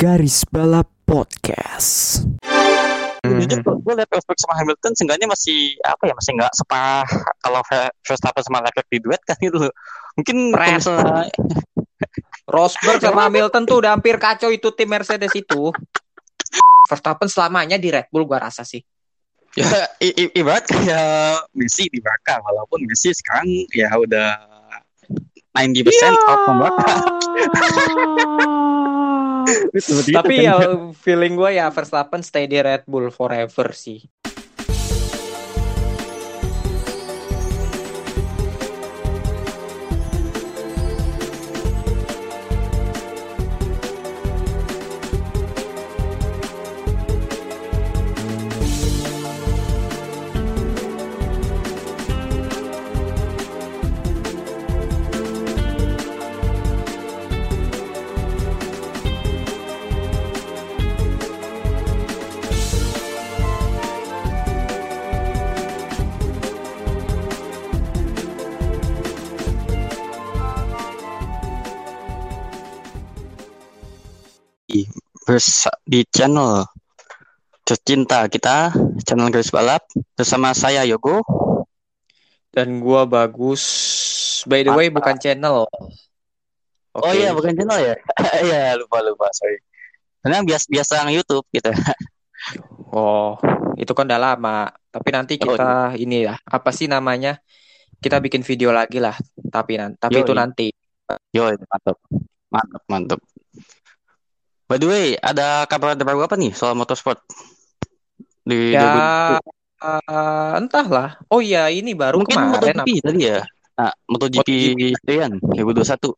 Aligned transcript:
Garis 0.00 0.48
Balap 0.48 0.88
Podcast. 1.04 2.24
Jujur 3.20 3.60
gue 3.60 3.94
liat 4.00 4.08
Rosberg 4.08 4.40
sama 4.40 4.56
Hamilton 4.56 4.96
seenggaknya 4.96 5.28
masih 5.28 5.76
apa 5.84 6.08
ya 6.08 6.16
masih 6.16 6.40
nggak 6.40 6.52
separah 6.56 7.04
kalau 7.44 7.60
Ver- 7.68 7.92
Verstappen 8.00 8.40
sama 8.40 8.64
Leclerc 8.64 8.88
di 8.88 8.96
duet 8.96 9.20
kan 9.28 9.36
gitu 9.36 9.60
loh. 9.60 9.68
Mungkin 10.16 10.56
kalau 10.56 10.56
Pres. 10.56 10.72
misalnya 10.80 11.28
Rosberg 12.48 13.00
sama 13.04 13.28
Hamilton 13.28 13.68
tuh 13.68 13.84
udah 13.84 13.92
hampir 13.92 14.16
kacau 14.16 14.48
itu 14.48 14.72
tim 14.72 14.88
Mercedes 14.88 15.36
itu. 15.36 15.68
Verstappen 16.88 17.28
selamanya 17.28 17.76
di 17.76 17.92
Red 17.92 18.08
Bull 18.08 18.24
gua 18.24 18.48
rasa 18.48 18.64
sih. 18.64 18.80
ya 19.52 19.68
i- 20.00 20.16
i- 20.16 20.32
ibarat 20.40 20.64
kayak 20.64 21.44
Messi 21.52 21.92
di 21.92 22.00
Barca 22.00 22.40
walaupun 22.40 22.88
Messi 22.88 23.12
sekarang 23.12 23.68
ya 23.74 23.90
udah 23.92 24.48
90% 25.52 26.16
out 26.24 26.40
from 26.48 26.56
Barca. 26.56 26.94
Tapi 30.12 30.34
ya 30.44 30.56
feeling 30.94 31.34
gua 31.36 31.50
ya 31.54 31.66
Verstappen 31.70 32.20
stay 32.20 32.46
di 32.46 32.58
Red 32.60 32.84
Bull 32.84 33.08
forever 33.12 33.72
sih. 33.72 34.00
Di 75.86 76.02
channel 76.10 76.66
tercinta 77.62 78.26
kita, 78.26 78.74
channel 79.06 79.30
Garis 79.30 79.54
Balap 79.54 79.86
bersama 80.18 80.50
saya 80.50 80.82
Yogo. 80.82 81.22
Dan 82.50 82.82
gua 82.82 83.06
bagus. 83.06 83.62
By 84.50 84.66
the 84.66 84.74
way 84.74 84.90
bukan 84.90 85.14
channel. 85.22 85.70
Oh 86.90 87.06
Oke. 87.06 87.14
iya, 87.14 87.30
bukan 87.30 87.54
channel 87.54 87.78
ya? 87.78 87.94
Iya, 88.50 88.74
lupa 88.82 88.98
lupa, 89.06 89.30
sorry. 89.30 89.62
Karena 90.18 90.42
biasa 90.42 90.66
biasa 90.66 90.92
yang 91.06 91.22
YouTube 91.22 91.46
gitu. 91.54 91.70
Oh, 92.90 93.38
itu 93.78 93.92
kan 93.94 94.08
udah 94.10 94.18
lama. 94.18 94.66
Tapi 94.90 95.08
nanti 95.14 95.38
Oh, 95.38 95.54
kita 95.54 95.94
ini 95.94 96.26
ya, 96.26 96.34
apa 96.42 96.74
sih 96.74 96.90
namanya? 96.90 97.38
Kita 98.02 98.18
bikin 98.18 98.42
video 98.42 98.74
lagi 98.74 98.98
lah. 98.98 99.14
Tapi 99.38 99.78
nanti, 99.78 99.94
tapi 100.02 100.18
Yoi. 100.18 100.24
itu 100.26 100.32
nanti. 100.34 100.66
Yo, 101.30 101.46
mantap. 101.54 101.96
Mantap, 102.50 102.82
mantap. 102.90 103.20
By 104.70 104.78
the 104.78 104.86
way, 104.86 105.06
ada 105.18 105.66
kabar 105.66 105.98
terbaru 105.98 106.22
apa 106.22 106.38
nih 106.38 106.54
soal 106.54 106.78
motorsport? 106.78 107.18
Di 108.46 108.78
Ya, 108.78 109.42
eh, 109.82 110.50
entahlah. 110.62 111.18
Oh 111.26 111.42
iya, 111.42 111.66
ini 111.74 111.90
2020? 111.90 111.98
baru 111.98 112.16
Mungkin 112.22 112.38
kemarin. 112.38 112.54
MotoGP 112.54 112.88
tadi 113.02 113.20
ya? 113.26 113.42
Nah, 113.74 113.92
MotoGP 114.06 114.46
Sean 115.02 115.32
2021. 115.42 116.14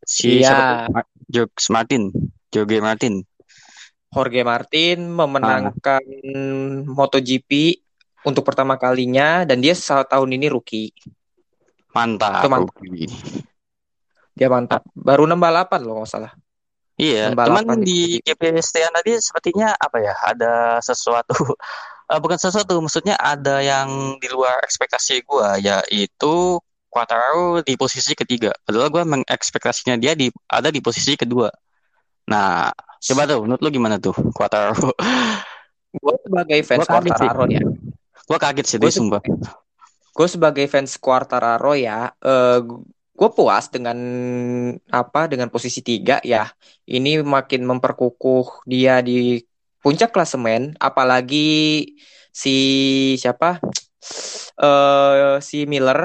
Si? 0.00 0.40
Ma- 0.96 1.12
George 1.28 1.64
Martin. 1.68 2.02
Jorge 2.48 2.78
Martin. 2.80 3.14
Jorge 4.08 4.40
Martin 4.48 5.12
memenangkan 5.12 6.04
MotoGP 6.88 7.84
untuk 8.24 8.48
pertama 8.48 8.80
kalinya 8.80 9.44
dan 9.44 9.60
dia 9.60 9.76
tahun 9.76 10.40
ini 10.40 10.48
rookie. 10.48 10.88
Mantap. 11.92 12.40
Itu 12.40 12.48
mantap. 12.48 12.80
Ruki. 12.80 13.12
Dia 14.32 14.48
mantap. 14.48 14.80
Baru 14.96 15.28
6 15.28 15.36
balapan 15.36 15.80
loh 15.84 16.00
nggak 16.00 16.08
salah. 16.08 16.32
Iya, 17.00 17.32
cuman 17.32 17.80
di 17.80 18.20
di 18.20 18.24
GP 18.24 18.60
Sean 18.60 18.92
tadi 18.92 19.16
sepertinya 19.16 19.72
apa 19.74 19.96
ya? 19.98 20.14
Ada 20.28 20.78
sesuatu 20.84 21.34
Eh, 22.12 22.20
bukan 22.20 22.36
sesuatu, 22.36 22.76
maksudnya 22.84 23.16
ada 23.16 23.64
yang 23.64 24.20
di 24.20 24.28
luar 24.28 24.60
ekspektasi 24.68 25.24
gua, 25.24 25.56
yaitu 25.56 26.60
Quartararo 26.92 27.64
di 27.64 27.72
posisi 27.80 28.12
ketiga. 28.12 28.52
Padahal 28.68 28.92
gua 28.92 29.08
mengekspektasinya 29.08 29.96
dia 29.96 30.12
di 30.12 30.28
ada 30.44 30.68
di 30.68 30.84
posisi 30.84 31.16
kedua. 31.16 31.48
Nah, 32.28 32.68
coba 33.00 33.22
tuh, 33.24 33.40
menurut 33.48 33.60
lu 33.64 33.70
gimana 33.72 33.96
tuh 33.96 34.12
Quartararo? 34.36 34.92
Gue 36.04 36.16
sebagai 36.24 36.60
fans 36.64 36.84
Gua 36.84 36.88
kaget 36.88 37.12
sih. 37.16 37.28
Quartararo 37.28 37.44
ya. 37.48 37.62
Gua 38.28 38.38
kaget 38.40 38.66
sih 38.68 38.76
Gua 38.76 38.84
dia 38.84 38.92
sumpah. 38.92 39.22
Gue 40.12 40.28
sebagai 40.28 40.66
fans 40.68 40.92
Quartararo 41.00 41.72
ya, 41.72 42.12
eh 42.20 42.60
gue 43.22 43.30
puas 43.38 43.64
dengan 43.70 43.98
apa 44.90 45.20
dengan 45.30 45.48
posisi 45.54 45.80
tiga 45.86 46.18
ya. 46.26 46.50
Ini 46.90 47.22
makin 47.22 47.62
memperkukuh 47.70 48.66
dia 48.66 48.98
di 49.06 49.38
puncak 49.82 50.10
klasemen, 50.14 50.74
apalagi 50.82 51.86
si 52.34 52.56
siapa? 53.22 53.62
eh 54.62 55.36
si 55.48 55.58
Miller, 55.70 56.00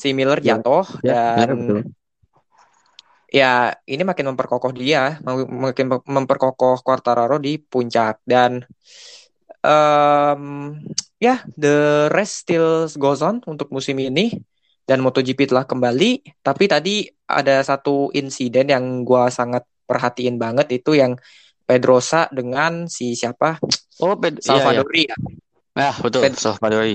si 0.00 0.08
Miller 0.16 0.40
Ya, 0.42 0.54
jatuh 0.56 0.84
Ya, 1.02 1.12
dan 1.12 1.50
betul. 1.56 1.80
ya 3.30 3.74
ini 3.92 4.02
makin 4.06 4.26
memperkokoh 4.32 4.72
dia, 4.72 5.18
mak- 5.26 5.50
makin 5.50 5.86
mem- 5.92 6.06
memperkokoh 6.16 6.80
Quartararo 6.86 7.36
di 7.42 7.58
puncak 7.58 8.22
dan 8.24 8.62
em, 9.66 10.42
ya 11.20 11.34
the 11.58 12.06
rest 12.14 12.46
still 12.46 12.86
goes 13.02 13.20
on 13.22 13.42
untuk 13.46 13.68
musim 13.74 13.98
ini 14.00 14.32
dan 14.86 15.02
MotoGP 15.02 15.50
telah 15.50 15.66
kembali. 15.66 16.22
Tapi 16.40 16.64
tadi 16.70 17.04
ada 17.26 17.58
satu 17.66 18.14
insiden 18.14 18.70
yang 18.70 19.02
gua 19.02 19.28
sangat 19.28 19.66
perhatiin 19.84 20.38
banget 20.38 20.80
itu 20.82 20.94
yang 20.94 21.18
Pedrosa 21.66 22.30
dengan 22.30 22.86
si 22.86 23.18
siapa 23.18 23.58
Oh, 23.98 24.14
ped- 24.14 24.38
iya, 24.38 24.54
iya. 24.54 24.54
Salvadori 24.54 25.02
ya. 25.10 25.16
Betul, 25.98 26.20
Ped- 26.30 26.38
Salvadori. 26.38 26.94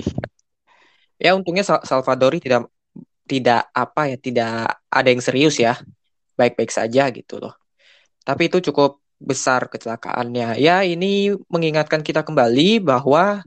Ya 1.20 1.36
untungnya 1.36 1.62
Sal- 1.62 1.84
Salvadori 1.84 2.40
tidak 2.40 2.72
tidak 3.28 3.68
apa 3.76 4.10
ya 4.10 4.16
tidak 4.18 4.82
ada 4.90 5.08
yang 5.12 5.22
serius 5.22 5.60
ya 5.60 5.76
baik-baik 6.34 6.72
saja 6.72 7.12
gitu 7.12 7.36
loh. 7.38 7.54
Tapi 8.24 8.48
itu 8.48 8.58
cukup 8.72 8.98
besar 9.22 9.70
kecelakaannya. 9.70 10.58
Ya 10.58 10.82
ini 10.82 11.30
mengingatkan 11.46 12.02
kita 12.02 12.26
kembali 12.26 12.82
bahwa 12.82 13.44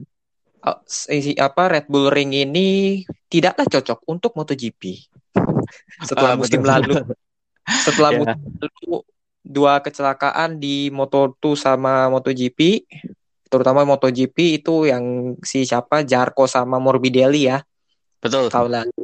apa 0.66 1.62
Red 1.70 1.86
Bull 1.86 2.10
Ring 2.10 2.34
ini 2.34 3.00
tidaklah 3.30 3.66
cocok 3.66 3.98
untuk 4.10 4.32
MotoGP. 4.34 4.82
Ah, 5.96 6.04
Setelah 6.04 6.32
musim 6.36 6.60
betul. 6.60 6.70
lalu, 6.76 6.94
setelah 7.66 8.10
Ya. 8.12 8.18
musim 8.20 8.40
lalu 8.60 8.92
dua 9.40 9.80
kecelakaan 9.80 10.60
di 10.60 10.92
Moto2 10.92 11.56
sama 11.56 12.10
MotoGP, 12.12 12.84
terutama 13.48 13.86
MotoGP 13.86 14.60
itu 14.60 14.90
yang 14.90 15.34
si 15.40 15.64
siapa 15.64 16.02
Jarko 16.04 16.44
sama 16.50 16.76
Morbidelli 16.82 17.48
ya 17.48 17.64
Betul. 18.20 18.50
tahun 18.52 18.70
lalu. 18.82 19.02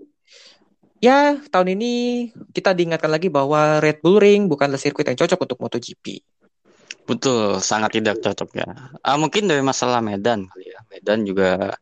Ya, 1.03 1.35
tahun 1.51 1.75
ini 1.75 1.93
kita 2.55 2.77
diingatkan 2.79 3.11
lagi 3.11 3.27
bahwa 3.27 3.83
Red 3.83 3.99
Bull 4.05 4.23
Ring 4.23 4.47
bukanlah 4.47 4.79
sirkuit 4.79 5.07
yang 5.09 5.19
cocok 5.19 5.51
untuk 5.51 5.59
MotoGP. 5.59 6.23
Betul, 7.03 7.59
sangat 7.59 7.99
tidak 7.99 8.23
cocok 8.23 8.51
ya. 8.55 8.69
Ah, 9.03 9.19
mungkin 9.19 9.51
dari 9.51 9.65
masalah 9.67 9.99
Medan 9.99 10.47
kali 10.47 10.71
ya. 10.71 10.72
Medan 10.93 11.25
juga. 11.25 11.73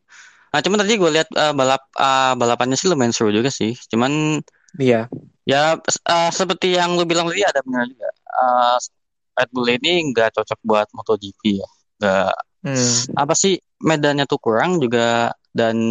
Nah, 0.51 0.59
cuman 0.59 0.79
tadi 0.83 0.95
gue 0.99 1.11
lihat 1.11 1.29
ah, 1.35 1.51
balap 1.51 1.83
ah, 1.99 2.33
balapannya 2.35 2.75
sih 2.79 2.87
lumayan 2.91 3.11
seru 3.15 3.31
juga 3.31 3.51
sih. 3.51 3.75
Cuman 3.91 4.39
Iya. 4.79 5.11
ya 5.43 5.75
ah, 6.07 6.31
seperti 6.31 6.79
yang 6.79 6.95
lu 6.95 7.03
bilang 7.03 7.27
tadi 7.27 7.43
ada 7.43 7.59
benar 7.63 7.83
juga. 7.91 8.09
Ah, 8.31 8.77
Red 9.35 9.49
Bull 9.51 9.67
ini 9.71 10.11
nggak 10.11 10.35
cocok 10.39 10.59
buat 10.63 10.87
MotoGP 10.95 11.41
ya. 11.59 11.69
Nggak 11.99 12.33
Hmm. 12.61 13.17
apa 13.17 13.33
sih 13.33 13.57
medannya 13.81 14.29
tuh 14.29 14.37
kurang 14.37 14.77
juga 14.77 15.33
dan 15.49 15.81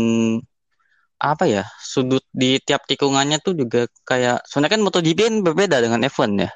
apa 1.18 1.44
ya 1.44 1.66
sudut 1.82 2.22
di 2.32 2.56
tiap 2.62 2.86
tikungannya 2.86 3.42
tuh 3.42 3.58
juga 3.58 3.90
kayak 4.06 4.46
soalnya 4.46 4.70
kan 4.72 4.80
MotoGP 4.80 5.18
kan 5.18 5.36
berbeda 5.42 5.82
dengan 5.82 6.00
F1 6.06 6.30
ya. 6.38 6.50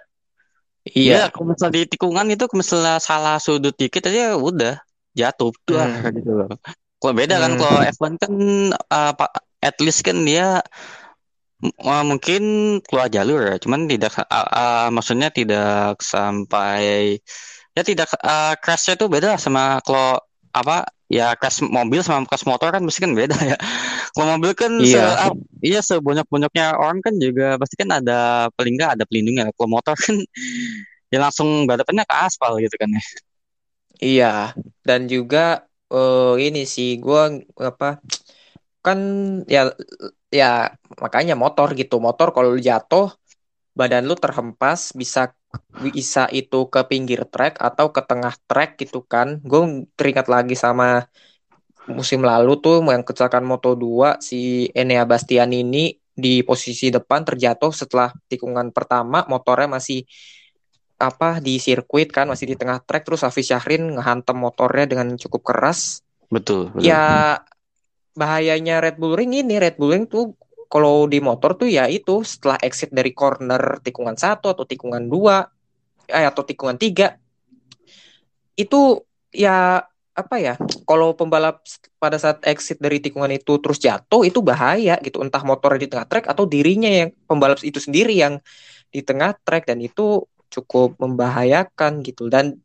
Iya. 0.84 1.12
Ya, 1.18 1.24
kalau 1.34 1.50
misalnya 1.50 1.82
di 1.82 1.82
tikungan 1.90 2.30
itu 2.30 2.44
kalau 2.46 2.60
misalnya 2.62 2.96
salah 3.02 3.36
sudut 3.42 3.74
dikit 3.74 4.06
aja 4.06 4.38
udah 4.38 4.78
jatuh 5.14 5.54
tuh 5.64 5.78
Hmm. 5.78 6.10
gitu 6.12 6.30
loh. 6.34 6.48
Kalau 7.00 7.14
beda 7.14 7.36
kan 7.38 7.52
Hmm. 7.54 7.60
kalau 7.60 7.80
F1 7.86 8.12
kan 8.18 8.32
uh, 8.90 9.12
at 9.62 9.76
least 9.80 10.02
kan 10.02 10.22
dia 10.22 10.60
uh, 11.80 12.04
mungkin 12.04 12.42
keluar 12.84 13.08
jalur 13.08 13.40
ya, 13.44 13.56
cuman 13.56 13.86
tidak 13.86 14.12
uh, 14.18 14.26
uh, 14.28 14.86
maksudnya 14.92 15.30
tidak 15.30 15.98
sampai 16.02 17.18
ya 17.74 17.82
tidak 17.82 18.10
uh, 18.20 18.54
crashnya 18.60 18.94
tuh 18.94 19.10
beda 19.10 19.34
sama 19.40 19.80
kalau 19.82 20.20
apa 20.54 20.86
ya 21.10 21.34
crash 21.34 21.58
mobil 21.60 22.00
sama 22.00 22.22
crash 22.26 22.46
motor 22.46 22.70
kan 22.70 22.82
pasti 22.86 23.00
kan 23.02 23.12
beda 23.14 23.34
ya. 23.42 23.56
Kalau 24.14 24.38
mobil 24.38 24.54
kan 24.54 24.72
se 24.78 24.94
Iya. 24.94 25.26
ah, 25.26 25.34
iya 25.58 25.80
sebanyak-banyaknya 25.82 26.78
orang 26.78 27.02
kan 27.02 27.18
juga 27.18 27.58
pasti 27.58 27.74
kan 27.74 27.90
ada 27.90 28.46
paling 28.54 28.78
nggak 28.78 28.90
ada 28.98 29.04
pelindungnya. 29.04 29.50
Kalau 29.58 29.68
motor 29.74 29.94
kan 29.98 30.14
ya 31.10 31.18
langsung 31.18 31.66
balapannya 31.66 32.06
ke 32.06 32.14
aspal 32.14 32.58
gitu 32.62 32.74
kan 32.78 32.90
ya. 32.94 33.02
Iya, 34.06 34.26
dan 34.86 35.00
juga 35.12 35.38
eh, 35.94 36.32
ini 36.46 36.58
sih 36.74 36.88
gua 37.04 37.20
apa 37.70 37.86
kan 38.84 38.98
ya 39.54 39.60
ya 40.40 40.46
makanya 41.04 41.34
motor 41.42 41.68
gitu. 41.80 41.94
Motor 42.06 42.28
kalau 42.36 42.50
jatuh 42.68 43.06
badan 43.78 44.04
lu 44.10 44.14
terhempas 44.24 44.80
bisa 45.00 45.20
bisa 45.86 46.22
itu 46.40 46.56
ke 46.74 46.80
pinggir 46.90 47.20
trek 47.32 47.54
atau 47.68 47.86
ke 47.96 48.00
tengah 48.10 48.34
trek 48.48 48.70
gitu 48.82 48.98
kan. 49.12 49.28
Gue 49.50 49.60
teringat 49.98 50.26
lagi 50.34 50.54
sama 50.64 50.86
musim 51.96 52.20
lalu 52.24 52.50
tuh 52.64 52.80
yang 52.88 53.04
kecelakaan 53.04 53.44
Moto 53.44 53.76
2 53.76 54.16
si 54.28 54.68
Enea 54.72 55.04
Bastianini 55.04 55.92
di 56.14 56.40
posisi 56.46 56.88
depan 56.94 57.26
terjatuh 57.28 57.72
setelah 57.74 58.08
tikungan 58.30 58.70
pertama 58.72 59.26
motornya 59.28 59.68
masih 59.76 60.06
apa 61.08 61.38
di 61.38 61.60
sirkuit 61.60 62.08
kan 62.08 62.28
masih 62.30 62.52
di 62.52 62.56
tengah 62.56 62.80
trek 62.80 63.04
terus 63.04 63.22
Hafiz 63.22 63.52
Syahrin 63.52 63.96
ngehantam 63.98 64.40
motornya 64.40 64.88
dengan 64.88 65.12
cukup 65.20 65.44
keras. 65.44 66.00
Betul, 66.32 66.72
betul. 66.72 66.88
Ya 66.88 67.40
bahayanya 68.14 68.80
Red 68.80 68.96
Bull 68.96 69.18
Ring 69.18 69.34
ini 69.34 69.58
Red 69.58 69.76
Bull 69.76 69.92
Ring 69.92 70.06
tuh 70.06 70.38
kalau 70.70 71.06
di 71.06 71.22
motor 71.22 71.54
tuh 71.54 71.70
ya 71.70 71.86
itu 71.86 72.22
setelah 72.26 72.58
exit 72.62 72.90
dari 72.90 73.14
corner 73.14 73.78
tikungan 73.82 74.18
satu 74.18 74.50
atau 74.50 74.64
tikungan 74.66 75.06
dua 75.06 75.46
eh, 76.08 76.26
atau 76.26 76.42
tikungan 76.42 76.78
tiga 76.78 77.18
itu 78.54 79.02
ya 79.34 79.82
apa 80.14 80.36
ya 80.38 80.54
kalau 80.86 81.10
pembalap 81.18 81.66
pada 81.98 82.22
saat 82.22 82.38
exit 82.46 82.78
dari 82.78 83.02
tikungan 83.02 83.34
itu 83.34 83.58
terus 83.58 83.82
jatuh 83.82 84.22
itu 84.22 84.38
bahaya 84.46 84.94
gitu 85.02 85.18
entah 85.26 85.42
motornya 85.42 85.82
di 85.82 85.90
tengah 85.90 86.06
trek 86.06 86.30
atau 86.30 86.46
dirinya 86.46 86.86
yang 86.86 87.10
pembalap 87.26 87.58
itu 87.66 87.82
sendiri 87.82 88.14
yang 88.14 88.38
di 88.94 89.02
tengah 89.02 89.34
trek 89.42 89.66
dan 89.66 89.82
itu 89.82 90.22
cukup 90.54 90.94
membahayakan 91.02 92.00
gitu. 92.06 92.30
Dan 92.30 92.58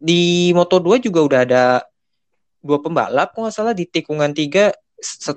di 0.00 0.50
Moto2 0.56 1.00
juga 1.04 1.20
udah 1.24 1.40
ada 1.44 1.64
dua 2.64 2.80
pembalap 2.80 3.36
kalau 3.36 3.48
nggak 3.48 3.56
salah 3.56 3.76
di 3.76 3.84
tikungan 3.84 4.32
tiga 4.32 4.72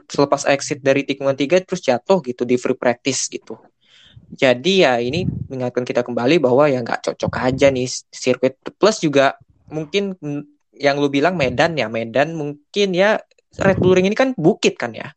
selepas 0.08 0.48
exit 0.48 0.80
dari 0.80 1.04
tikungan 1.04 1.36
tiga 1.36 1.60
terus 1.60 1.84
jatuh 1.84 2.24
gitu 2.24 2.48
di 2.48 2.56
free 2.56 2.78
practice 2.80 3.28
gitu. 3.28 3.60
Jadi 4.28 4.84
ya 4.84 5.00
ini 5.00 5.24
mengingatkan 5.24 5.84
kita 5.84 6.04
kembali 6.04 6.40
bahwa 6.40 6.68
ya 6.72 6.80
nggak 6.84 7.12
cocok 7.12 7.32
aja 7.44 7.68
nih 7.68 7.88
sirkuit. 8.12 8.60
Plus 8.76 9.04
juga 9.04 9.36
mungkin 9.68 10.16
yang 10.72 11.00
lu 11.00 11.12
bilang 11.12 11.36
Medan 11.36 11.76
ya 11.76 11.92
Medan 11.92 12.36
mungkin 12.36 12.96
ya 12.96 13.20
Red 13.60 13.80
Bull 13.84 14.00
Ring 14.00 14.08
ini 14.08 14.16
kan 14.16 14.32
bukit 14.36 14.80
kan 14.80 14.96
ya? 14.96 15.12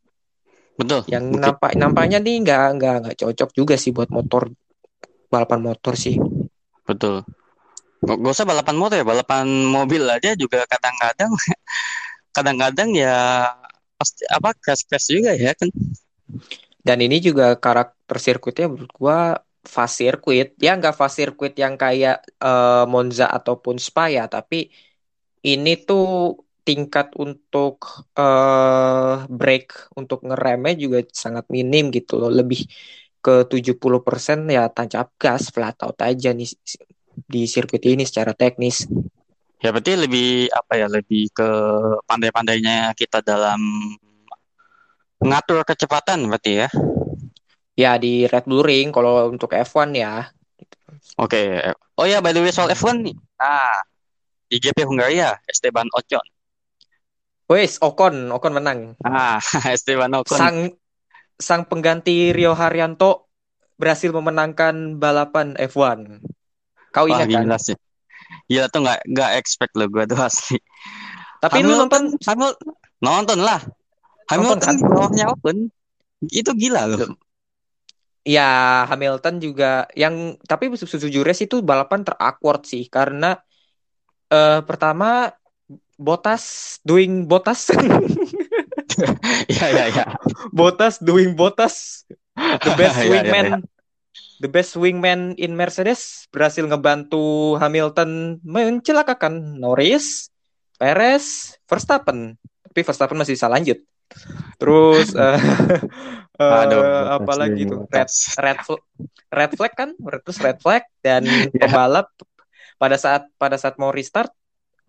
Betul. 0.81 1.05
yang 1.13 1.29
bukit. 1.29 1.45
nampak 1.45 1.71
nampaknya 1.77 2.19
nih 2.25 2.41
nggak 2.41 2.67
nggak 2.81 2.95
nggak 3.05 3.17
cocok 3.21 3.51
juga 3.53 3.75
sih 3.77 3.93
buat 3.93 4.09
motor 4.09 4.49
balapan 5.29 5.61
motor 5.61 5.93
sih 5.93 6.17
Betul. 6.89 7.25
Gak, 8.01 8.17
usah 8.25 8.49
balapan 8.49 8.77
motor 8.81 8.97
ya, 8.97 9.05
balapan 9.05 9.47
mobil 9.69 10.03
aja 10.09 10.33
juga 10.33 10.65
kadang-kadang 10.65 11.31
kadang-kadang 12.37 12.91
ya 12.97 13.17
pasti 14.01 14.25
apa 14.33 14.57
crash-crash 14.57 15.09
juga 15.13 15.37
ya 15.37 15.53
kan. 15.53 15.69
dan 16.81 16.99
ini 17.05 17.21
juga 17.21 17.61
karakter 17.61 18.17
sirkuitnya 18.17 18.67
menurut 18.73 18.93
gua 18.97 19.19
fast 19.61 20.01
circuit 20.01 20.57
ya 20.57 20.73
nggak 20.81 20.97
fast 20.97 21.21
circuit 21.21 21.53
yang 21.61 21.77
kayak 21.77 22.25
eh, 22.41 22.85
Monza 22.89 23.29
ataupun 23.29 23.77
Spa 23.77 24.09
ya 24.09 24.25
tapi 24.33 24.73
ini 25.45 25.71
tuh 25.89 26.37
tingkat 26.65 27.13
untuk 27.25 27.75
eh 28.21 29.15
break 29.29 29.67
untuk 30.01 30.19
ngeremnya 30.29 30.73
juga 30.83 30.99
sangat 31.23 31.45
minim 31.55 31.85
gitu 31.93 32.13
loh 32.21 32.31
lebih 32.33 32.61
ke 33.21 33.45
70% 33.47 34.49
ya 34.49 34.67
tancap 34.73 35.13
gas 35.21 35.53
flat 35.53 35.77
out 35.85 35.97
aja 36.01 36.33
nih 36.33 36.49
di 37.29 37.45
sirkuit 37.45 37.85
ini 37.85 38.05
secara 38.09 38.33
teknis 38.33 38.89
Ya 39.61 39.77
berarti 39.77 39.93
lebih 39.93 40.49
apa 40.57 40.73
ya, 40.81 40.89
lebih 40.89 41.29
ke 41.37 41.49
pandai-pandainya 42.09 42.97
kita 42.97 43.21
dalam 43.21 43.61
mengatur 45.21 45.61
kecepatan 45.69 46.25
berarti 46.33 46.65
ya. 46.65 46.69
ya 47.77 48.01
di 48.01 48.25
Red 48.25 48.49
Bull 48.49 48.65
Ring 48.65 48.89
kalau 48.89 49.29
untuk 49.29 49.53
F1 49.53 49.93
ya 49.93 50.33
Oke. 51.21 51.61
Oh 52.01 52.09
ya, 52.09 52.25
by 52.25 52.33
the 52.33 52.41
way 52.41 52.49
soal 52.53 52.73
F1 52.73 53.05
nih. 53.05 53.17
Nah, 53.37 53.85
di 54.49 54.57
GP 54.57 54.85
Hungaria, 54.89 55.37
Esteban 55.45 55.89
Ocon. 55.93 56.25
wes 57.51 57.77
Ocon 57.85 58.33
Ocon 58.33 58.53
menang 58.57 58.97
Ah, 59.05 59.37
Esteban 59.77 60.17
Ocon. 60.17 60.39
sang 60.41 60.57
sang 61.41 61.65
pengganti 61.67 62.31
Rio 62.37 62.53
Haryanto 62.53 63.33
berhasil 63.81 64.13
memenangkan 64.13 65.01
balapan 65.01 65.57
F1 65.57 66.21
kau 66.91 67.07
Wah, 67.07 67.23
ingat 67.23 67.29
kan 67.31 67.43
gila 67.47 67.59
sih. 67.59 67.77
Gila 68.51 68.67
tuh 68.71 68.81
nggak 68.85 69.01
nggak 69.11 69.31
expect 69.39 69.73
lo 69.79 69.87
gue 69.87 70.05
tuh 70.07 70.19
asli. 70.19 70.59
tapi 71.43 71.65
lu 71.65 71.73
nonton 71.73 72.15
Hamilton 72.21 72.71
nonton 73.01 73.39
lah. 73.41 73.63
Hamilton 74.29 74.61
kan? 74.61 74.77
di 74.77 74.85
bawahnya 74.85 75.25
Ocon. 75.35 75.71
Itu 76.29 76.53
gila 76.55 76.85
loh. 76.87 77.17
Ya, 78.21 78.85
Hamilton 78.85 79.41
juga 79.41 79.89
yang 79.97 80.37
tapi 80.45 80.69
sejujurnya 80.77 81.33
sih 81.33 81.49
itu 81.49 81.65
balapan 81.65 82.05
terawkward 82.05 82.69
sih 82.69 82.85
karena 82.93 83.41
eh 84.31 84.61
pertama 84.63 85.33
Botas 85.97 86.77
doing 86.85 87.25
Botas 87.25 87.69
Iya 89.49 89.67
iya 89.75 89.85
iya. 89.93 90.05
Botas 90.51 90.99
doing 90.99 91.35
Botas 91.35 92.05
the 92.37 92.73
best 92.81 92.97
Iya, 92.99 93.05
iya, 93.05 93.13
wingman 93.13 93.47
iya. 93.47 93.59
the 94.41 94.49
best 94.51 94.73
wingman 94.75 95.21
in 95.37 95.53
Mercedes 95.55 96.27
berhasil 96.33 96.65
ngebantu 96.65 97.55
Hamilton 97.61 98.41
mencelakakan 98.43 99.61
Norris, 99.61 100.33
Perez, 100.81 101.57
Verstappen. 101.69 102.35
Tapi 102.65 102.81
Verstappen 102.83 103.19
masih 103.21 103.37
bisa 103.37 103.51
lanjut. 103.51 103.79
Terus 104.59 105.15
eh 105.19 105.39
eh, 106.41 106.63
Aduh, 106.67 106.83
apa 107.21 107.33
lagi 107.37 107.69
tuh? 107.69 107.85
Red 107.93 108.11
red 108.41 108.59
red 109.31 109.51
flag 109.55 109.73
kan 109.77 109.91
terus 110.25 110.39
red 110.43 110.59
flag 110.59 110.83
dan 111.05 111.23
Iya. 111.23 111.53
pembalap 111.69 112.09
pada 112.81 112.97
saat 112.97 113.29
pada 113.37 113.61
saat 113.61 113.77
mau 113.77 113.93
restart 113.93 114.33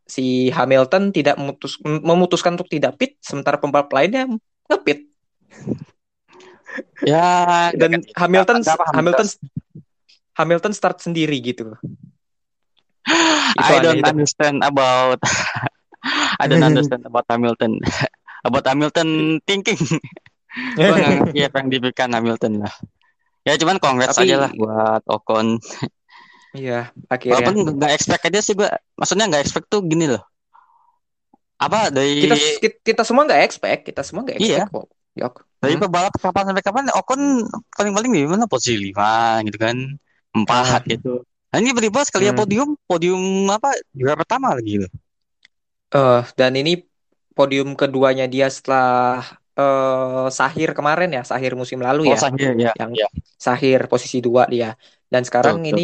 si 0.06 0.50
Hamilton 0.52 1.14
tidak 1.14 1.36
memutus, 1.40 1.78
memutuskan 1.84 2.58
untuk 2.60 2.70
tidak 2.70 2.98
pit 3.00 3.18
sementara 3.24 3.58
pembalap 3.62 3.92
lainnya 3.94 4.28
ngepit 4.68 5.08
Ya, 7.04 7.68
dan 7.76 8.00
Hamilton 8.16 8.64
Ada 8.64 8.80
apa, 8.80 8.86
Hamilton 8.96 9.28
Hamilton 10.40 10.72
start 10.72 11.04
sendiri 11.04 11.36
gitu 11.44 11.76
Itu 13.60 13.72
I 13.76 13.84
don't 13.84 14.00
itu. 14.00 14.08
understand 14.08 14.64
about 14.64 15.20
I 16.42 16.46
don't 16.50 16.66
understand 16.66 17.06
about 17.06 17.28
Hamilton. 17.30 17.78
about 18.48 18.66
Hamilton 18.66 19.38
thinking. 19.46 19.78
Gue 20.78 20.90
ngerti 20.90 21.40
apa 21.46 21.58
yang 21.62 21.70
dipikirkan 21.70 22.10
Hamilton 22.18 22.66
lah. 22.66 22.74
Ya 23.46 23.58
cuman 23.58 23.78
Tapi- 24.18 24.30
aja 24.30 24.36
lah 24.48 24.52
buat 24.54 25.04
Ocon. 25.06 25.62
Iya 26.52 26.92
akhirnya 27.08 27.48
Walaupun 27.48 27.56
nggak 27.80 27.92
expect 27.96 28.24
aja 28.28 28.40
sih 28.44 28.54
gue. 28.60 28.70
Maksudnya 29.00 29.26
nggak 29.32 29.42
expect 29.44 29.68
tuh 29.72 29.82
gini 29.88 30.06
loh. 30.12 30.22
Apa 31.62 31.94
dari 31.94 32.26
kita 32.26 32.36
kita 32.82 33.02
semua 33.08 33.24
nggak 33.30 33.42
expect 33.46 33.82
kita 33.88 34.02
semua 34.02 34.22
nggak 34.26 34.38
Iya. 34.42 34.66
expect 34.66 34.74
kok 34.74 34.88
Yok. 35.16 35.34
dari 35.62 35.74
Hmm. 35.78 35.84
pebalap 35.86 36.14
kapan 36.18 36.44
sampai 36.50 36.64
kapan 36.66 36.86
Ocon 36.98 37.22
paling-paling 37.78 38.12
di 38.18 38.26
mana 38.26 38.46
posisi 38.50 38.76
lima 38.92 39.40
gitu 39.46 39.58
kan 39.62 39.78
empat 40.34 40.82
gitu. 40.90 41.22
Nah 41.52 41.58
ini 41.60 41.68
tiba-tiba 41.76 42.02
sekali 42.08 42.26
ya 42.28 42.34
Hmm. 42.34 42.42
podium, 42.42 42.70
podium 42.90 43.22
apa 43.52 43.76
juara 43.94 44.16
pertama 44.18 44.56
lagi 44.58 44.82
loh. 44.82 44.92
Eh, 45.94 46.20
dan 46.40 46.52
ini 46.60 46.72
podium 47.36 47.68
keduanya 47.82 48.26
dia 48.34 48.48
setelah 48.56 48.88
eh 49.60 50.26
Sahir 50.38 50.70
kemarin 50.78 51.10
ya 51.18 51.22
Sahir 51.30 51.52
musim 51.60 51.80
lalu 51.88 52.02
Oh 52.08 52.16
ya 52.16 52.18
Sahir 52.24 52.52
ya. 52.56 52.72
yang 52.80 52.92
ya. 52.96 53.08
Sahir 53.46 53.80
posisi 53.92 54.18
dua 54.26 54.44
dia 54.54 54.68
dan 55.12 55.22
sekarang 55.28 55.58
betul. 55.60 55.76
ini 55.76 55.84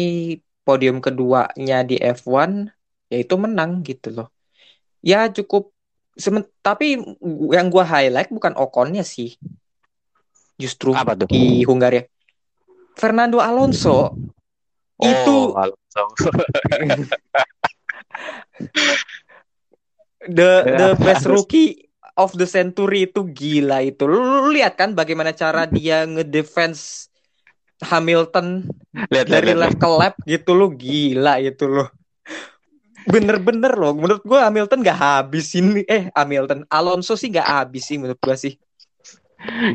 podium 0.68 1.00
keduanya 1.00 1.80
di 1.80 1.96
F1 1.96 2.68
yaitu 3.08 3.40
menang 3.40 3.80
gitu 3.80 4.12
loh 4.12 4.28
ya 5.00 5.32
cukup 5.32 5.72
tapi 6.60 7.00
yang 7.48 7.72
gua 7.72 7.88
highlight 7.88 8.28
bukan 8.28 8.52
Oconnya 8.52 9.00
sih 9.00 9.40
justru 10.60 10.92
Apa 10.92 11.16
tuh? 11.16 11.24
di 11.30 11.64
Hungaria 11.64 12.04
Fernando 12.98 13.40
Alonso 13.40 14.12
itu 14.98 15.54
Oh, 15.54 15.54
Alonso. 15.54 16.02
the 20.26 20.50
the 20.66 20.88
best 20.98 21.22
rookie 21.30 21.86
of 22.18 22.34
the 22.34 22.50
century 22.50 23.06
itu 23.06 23.22
gila 23.30 23.78
itu. 23.86 24.02
Lu, 24.10 24.18
lu 24.18 24.50
lihat 24.50 24.74
kan 24.74 24.98
bagaimana 24.98 25.30
cara 25.30 25.70
dia 25.70 26.02
ngedefense 26.02 27.06
Hamilton 27.82 28.66
Lihat 29.12 29.26
lihat 29.30 29.44
dari 29.44 29.52
lihat. 29.52 29.58
lap 29.58 29.74
ke 29.78 29.88
lap 29.88 30.14
gitu 30.26 30.50
lu 30.56 30.72
gila 30.74 31.38
itu 31.38 31.64
lo. 31.66 31.86
Bener-bener 33.08 33.72
loh 33.78 33.94
menurut 33.96 34.22
gua 34.26 34.48
Hamilton 34.50 34.84
gak 34.84 34.98
habis 34.98 35.54
ini 35.56 35.80
eh 35.88 36.12
Hamilton 36.12 36.66
Alonso 36.68 37.14
sih 37.16 37.30
gak 37.32 37.46
habis 37.46 37.86
sih 37.88 37.96
menurut 37.96 38.20
gua 38.20 38.36
sih. 38.36 38.58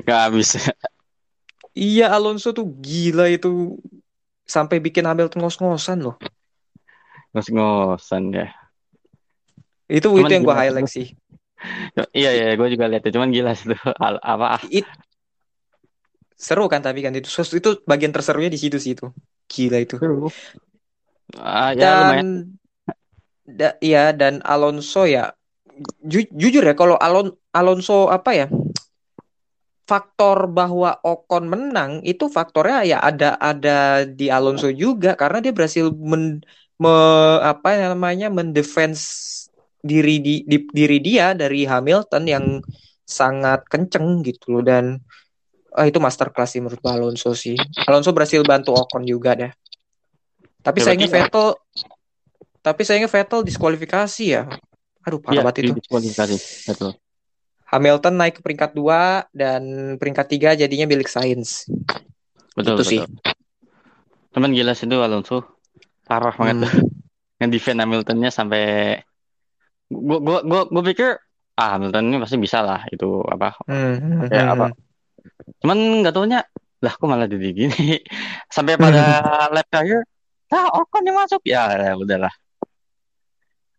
Nggak 0.04 0.20
habis. 0.30 0.50
Iya 1.74 2.14
Alonso 2.14 2.54
tuh 2.54 2.70
gila 2.86 3.26
itu 3.34 3.82
sampai 4.46 4.78
bikin 4.78 5.10
Hamilton 5.10 5.42
ngos-ngosan 5.42 6.06
loh. 6.06 6.22
ngos-ngosan 7.34 8.30
ya. 8.30 8.48
Itu 9.90 10.14
Cuman 10.14 10.30
itu 10.30 10.34
yang 10.38 10.46
gue 10.46 10.56
highlight 10.56 10.90
sih. 10.90 11.08
Iya 12.14 12.30
iya, 12.36 12.46
gue 12.60 12.68
juga 12.74 12.86
lihat 12.92 13.02
itu. 13.06 13.16
Cuman 13.18 13.30
gila 13.34 13.52
sih 13.58 13.74
itu 13.74 13.78
apa? 14.22 14.46
ah, 14.60 14.64
It 14.70 14.86
seru 16.38 16.66
kan 16.72 16.82
tapi 16.84 17.00
kan 17.06 17.14
itu 17.16 17.30
itu 17.30 17.70
bagian 17.88 18.12
terserunya 18.14 18.50
di 18.52 18.60
situ 18.60 18.78
sih 18.82 18.94
itu. 18.98 19.06
Gila 19.48 19.78
itu. 19.82 19.96
Seru. 20.00 20.28
Ya 21.78 21.98
lumayan. 22.02 22.22
Dan 22.22 22.28
da, 23.44 23.70
ya 23.84 24.14
dan 24.16 24.40
Alonso 24.46 25.04
ya 25.10 25.34
ju- 26.06 26.32
jujur 26.32 26.64
ya 26.64 26.76
kalau 26.78 26.96
Alon 26.98 27.34
Alonso 27.52 28.08
apa 28.08 28.32
ya 28.36 28.48
faktor 29.84 30.48
bahwa 30.48 30.96
Ocon 31.04 31.52
menang 31.52 32.00
itu 32.08 32.32
faktornya 32.32 32.88
ya 32.88 32.98
ada 33.04 33.36
ada 33.36 34.08
di 34.08 34.32
Alonso 34.32 34.72
juga 34.72 35.14
karena 35.20 35.44
dia 35.44 35.52
berhasil 35.52 35.92
men, 35.92 36.40
me- 36.80 37.40
apa 37.44 37.92
namanya 37.92 38.32
mendefense 38.32 39.04
diri 39.84 40.24
di, 40.24 40.48
di- 40.48 40.72
diri 40.72 40.98
dia 41.04 41.36
dari 41.36 41.68
Hamilton 41.68 42.24
yang 42.24 42.46
sangat 43.04 43.68
kenceng 43.68 44.24
gitu 44.24 44.56
loh 44.56 44.64
dan 44.64 45.04
ah, 45.74 45.86
itu 45.86 45.98
masterclass 45.98 46.54
sih 46.54 46.62
menurut 46.62 46.82
Alonso 46.86 47.34
sih 47.34 47.58
Alonso 47.84 48.14
berhasil 48.14 48.42
bantu 48.46 48.78
Ocon 48.78 49.04
juga 49.04 49.34
deh 49.34 49.52
tapi 50.62 50.80
Ya, 50.80 50.86
sayangnya 50.88 51.10
berarti- 51.10 51.28
Vettel 51.34 51.48
tapi 52.64 52.82
sayangnya 52.88 53.12
Vettel 53.12 53.42
diskualifikasi 53.44 54.24
ya 54.24 54.44
aduh 55.04 55.20
parah 55.20 55.36
Iya, 55.36 55.42
banget 55.44 55.56
itu 55.68 55.72
didiskualifikasi. 55.76 56.36
Betul. 56.64 56.92
Hamilton 57.68 58.14
naik 58.16 58.40
ke 58.40 58.42
peringkat 58.46 58.72
2 58.72 59.28
dan 59.36 59.62
peringkat 60.00 60.26
3 60.30 60.50
jadinya 60.56 60.86
milik 60.88 61.10
Sainz. 61.10 61.68
Betul, 62.56 62.80
Itu 62.80 62.84
sih. 62.88 63.02
betul. 63.04 63.20
Cuman 64.32 64.54
gila 64.56 64.72
sih 64.72 64.86
itu 64.88 64.96
Alonso. 64.96 65.60
Parah 66.08 66.32
banget 66.32 66.64
Hmm. 66.64 66.88
Nge-defend 67.44 67.84
Hamiltonnya 67.84 68.30
sampai 68.32 68.64
gua 69.92 70.18
gua 70.24 70.40
gua 70.48 70.62
gua 70.72 70.84
pikir 70.86 71.20
ah 71.54 71.76
Hamilton 71.76 72.14
ini 72.14 72.18
pasti 72.24 72.38
bisa 72.40 72.64
lah 72.64 72.88
itu 72.88 73.20
apa 73.28 73.58
Hmm, 73.68 74.24
Kayak 74.32 74.48
hmm, 74.48 74.54
apa? 74.56 74.66
Cuman 75.64 75.78
nggak 76.04 76.14
taunya 76.16 76.40
lah 76.84 76.94
kok 77.00 77.08
malah 77.08 77.28
jadi 77.32 77.48
gini? 77.56 78.04
Sampai 78.56 78.76
pada 78.76 79.24
lap 79.56 79.68
terakhir 79.72 80.04
ah 80.54 80.70
Ocon 80.78 81.08
yang 81.08 81.18
masuk? 81.18 81.42
Ya, 81.48 81.72
ya 81.74 81.94
udahlah. 81.98 82.34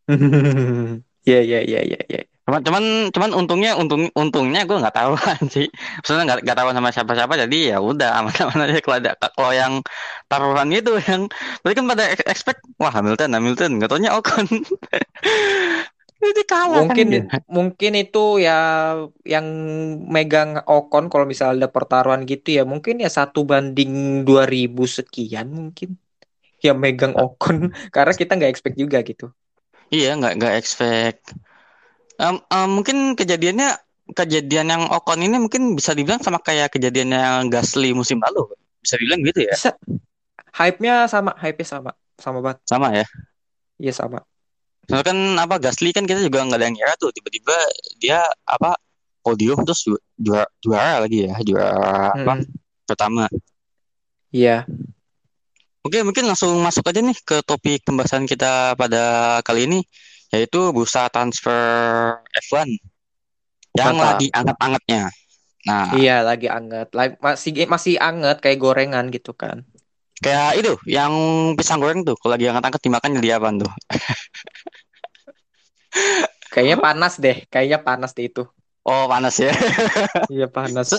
Ya 1.25 1.41
ya 1.41 1.65
ya 1.65 1.81
ya 1.81 2.01
ya. 2.05 2.21
cuman 2.45 2.61
cuman 2.61 2.85
cuman 3.09 3.31
untungnya 3.33 3.73
untung 3.81 4.13
untungnya 4.13 4.69
gue 4.69 4.77
nggak 4.77 4.93
tahuan 4.93 5.41
sih 5.49 5.65
maksudnya 5.97 6.29
nggak 6.29 6.39
nggak 6.45 6.57
tahuan 6.61 6.77
sama 6.77 6.93
siapa-siapa 6.93 7.41
jadi 7.49 7.59
ya 7.73 7.77
udah 7.81 8.21
aman-aman 8.21 8.69
aja 8.69 8.85
kalau 8.85 8.97
ada 9.01 9.13
kalau 9.17 9.53
yang 9.57 9.81
taruhan 10.29 10.69
itu 10.69 10.93
yang 11.09 11.33
tadi 11.65 11.73
kan 11.73 11.89
pada 11.89 12.05
ex- 12.13 12.29
expect 12.29 12.61
wah 12.77 12.93
Hamilton 12.93 13.33
Hamilton. 13.33 13.81
Nggak 13.81 13.89
taunya 13.89 14.13
Ocon 14.13 14.45
ini 16.33 16.43
kalah 16.45 16.85
Mungkin 16.85 17.07
kan 17.09 17.13
dia. 17.13 17.23
mungkin 17.57 17.93
itu 18.03 18.19
ya 18.47 18.53
yang 19.25 19.47
megang 20.15 20.51
Ocon 20.67 21.05
kalau 21.13 21.25
misalnya 21.31 21.55
ada 21.67 21.69
pertaruhan 21.77 22.23
gitu 22.31 22.49
ya 22.59 22.63
mungkin 22.73 22.95
ya 23.05 23.11
satu 23.19 23.41
banding 23.51 23.93
2000 24.29 24.85
sekian 24.97 25.47
mungkin 25.53 25.89
yang 26.67 26.77
megang 26.85 27.15
Ocon 27.17 27.57
karena 27.95 28.13
kita 28.21 28.33
nggak 28.39 28.51
expect 28.53 28.77
juga 28.83 28.99
gitu. 29.07 29.31
iya 29.95 30.09
nggak 30.19 30.33
nggak 30.39 30.55
expect 30.61 31.21
Em, 32.15 32.37
em, 32.47 32.69
mungkin 32.71 32.97
kejadiannya 33.19 33.69
kejadian 34.15 34.67
yang 34.71 34.83
Ocon 34.93 35.21
ini 35.27 35.37
mungkin 35.41 35.75
bisa 35.79 35.93
dibilang 35.99 36.23
sama 36.23 36.39
kayak 36.39 36.71
kejadian 36.75 37.11
yang 37.17 37.51
Gasly 37.51 37.91
musim 37.91 38.23
lalu 38.23 38.55
bisa 38.85 38.95
dibilang 39.01 39.21
gitu 39.27 39.41
ya 39.51 39.57
Bisa 39.57 39.71
hype-nya 40.55 41.07
sama, 41.11 41.35
hype-nya 41.43 41.67
sama. 41.69 41.91
Sama 42.19 42.39
banget. 42.45 42.61
sama 42.69 42.89
ya 42.95 43.07
Iya 43.83 43.93
sama. 43.93 44.19
Soalnya 44.85 45.07
kan 45.11 45.19
apa 45.41 45.55
Gasly 45.59 45.91
kan 45.91 46.05
kita 46.05 46.21
juga 46.21 46.45
nggak 46.45 46.59
ada 46.61 46.67
yang 46.69 46.77
ngira 46.77 46.93
tuh 47.01 47.11
tiba-tiba 47.11 47.57
dia 47.97 48.21
apa 48.45 48.77
podium 49.25 49.65
terus 49.65 49.89
ju- 49.89 50.05
juara 50.21 50.45
juara 50.61 50.95
lagi 51.05 51.25
ya 51.25 51.35
juara 51.41 52.13
apa 52.13 52.33
Hmm. 52.37 52.45
pertama. 52.85 53.25
Iya. 54.29 54.69
Oke 55.85 56.01
mungkin 56.01 56.25
langsung 56.25 56.57
masuk 56.65 56.85
aja 56.89 57.01
nih 57.05 57.17
ke 57.25 57.45
topik 57.45 57.85
pembahasan 57.85 58.25
kita 58.25 58.73
pada 58.73 59.39
kali 59.45 59.69
ini 59.69 59.81
yaitu 60.33 60.73
bursa 60.73 61.13
transfer 61.13 62.19
F1 62.49 62.69
yang 63.77 63.95
Mantap. 63.97 64.09
lagi 64.17 64.27
anget-angetnya. 64.33 65.03
Nah 65.65 65.93
Iya 65.93 66.21
lagi 66.21 66.49
anget, 66.49 66.93
Like, 66.93 67.21
masih 67.21 67.69
masih 67.69 67.95
anget 67.97 68.41
kayak 68.41 68.61
gorengan 68.61 69.09
gitu 69.09 69.33
kan. 69.33 69.65
kayak 70.25 70.57
itu 70.57 70.73
yang 70.89 71.13
pisang 71.53 71.85
goreng 71.85 72.01
tuh 72.01 72.17
kalau 72.17 72.33
lagi 72.33 72.49
anget-anget 72.49 72.81
dimakan 72.81 73.21
jadi 73.21 73.37
apa 73.37 73.49
tuh? 73.61 73.73
Kayaknya 76.55 76.77
panas 76.79 77.15
deh, 77.19 77.37
kayaknya 77.51 77.79
panas 77.83 78.15
deh 78.15 78.31
itu. 78.31 78.47
Oh 78.85 79.09
panas 79.09 79.41
ya. 79.41 79.51
Iya 80.35 80.47
panas. 80.47 80.93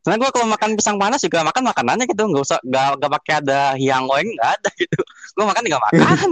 Soalnya 0.00 0.18
gua 0.24 0.30
kalau 0.32 0.48
makan 0.48 0.80
pisang 0.80 0.96
panas 0.96 1.20
juga 1.20 1.44
makan 1.44 1.68
makanannya 1.68 2.08
gitu 2.08 2.24
nggak 2.24 2.44
usah 2.44 2.58
nggak 2.64 2.96
nggak 2.96 3.12
pakai 3.20 3.32
ada 3.44 3.76
hiang 3.76 4.08
goreng 4.08 4.32
nggak 4.32 4.50
ada 4.58 4.70
gitu. 4.80 5.00
Gua 5.36 5.52
makan 5.52 5.62
nggak 5.68 5.84
makan. 5.92 6.28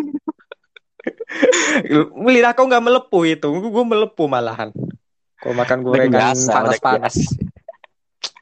Lidah 2.26 2.52
kau 2.56 2.66
nggak 2.66 2.82
melepuh 2.82 3.22
itu, 3.38 3.46
gue 3.46 3.84
melepuh 3.86 4.26
malahan. 4.26 4.74
Kau 5.38 5.54
makan 5.54 5.86
gorengan 5.86 6.34
panas-panas. 6.34 7.14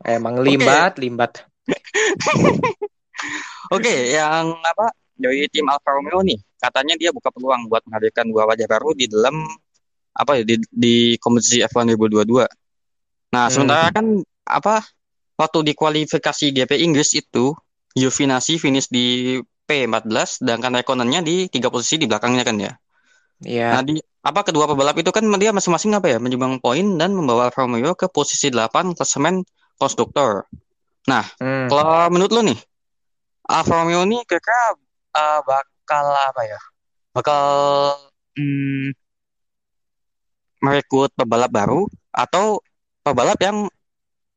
Emang 0.05 0.41
limbat, 0.41 0.97
limbat. 1.01 1.33
Oke, 3.75 4.13
yang 4.13 4.53
apa 4.61 4.93
dari 5.17 5.49
tim 5.49 5.65
Alfa 5.69 5.97
Romeo 5.97 6.21
nih, 6.21 6.37
katanya 6.59 6.95
dia 6.99 7.11
buka 7.11 7.31
peluang 7.31 7.67
buat 7.69 7.83
menghadirkan 7.89 8.29
dua 8.31 8.49
wajah 8.49 8.69
baru 8.69 8.95
di 8.97 9.11
dalam 9.11 9.47
apa 10.15 10.39
ya 10.39 10.43
di, 10.47 10.57
di 10.71 10.97
kompetisi 11.19 11.61
F1 11.67 11.99
2022. 11.99 12.47
Nah, 13.35 13.47
Hmm. 13.47 13.53
sementara 13.53 13.91
kan 13.91 14.07
apa 14.47 14.87
waktu 15.35 15.59
di 15.67 15.73
kualifikasi 15.75 16.55
GP 16.55 16.73
Inggris 16.83 17.19
itu 17.19 17.55
Giovinazzi 17.95 18.59
finish 18.59 18.91
di 18.91 19.39
P14 19.65 20.43
sedangkan 20.43 20.83
Raikkonennya 20.83 21.23
di 21.23 21.47
tiga 21.51 21.71
posisi 21.71 21.99
di 21.99 22.07
belakangnya 22.11 22.45
kan 22.47 22.57
ya. 22.59 22.73
Iya. 23.43 23.69
Nah, 23.79 23.83
di 23.83 23.99
apa 24.25 24.41
kedua 24.47 24.71
pebalap 24.71 24.97
itu 24.99 25.11
kan 25.11 25.27
dia 25.37 25.53
masing-masing 25.53 25.93
apa 25.95 26.17
ya 26.17 26.19
menyumbang 26.23 26.59
poin 26.63 26.97
dan 26.97 27.13
membawa 27.13 27.51
Alfa 27.51 27.67
Romeo 27.67 27.93
ke 27.95 28.09
posisi 28.09 28.49
8 28.49 28.97
klasemen 28.97 29.43
konstruktor. 29.77 30.47
Hmm. 31.05 31.69
Kalau 31.69 32.09
menurut 32.09 32.33
lo 32.33 32.41
nih, 32.41 32.59
Alfa 33.51 33.85
Romeo 33.85 34.09
ini 34.09 34.25
kira-kira 34.25 34.79
uh, 35.13 35.41
bakal 35.85 36.05
apa 36.17 36.43
ya? 36.49 36.61
Bakal 37.13 37.45
mm, 38.41 38.89
merekrut 40.65 41.13
pebalap 41.13 41.53
baru 41.53 41.85
atau 42.09 42.65
pebalap 43.05 43.37
yang 43.45 43.69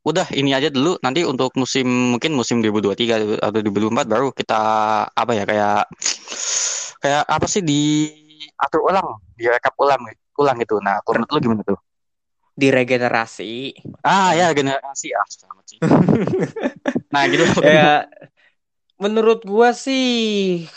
udah 0.03 0.27
ini 0.35 0.51
aja 0.55 0.67
dulu 0.71 0.99
nanti 1.03 1.23
untuk 1.23 1.51
musim 1.59 2.15
mungkin 2.15 2.35
musim 2.35 2.59
2023 2.63 3.39
atau 3.43 3.59
2024 3.59 4.07
baru 4.07 4.27
kita 4.31 4.61
apa 5.11 5.31
ya 5.35 5.43
kayak 5.43 5.83
kayak 6.99 7.23
apa 7.27 7.45
sih 7.47 7.63
di 7.63 8.11
atur 8.59 8.87
ulang, 8.87 9.19
direkap 9.35 9.75
ulang 9.79 10.03
ulang 10.37 10.57
gitu. 10.61 10.79
Nah, 10.79 11.01
kalau 11.03 11.23
menurut 11.23 11.31
lo 11.31 11.39
gimana 11.41 11.61
tuh? 11.65 11.79
Diregenerasi. 12.57 13.73
Ah 14.01 14.33
ya 14.33 14.51
generasi 14.55 15.13
ah 15.15 15.27
selamat 15.27 15.65
sih. 15.67 15.79
Nah, 17.07 17.23
gitu. 17.31 17.43
ya, 17.63 18.03
menurut 18.99 19.47
gua 19.47 19.71
sih 19.71 20.67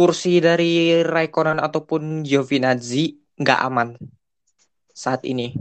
kursi 0.00 0.40
dari 0.40 1.04
Raikkonen 1.04 1.60
ataupun 1.60 2.24
Giovinazzi 2.24 3.36
nggak 3.36 3.60
aman 3.68 4.00
saat 4.96 5.28
ini. 5.28 5.52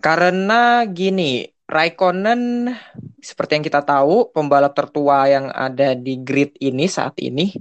Karena 0.00 0.88
gini, 0.88 1.44
Raikkonen 1.68 2.72
seperti 3.20 3.60
yang 3.60 3.66
kita 3.68 3.84
tahu 3.84 4.32
pembalap 4.32 4.72
tertua 4.72 5.28
yang 5.28 5.52
ada 5.52 5.92
di 5.92 6.16
grid 6.24 6.56
ini 6.56 6.88
saat 6.88 7.20
ini 7.20 7.52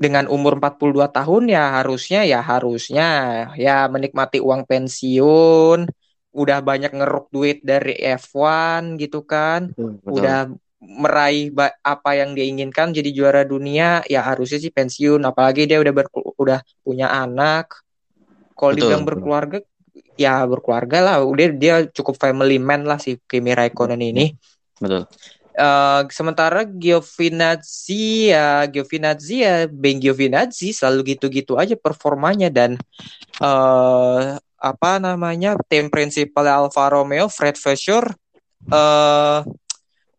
dengan 0.00 0.24
umur 0.32 0.56
42 0.56 1.12
tahun 1.12 1.52
ya 1.52 1.84
harusnya 1.84 2.24
ya 2.24 2.40
harusnya 2.40 3.08
ya 3.52 3.84
menikmati 3.92 4.40
uang 4.40 4.64
pensiun, 4.64 5.92
udah 6.32 6.58
banyak 6.64 6.96
ngeruk 6.96 7.28
duit 7.28 7.60
dari 7.60 8.00
F1 8.00 8.96
gitu 8.96 9.28
kan 9.28 9.76
Betul. 9.76 10.08
udah 10.08 10.38
meraih 10.78 11.50
apa 11.82 12.10
yang 12.14 12.38
dia 12.38 12.46
inginkan 12.46 12.94
jadi 12.94 13.10
juara 13.10 13.42
dunia 13.42 14.06
ya 14.06 14.22
harusnya 14.22 14.62
sih 14.62 14.70
pensiun 14.70 15.18
apalagi 15.26 15.66
dia 15.66 15.82
udah 15.82 15.92
udah 16.38 16.60
punya 16.86 17.10
anak 17.10 17.82
kalau 18.54 18.72
dibilang 18.78 19.02
betul. 19.02 19.10
berkeluarga 19.18 19.58
ya 20.14 20.46
berkeluarga 20.46 20.98
lah 21.02 21.16
udah 21.26 21.46
dia 21.54 21.74
cukup 21.90 22.14
family 22.14 22.62
man 22.62 22.86
lah 22.86 23.02
si 23.02 23.18
Kimi 23.26 23.54
Raikkonen 23.54 23.98
ini 23.98 24.38
betul. 24.78 25.06
Eh, 25.58 26.02
sementara 26.14 26.62
Giovinazzi 26.62 28.30
ya 28.30 28.62
Giovinazzi 28.70 29.42
ya 29.42 29.66
Ben 29.66 29.98
Giovinazzi 29.98 30.70
selalu 30.70 31.18
gitu-gitu 31.18 31.58
aja 31.58 31.74
performanya 31.74 32.46
dan 32.46 32.78
eh 33.42 34.38
apa 34.58 34.92
namanya 35.02 35.58
tim 35.66 35.90
prinsipal 35.90 36.46
Alfa 36.46 36.86
Romeo 36.94 37.26
Fred 37.26 37.58
Vasseur 37.58 38.06
eh 38.70 39.38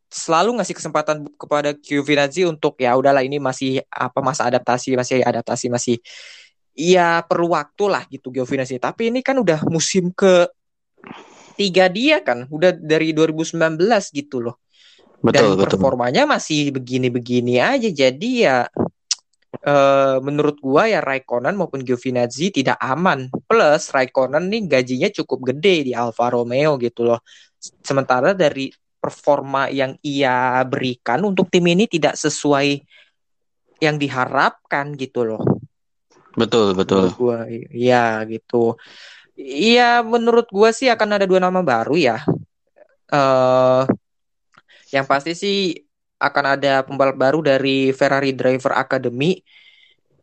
selalu 0.09 0.57
ngasih 0.57 0.75
kesempatan 0.75 1.17
kepada 1.37 1.77
Giovinazzi 1.77 2.43
untuk 2.49 2.81
ya 2.81 2.97
udahlah 2.97 3.21
ini 3.21 3.37
masih 3.37 3.85
apa 3.87 4.19
masa 4.25 4.49
adaptasi 4.49 4.97
masih 4.97 5.21
adaptasi 5.21 5.69
masih 5.69 6.01
ya 6.73 7.21
perlu 7.23 7.53
waktu 7.53 7.85
lah 7.85 8.03
gitu 8.09 8.33
Giovinazzi 8.33 8.81
tapi 8.81 9.13
ini 9.13 9.21
kan 9.21 9.37
udah 9.37 9.61
musim 9.69 10.09
ke 10.09 10.49
tiga 11.59 11.91
dia 11.91 12.23
kan 12.23 12.47
udah 12.47 12.71
dari 12.71 13.11
2019 13.11 13.75
gitu 14.15 14.39
loh. 14.39 14.55
Dan 15.19 15.35
Betul, 15.35 15.51
betul. 15.59 15.75
performanya 15.75 16.23
masih 16.23 16.71
begini-begini 16.71 17.59
aja. 17.59 17.91
Jadi 17.91 18.47
ya 18.47 18.63
eh, 19.59 20.17
menurut 20.23 20.63
gua 20.63 20.87
ya 20.87 21.03
Raikkonen 21.03 21.59
maupun 21.59 21.83
Giovinazzi 21.83 22.55
tidak 22.55 22.79
aman. 22.79 23.27
Plus 23.43 23.91
Raikkonen 23.91 24.47
nih 24.47 24.71
gajinya 24.71 25.11
cukup 25.11 25.51
gede 25.51 25.75
di 25.83 25.91
Alfa 25.91 26.31
Romeo 26.31 26.79
gitu 26.79 27.03
loh. 27.03 27.19
Sementara 27.59 28.31
dari 28.31 28.71
performa 28.99 29.71
yang 29.71 29.95
ia 30.03 30.59
berikan 30.67 31.23
untuk 31.23 31.47
tim 31.47 31.63
ini 31.65 31.87
tidak 31.87 32.19
sesuai 32.19 32.83
yang 33.79 33.95
diharapkan 33.95 34.93
gitu 34.99 35.23
loh. 35.23 35.43
Betul, 36.35 36.75
betul. 36.75 37.09
gua 37.15 37.47
ya 37.73 38.21
gitu. 38.27 38.75
Iya 39.39 40.03
menurut 40.03 40.51
gua 40.51 40.75
sih 40.75 40.91
akan 40.91 41.15
ada 41.15 41.25
dua 41.25 41.39
nama 41.39 41.63
baru 41.63 41.95
ya. 41.95 42.21
Eh 43.09 43.83
yang 44.91 45.07
pasti 45.07 45.33
sih 45.33 45.73
akan 46.19 46.59
ada 46.59 46.83
pembalap 46.83 47.15
baru 47.15 47.39
dari 47.39 47.95
Ferrari 47.95 48.35
Driver 48.35 48.75
Academy. 48.75 49.39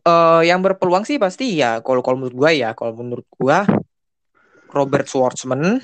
Eh 0.05 0.43
yang 0.47 0.61
berpeluang 0.61 1.09
sih 1.09 1.17
pasti 1.17 1.59
ya 1.59 1.81
kalau 1.81 2.05
kalau 2.05 2.21
menurut 2.21 2.37
gua 2.37 2.51
ya 2.53 2.71
kalau 2.77 2.93
menurut 2.93 3.27
gua 3.33 3.65
Robert 4.71 5.09
Schwartzman. 5.09 5.81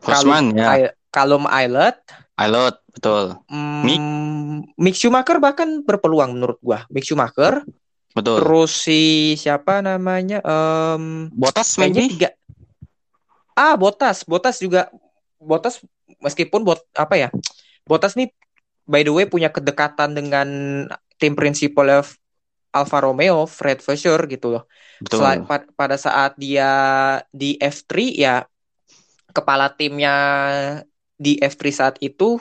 Hosman 0.00 0.56
ya, 0.56 0.96
Callum 1.10 1.44
Islet 1.50 1.98
Pilot, 2.40 2.74
betul. 2.96 3.36
Mick. 3.84 4.00
Hmm, 4.00 4.64
Mick 4.80 4.96
Schumacher 4.96 5.36
bahkan 5.36 5.84
berpeluang 5.84 6.32
menurut 6.40 6.56
gua. 6.64 6.88
Mick 6.88 7.04
Schumacher, 7.04 7.68
Betul. 8.16 8.40
terus 8.40 8.72
si 8.80 9.00
siapa 9.36 9.84
namanya? 9.84 10.40
Em, 10.40 11.28
Botas 11.36 11.76
kayaknya 11.76 12.08
tiga. 12.08 12.28
Ah, 13.52 13.76
Botas, 13.76 14.24
Botas 14.24 14.56
juga 14.56 14.88
Botas 15.36 15.84
meskipun 16.24 16.64
bot 16.64 16.80
apa 16.96 17.20
ya? 17.20 17.28
Botas 17.84 18.16
nih 18.16 18.32
by 18.88 19.04
the 19.04 19.12
way 19.12 19.28
punya 19.28 19.52
kedekatan 19.52 20.16
dengan 20.16 20.48
tim 21.20 21.36
prinsipal 21.36 22.00
Alfa 22.72 22.98
Romeo, 23.04 23.44
Fred 23.44 23.84
Vasseur 23.84 24.16
gitu 24.24 24.56
loh. 24.56 24.64
Betul. 25.04 25.20
Selain 25.20 25.42
pa- 25.44 25.68
pada 25.76 26.00
saat 26.00 26.40
dia 26.40 26.72
di 27.36 27.60
F3 27.60 28.16
ya 28.16 28.34
kepala 29.30 29.68
timnya 29.70 30.14
di 31.20 31.36
F3 31.36 31.62
saat 31.68 31.96
itu 32.00 32.40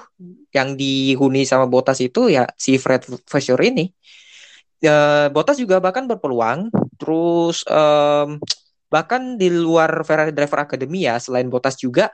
yang 0.55 0.79
dihuni 0.79 1.43
sama 1.43 1.67
Bottas 1.67 2.00
itu 2.00 2.31
ya 2.31 2.48
si 2.55 2.79
Fred 2.79 3.03
Vasseur 3.27 3.59
ini. 3.59 3.91
Eh, 4.79 5.27
Bottas 5.36 5.59
juga 5.59 5.83
bahkan 5.83 6.07
berpeluang. 6.07 6.71
Terus 6.95 7.67
em, 7.67 8.39
bahkan 8.88 9.36
di 9.36 9.51
luar 9.51 9.91
Ferrari 10.07 10.31
Driver 10.31 10.63
Academy 10.63 11.03
ya 11.05 11.19
selain 11.19 11.51
Bottas 11.51 11.75
juga 11.75 12.09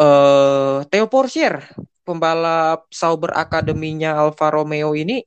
eh 0.00 0.78
Theo 0.88 1.06
Porcher 1.12 1.60
pembalap 2.02 2.88
Sauber 2.88 3.36
Academy-nya 3.36 4.16
Alfa 4.16 4.48
Romeo 4.50 4.96
ini 4.96 5.22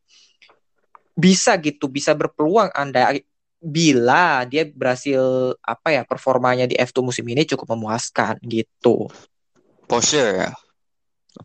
bisa 1.13 1.53
gitu 1.61 1.85
bisa 1.87 2.17
berpeluang 2.17 2.73
Anda 2.73 3.13
bila 3.63 4.43
dia 4.43 4.67
berhasil 4.67 5.55
apa 5.63 5.95
ya 5.95 6.03
performanya 6.03 6.67
di 6.67 6.75
F2 6.75 6.99
musim 6.99 7.23
ini 7.31 7.47
cukup 7.47 7.77
memuaskan 7.77 8.35
gitu. 8.43 9.07
Porsche 9.87 10.43
ya, 10.43 10.51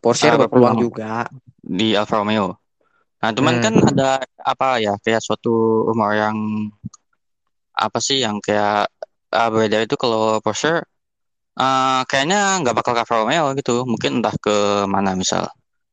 Porsche 0.02 0.28
Ah, 0.28 0.36
berpeluang 0.40 0.76
juga. 0.84 1.24
di 1.78 1.94
Alfa 1.98 2.20
Romeo. 2.20 2.46
Nah, 3.22 3.30
cuman 3.36 3.56
Hmm. 3.56 3.62
kan 3.64 3.74
ada 3.90 4.22
apa 4.52 4.66
ya 4.84 4.94
kayak 5.04 5.22
suatu 5.26 5.50
rumor 5.88 6.12
yang 6.22 6.36
apa 7.84 7.98
sih 8.06 8.18
yang 8.24 8.36
kayak 8.46 8.90
uh, 9.36 9.48
beredar 9.52 9.80
itu 9.86 9.96
kalau 10.02 10.40
Porsche 10.44 10.82
uh, 11.60 12.00
kayaknya 12.10 12.38
nggak 12.62 12.76
bakal 12.78 12.92
ke 12.96 13.00
Alfa 13.04 13.16
Romeo 13.22 13.46
gitu. 13.58 13.72
Mungkin 13.92 14.10
entah 14.22 14.36
ke 14.44 14.54
mana 14.94 15.10
misal 15.18 15.44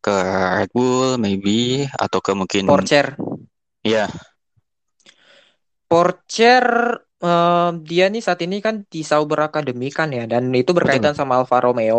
ke 0.05 0.13
Red 0.59 0.71
Bull 0.75 1.17
maybe 1.23 1.85
atau 2.03 2.19
ke 2.25 2.31
mungkin 2.37 2.65
Porsche. 2.65 3.01
Iya, 3.87 4.09
Porsche 5.89 6.51
eh, 7.25 7.69
dia 7.89 8.05
nih 8.13 8.21
saat 8.25 8.39
ini 8.45 8.55
kan 8.65 8.75
di 8.93 8.99
Sauber 9.09 9.39
Academy 9.49 9.87
kan 9.97 10.07
ya 10.17 10.23
dan 10.31 10.43
itu 10.61 10.71
berkaitan 10.77 11.13
sama 11.19 11.33
Alfa 11.39 11.57
Romeo. 11.65 11.97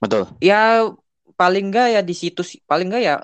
betul. 0.00 0.26
Ya 0.48 0.56
paling 1.34 1.70
enggak 1.70 1.88
ya 1.94 2.00
di 2.00 2.14
situ 2.16 2.40
sih. 2.40 2.60
Paling 2.64 2.88
enggak 2.90 3.02
ya 3.04 3.14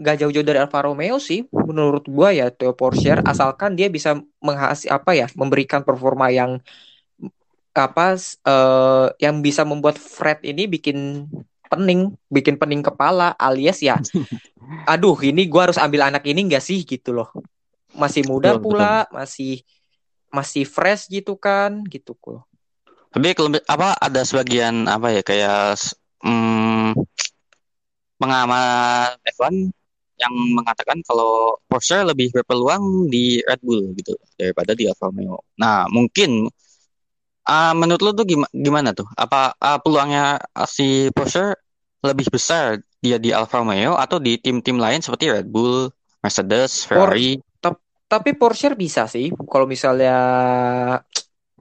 nggak 0.00 0.16
jauh-jauh 0.24 0.46
dari 0.46 0.58
Alfa 0.62 0.80
Romeo 0.80 1.20
sih 1.20 1.44
menurut 1.52 2.08
gua 2.08 2.32
ya 2.32 2.48
Theo 2.52 2.72
Porsche. 2.72 3.20
Asalkan 3.20 3.76
dia 3.76 3.92
bisa 3.92 4.16
menghasil 4.40 4.88
apa 4.88 5.12
ya 5.12 5.26
memberikan 5.36 5.84
performa 5.84 6.32
yang 6.32 6.60
apa 7.70 8.18
eh, 8.18 9.06
yang 9.22 9.40
bisa 9.40 9.62
membuat 9.62 9.96
Fred 9.96 10.42
ini 10.42 10.66
bikin 10.66 11.28
pening 11.70 12.10
bikin 12.26 12.58
pening 12.58 12.82
kepala 12.82 13.30
alias 13.38 13.78
ya 13.78 13.94
aduh 14.90 15.14
ini 15.22 15.46
gua 15.46 15.70
harus 15.70 15.78
ambil 15.78 16.10
anak 16.10 16.26
ini 16.26 16.50
enggak 16.50 16.64
sih 16.64 16.82
gitu 16.82 17.14
loh. 17.14 17.28
Masih 17.94 18.22
muda 18.26 18.58
Betul, 18.58 18.64
pula 18.70 19.06
masih 19.10 19.62
masih 20.30 20.64
fresh 20.64 21.10
gitu 21.10 21.34
kan 21.34 21.82
gitu 21.90 22.14
kok. 22.16 22.46
Tapi 23.10 23.34
kalau 23.34 23.50
apa 23.66 23.98
ada 23.98 24.22
sebagian 24.22 24.86
apa 24.86 25.10
ya 25.10 25.22
kayak 25.26 25.74
hmm, 26.24 26.92
pengamat 28.20 29.20
F1 29.36 29.72
yang 30.20 30.34
mengatakan 30.52 31.00
kalau 31.08 31.56
Porsche 31.64 32.04
lebih 32.04 32.28
berpeluang 32.30 33.08
di 33.08 33.40
Red 33.40 33.64
Bull 33.64 33.96
gitu 33.96 34.12
daripada 34.36 34.76
di 34.76 34.84
Alfa 34.84 35.08
Romeo. 35.08 35.40
Nah, 35.56 35.88
mungkin 35.88 36.44
ah, 37.48 37.72
menurut 37.72 38.02
lo 38.04 38.10
tuh 38.12 38.26
gimana, 38.28 38.52
gimana 38.52 38.88
tuh? 38.92 39.08
Apa 39.16 39.56
ah, 39.56 39.80
peluangnya 39.80 40.36
si 40.68 41.08
Porsche 41.16 41.56
lebih 42.04 42.28
besar 42.28 42.80
dia 43.00 43.16
di 43.16 43.32
Alfa 43.32 43.64
Romeo 43.64 43.96
atau 43.96 44.20
di 44.20 44.36
tim-tim 44.36 44.76
lain 44.76 45.00
seperti 45.00 45.32
Red 45.32 45.48
Bull, 45.48 45.88
Mercedes, 46.20 46.84
Ferrari? 46.84 47.40
tapi 48.10 48.34
Porsche 48.34 48.74
bisa 48.74 49.06
sih 49.06 49.30
kalau 49.46 49.70
misalnya 49.70 50.18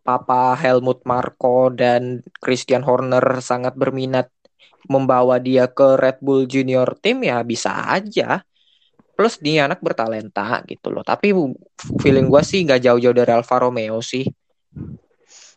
Papa 0.01 0.57
Helmut 0.57 1.05
Marko 1.05 1.69
dan 1.69 2.25
Christian 2.41 2.81
Horner 2.81 3.21
sangat 3.45 3.77
berminat 3.77 4.33
membawa 4.87 5.41
dia 5.41 5.67
ke 5.67 5.99
Red 5.99 6.23
Bull 6.23 6.47
Junior 6.47 6.95
Team 7.01 7.25
ya 7.25 7.43
bisa 7.43 7.73
aja. 7.89 8.45
Plus 9.19 9.35
dia 9.35 9.67
anak 9.67 9.83
bertalenta 9.83 10.63
gitu 10.63 10.93
loh. 10.93 11.03
Tapi 11.03 11.35
feeling 11.99 12.31
gua 12.31 12.39
sih 12.39 12.63
nggak 12.63 12.87
jauh-jauh 12.87 13.15
dari 13.15 13.31
Alfa 13.35 13.59
Romeo 13.59 13.99
sih. 13.99 14.23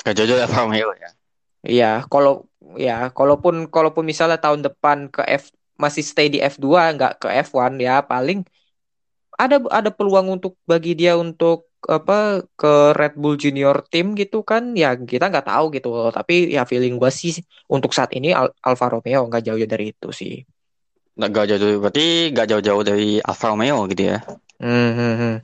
Gak 0.03 0.19
jauh-jauh 0.19 0.43
Alfa 0.43 0.67
Romeo 0.67 0.91
ya. 0.99 1.11
Iya, 1.63 1.93
kalau 2.11 2.51
ya 2.75 3.15
kalaupun 3.15 3.71
kalaupun 3.71 4.03
misalnya 4.03 4.41
tahun 4.43 4.67
depan 4.67 5.07
ke 5.15 5.23
F 5.31 5.55
masih 5.79 6.05
stay 6.05 6.31
di 6.31 6.39
F2 6.39 6.95
nggak 6.95 7.13
ke 7.23 7.29
F1 7.51 7.81
ya 7.81 8.05
paling 8.07 8.47
ada 9.35 9.59
ada 9.73 9.91
peluang 9.91 10.39
untuk 10.39 10.55
bagi 10.69 10.95
dia 10.95 11.19
untuk 11.19 11.72
apa 11.89 12.47
ke 12.55 12.73
Red 12.95 13.15
Bull 13.19 13.35
Junior 13.41 13.83
Team 13.91 14.15
gitu 14.15 14.47
kan 14.47 14.77
ya 14.79 14.95
kita 14.95 15.27
nggak 15.33 15.47
tahu 15.51 15.65
gitu 15.75 15.89
tapi 16.15 16.55
ya 16.55 16.63
feeling 16.69 16.95
gua 17.01 17.11
sih 17.11 17.35
untuk 17.67 17.91
saat 17.97 18.15
ini 18.15 18.31
Al- 18.31 18.55
Alfa 18.63 18.87
Romeo 18.93 19.27
nggak 19.27 19.43
jauh 19.47 19.59
dari 19.67 19.91
itu 19.91 20.09
sih. 20.15 20.47
Nggak 21.13 21.29
gak 21.29 21.47
jauh 21.61 21.77
berarti 21.77 22.05
gak 22.33 22.47
jauh-jauh 22.49 22.83
dari 22.89 23.21
Alfa 23.21 23.53
Romeo 23.53 23.85
gitu 23.93 24.17
ya. 24.17 24.19
Hmm, 24.57 24.91
hmm, 24.97 25.15
hmm. 25.21 25.35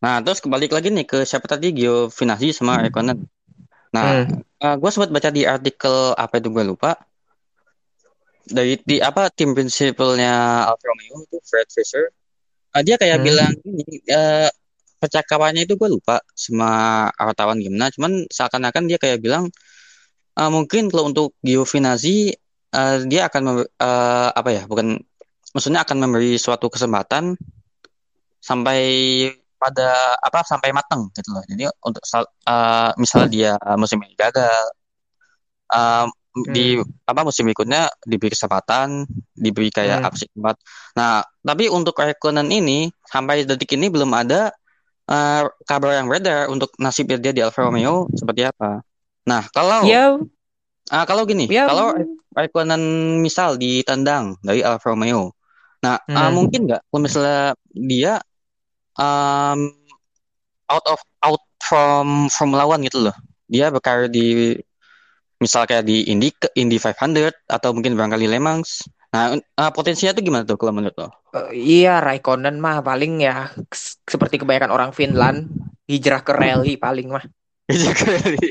Nah, 0.00 0.18
terus 0.24 0.40
kembali 0.40 0.66
lagi 0.72 0.88
nih 0.90 1.06
ke 1.06 1.18
siapa 1.28 1.46
tadi 1.46 1.76
Giovinazzi 1.76 2.56
sama 2.56 2.80
Raikkonen. 2.82 3.20
Nah, 3.94 4.24
Hmm. 4.58 4.76
gue 4.80 4.90
sempat 4.90 5.12
baca 5.14 5.30
di 5.30 5.44
artikel 5.44 6.16
apa 6.16 6.40
itu 6.40 6.48
gue 6.50 6.64
lupa. 6.64 6.96
Dari 8.50 8.80
di 8.82 8.98
apa 8.98 9.30
tim 9.30 9.54
prinsipalnya 9.54 10.66
Alfa 10.66 10.84
Romeo 10.90 11.22
itu 11.22 11.38
Fred 11.46 11.68
Fisher. 11.70 12.10
Ah, 12.74 12.82
dia 12.82 12.98
kayak 12.98 13.18
Hmm. 13.20 13.26
bilang 13.28 13.52
ini 13.62 13.84
eh, 14.10 14.50
percakapannya 15.00 15.64
itu 15.64 15.74
gue 15.80 15.88
lupa 15.88 16.20
sama 16.36 16.70
wartawan 17.16 17.56
gimana. 17.58 17.88
Cuman 17.88 18.28
seakan-akan 18.28 18.84
dia 18.86 18.98
kayak 19.00 19.18
bilang 19.24 19.48
eh, 20.38 20.50
mungkin 20.52 20.92
kalau 20.92 21.10
untuk 21.10 21.34
Giovinazzi 21.40 22.30
eh, 22.70 22.96
dia 23.08 23.26
akan 23.32 23.64
eh, 23.64 24.28
apa 24.36 24.50
ya? 24.52 24.62
Bukan 24.68 25.00
maksudnya 25.56 25.82
akan 25.82 25.96
memberi 26.04 26.36
suatu 26.38 26.68
kesempatan 26.70 27.34
sampai 28.40 28.80
pada 29.60 30.16
apa 30.24 30.40
sampai 30.46 30.72
matang 30.72 31.12
gitu 31.12 31.28
loh. 31.32 31.44
Jadi 31.48 31.64
untuk 31.84 32.04
eh, 32.04 32.90
misalnya 33.00 33.28
dia 33.32 33.52
musim 33.80 33.98
ini 34.04 34.14
gagal, 34.16 34.52
eh, 35.74 36.06
di 36.30 36.78
apa 37.10 37.26
musim 37.26 37.42
berikutnya 37.50 37.90
diberi 38.06 38.30
kesempatan, 38.30 39.02
diberi 39.34 39.68
kayak 39.74 39.98
Hmm. 39.98 40.06
apa 40.06 40.14
sih. 40.14 40.28
Nah, 40.94 41.26
tapi 41.42 41.66
untuk 41.66 41.98
Raikkonen 41.98 42.46
ini 42.54 42.86
sampai 43.02 43.42
detik 43.42 43.74
ini 43.74 43.90
belum 43.90 44.14
ada 44.14 44.54
eh, 45.10 45.42
kabar 45.66 45.90
yang 45.98 46.06
beredar 46.06 46.46
untuk 46.48 46.70
nasib 46.78 47.10
dia 47.10 47.34
di 47.34 47.42
Alfa 47.42 47.66
Romeo 47.66 48.06
seperti 48.14 48.46
apa. 48.46 48.80
Nah, 49.26 49.42
kalau 49.50 49.84
Ya 49.84 50.16
Ah, 50.90 51.06
kalau 51.06 51.22
gini, 51.22 51.46
Ya, 51.46 51.70
kalau 51.70 51.94
Raikkonen 52.34 52.82
misal 53.22 53.54
ditendang 53.54 54.34
dari 54.42 54.62
Alfa 54.62 54.90
Romeo, 54.90 55.34
nah 55.82 55.98
ah, 56.10 56.30
Hmm. 56.30 56.34
mungkin 56.34 56.66
nggak 56.66 56.82
kalau 56.90 57.00
misalnya 57.02 57.54
dia 57.74 58.18
um, 58.98 59.70
out 60.66 60.86
of 60.90 60.98
out 61.22 61.42
from 61.62 62.26
Formula 62.30 62.66
One 62.66 62.82
gitu 62.86 63.06
loh, 63.06 63.14
dia 63.46 63.70
berkarir 63.70 64.10
di 64.10 64.54
misal 65.38 65.64
kayak 65.66 65.86
di 65.86 66.06
Indy 66.10 66.30
Indy 66.58 66.78
500 66.78 67.34
atau 67.48 67.70
mungkin 67.74 67.94
barangkali 67.94 68.26
Le 68.26 68.38
Mans. 68.42 68.86
Nah, 69.14 69.26
ah, 69.60 69.70
potensinya 69.76 70.12
tuh 70.16 70.22
gimana 70.26 70.44
tuh 70.48 70.56
kalau 70.60 70.72
menurut 70.76 70.96
lo? 71.02 71.08
Eh, 71.30 71.48
iya, 71.62 71.90
Raikkonen 72.06 72.56
mah 72.64 72.76
paling 72.88 73.12
ya 73.26 73.32
seperti 74.12 74.34
kebanyakan 74.42 74.72
orang 74.76 74.90
Finland 74.98 75.38
hijrah 75.90 76.20
ke 76.26 76.32
rally 76.34 76.74
paling 76.84 77.06
mah. 77.14 77.22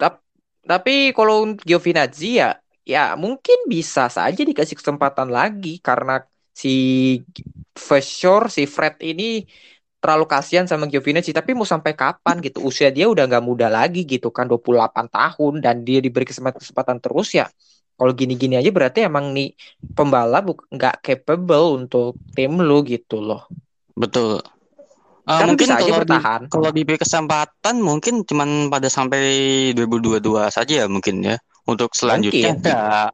Tap- 0.00 0.22
Tapi 0.62 1.10
kalau 1.16 1.42
untuk 1.46 1.66
Giovinazzi 1.66 2.38
ya, 2.38 2.54
ya 2.86 3.18
mungkin 3.18 3.66
bisa 3.66 4.06
saja 4.06 4.42
dikasih 4.46 4.78
kesempatan 4.78 5.26
lagi 5.34 5.82
karena 5.82 6.22
si 6.54 6.70
for 7.76 8.00
sure 8.02 8.46
si 8.52 8.64
Fred 8.68 8.96
ini 9.02 9.44
terlalu 10.02 10.24
kasihan 10.30 10.66
sama 10.70 10.86
Giovinazzi. 10.90 11.32
Tapi 11.34 11.50
mau 11.58 11.66
sampai 11.66 11.92
kapan 11.98 12.36
gitu? 12.46 12.58
Usia 12.70 12.88
dia 12.94 13.06
udah 13.12 13.24
nggak 13.30 13.44
muda 13.44 13.66
lagi 13.70 14.02
gitu 14.12 14.28
kan, 14.34 14.46
28 14.50 15.06
tahun 15.10 15.54
dan 15.64 15.76
dia 15.86 15.98
diberi 16.04 16.26
kesempatan 16.28 16.60
kesempatan 16.62 16.96
terus 17.04 17.28
ya. 17.38 17.46
Kalau 18.02 18.18
gini-gini 18.18 18.58
aja 18.58 18.74
berarti 18.74 19.06
emang 19.06 19.30
nih 19.30 19.54
pembalap 19.94 20.50
nggak 20.74 21.06
capable 21.06 21.78
untuk 21.78 22.18
tim 22.34 22.58
lu 22.58 22.82
gitu 22.82 23.22
loh. 23.22 23.46
Betul. 23.94 24.42
Tapi 25.22 25.54
mungkin 25.54 25.68
bisa 25.70 25.78
aja 25.78 25.86
kalau 25.86 26.02
di, 26.02 26.10
bertahan. 26.10 26.40
kalau 26.50 26.70
diberi 26.74 26.98
kesempatan 26.98 27.74
mungkin 27.78 28.26
cuman 28.26 28.66
pada 28.66 28.90
sampai 28.90 29.22
2022 29.78 30.18
saja 30.50 30.82
ya 30.82 30.86
mungkin 30.90 31.22
ya. 31.22 31.38
Untuk 31.62 31.94
selanjutnya 31.94 32.58
Mungkin. 32.58 32.74
ya 32.74 33.06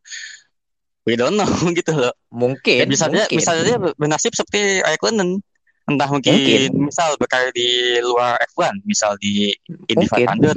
we 1.04 1.20
don't 1.20 1.36
know 1.36 1.44
gitu 1.76 1.92
loh. 1.92 2.08
Ya, 2.08 2.32
Mungkin, 2.32 2.88
bisa 2.88 3.12
saja 3.12 3.28
mungkin. 3.28 3.36
bisa 3.36 3.52
saja 3.52 3.74
bernasib 3.92 4.32
seperti 4.32 4.80
Raikkonen. 4.80 5.44
Entah 5.84 6.08
mungkin, 6.08 6.32
Mungkin. 6.32 6.88
misal 6.88 7.16
berkarir 7.16 7.48
di 7.52 7.96
luar 8.04 8.36
F1, 8.52 8.84
misal 8.84 9.16
di 9.20 9.52
Indy 9.88 10.04
Mungkin. 10.04 10.52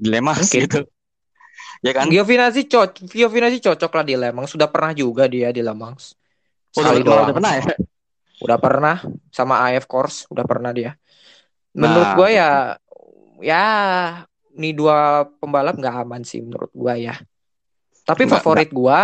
di 0.00 0.06
Le 0.08 0.20
Mans 0.20 0.40
Mungkin. 0.44 0.60
gitu. 0.64 0.80
Ya 1.82 1.92
kan? 1.92 2.06
Giovinazzi 2.06 2.70
cocok, 2.70 3.10
Giovinazzi 3.10 3.58
cocok 3.58 3.90
lah 3.90 4.04
di 4.06 4.14
Lemang. 4.14 4.46
Sudah 4.46 4.70
pernah 4.70 4.94
juga 4.94 5.26
dia 5.26 5.50
di 5.50 5.60
Lemang. 5.60 5.98
Udah, 5.98 6.14
Sekali 6.70 7.02
udah, 7.02 7.04
doang. 7.04 7.26
udah 7.26 7.34
pernah 7.34 7.52
ya? 7.58 7.64
Udah 8.42 8.58
pernah 8.58 8.96
sama 9.30 9.54
AF 9.66 9.86
Course, 9.90 10.26
udah 10.30 10.46
pernah 10.46 10.70
dia. 10.70 10.94
Menurut 11.74 12.06
Nah, 12.06 12.16
gua 12.18 12.28
ya, 12.30 12.48
ya 13.42 13.64
nih 14.54 14.72
dua 14.78 15.26
pembalap 15.42 15.74
nggak 15.78 15.96
aman 16.06 16.22
sih 16.22 16.38
menurut 16.42 16.70
gua 16.70 16.94
ya. 16.94 17.18
Tapi 18.06 18.26
Nggak- 18.26 18.34
favorit 18.38 18.68
gua, 18.70 18.98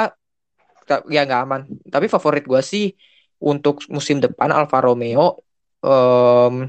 ta- 0.86 1.06
ya 1.10 1.22
nggak 1.26 1.40
aman. 1.46 1.60
Tapi 1.86 2.06
favorit 2.06 2.44
gua 2.46 2.62
sih 2.62 2.94
untuk 3.38 3.82
musim 3.90 4.18
depan 4.22 4.50
Alfa 4.54 4.78
Romeo, 4.82 5.38
em 5.82 6.66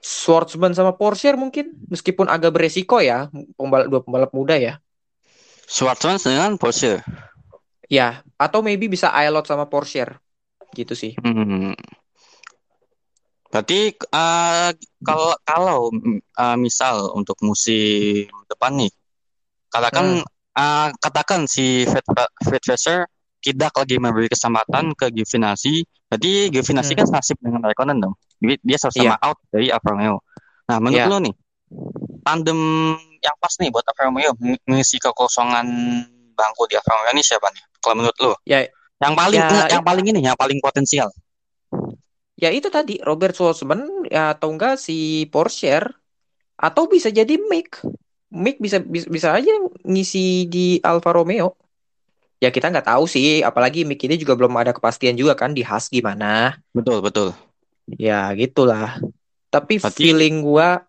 Schwartzman 0.00 0.70
sama 0.70 0.94
Porsche 0.94 1.34
mungkin, 1.34 1.74
meskipun 1.90 2.30
agak 2.30 2.54
beresiko 2.54 3.02
ya, 3.02 3.26
pembalap 3.58 3.86
dua 3.90 4.00
pembalap 4.06 4.30
muda 4.30 4.54
ya. 4.54 4.78
Schwartzman 5.66 6.22
dengan 6.22 6.54
Porsche. 6.56 7.02
Ya, 7.86 8.22
atau 8.38 8.62
maybe 8.62 8.86
bisa 8.86 9.10
Ailot 9.10 9.46
sama 9.46 9.66
Porsche. 9.66 10.06
Gitu 10.74 10.94
sih. 10.94 11.12
Hmm. 11.22 11.74
Berarti 13.50 13.94
eh, 13.94 14.70
kalau 15.00 15.30
kalau 15.46 15.78
eh, 16.14 16.56
misal 16.58 17.14
untuk 17.14 17.38
musim 17.42 18.26
depan 18.50 18.74
nih, 18.74 18.90
katakan 19.70 20.22
eh, 20.54 20.88
katakan 20.98 21.46
si 21.46 21.86
Fred 21.86 22.04
Fred 22.42 22.62
Vasseur 22.66 23.06
tidak 23.40 23.78
lagi 23.78 23.96
memberi 24.02 24.26
kesempatan 24.26 24.90
ke 24.98 25.14
Giovinazzi, 25.14 25.86
berarti 26.10 26.50
Giovinazzi 26.50 26.92
Hmm. 26.98 27.00
kan 27.06 27.08
nasib 27.14 27.38
dengan 27.38 27.62
Raikkonen 27.62 28.02
dong. 28.02 28.14
Dia 28.42 28.76
sama-sama 28.76 29.16
out 29.22 29.38
dari 29.54 29.70
Alfa 29.70 29.94
Romeo. 29.94 30.18
Nah, 30.66 30.82
menurut 30.82 30.98
Iya. 30.98 31.06
lo 31.08 31.18
nih, 31.22 31.34
tandem 32.26 32.60
yang 33.26 33.36
pas 33.42 33.50
nih 33.58 33.74
buat 33.74 33.82
Alfa 33.82 34.06
Romeo 34.06 34.30
ng- 34.38 34.62
ngisi 34.70 35.02
kekosongan 35.02 35.66
bangku 36.32 36.70
di 36.70 36.78
Alfa 36.78 36.94
Romeo 36.94 37.10
ini 37.10 37.26
siapa 37.26 37.50
nih? 37.50 37.62
Kalau 37.82 37.94
menurut 37.98 38.18
lo? 38.22 38.32
Ya, 38.46 38.62
Yang 38.96 39.14
paling 39.18 39.40
Ya, 39.42 39.66
yang 39.68 39.84
paling 39.84 40.04
ini, 40.08 40.20
yang 40.24 40.38
paling 40.38 40.56
potensial. 40.62 41.10
ya 42.36 42.48
itu 42.52 42.68
tadi 42.68 43.00
Robert 43.00 43.32
Schwartzman 43.32 44.08
ya, 44.08 44.32
atau 44.36 44.52
enggak 44.52 44.76
si 44.76 45.24
Porsche 45.28 45.80
atau 46.56 46.88
bisa 46.88 47.10
jadi 47.10 47.36
Mick. 47.36 47.80
Mick 48.32 48.56
bisa 48.56 48.80
bisa, 48.80 49.06
bisa 49.08 49.28
aja 49.36 49.52
ngisi 49.84 50.48
di 50.48 50.80
Alfa 50.80 51.12
Romeo. 51.12 51.56
Ya 52.36 52.48
kita 52.48 52.68
nggak 52.68 52.88
tahu 52.88 53.04
sih, 53.04 53.40
apalagi 53.40 53.84
Mick 53.84 54.00
ini 54.04 54.16
juga 54.16 54.32
belum 54.32 54.52
ada 54.56 54.72
kepastian 54.72 55.16
juga 55.16 55.36
kan 55.36 55.52
di 55.52 55.60
Haas 55.60 55.88
gimana. 55.88 56.56
Betul, 56.72 57.00
betul. 57.00 57.28
Ya 58.00 58.28
gitulah. 58.32 58.96
Tapi 59.52 59.76
Berarti- 59.76 59.96
feeling 60.04 60.40
gua 60.40 60.85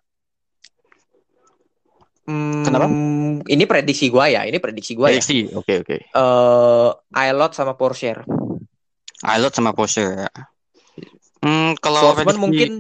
hmm, 2.28 2.64
Kenapa? 2.68 2.86
Ini 3.48 3.64
prediksi 3.64 4.12
gua 4.12 4.28
ya, 4.28 4.44
ini 4.44 4.60
prediksi 4.60 4.94
gua 4.94 5.10
ya. 5.10 5.18
Prediksi. 5.18 5.48
Oke, 5.56 5.82
oke. 5.82 5.98
Eh, 6.12 6.90
Ailot 7.16 7.52
sama 7.56 7.74
Porsche. 7.80 8.22
Pilot 9.24 9.54
sama 9.56 9.72
Porsche. 9.74 10.04
ya. 10.06 10.30
Hmm, 11.42 11.78
kalau 11.80 12.02
Schwartzman 12.14 12.36
prediksi, 12.36 12.44
mungkin 12.44 12.72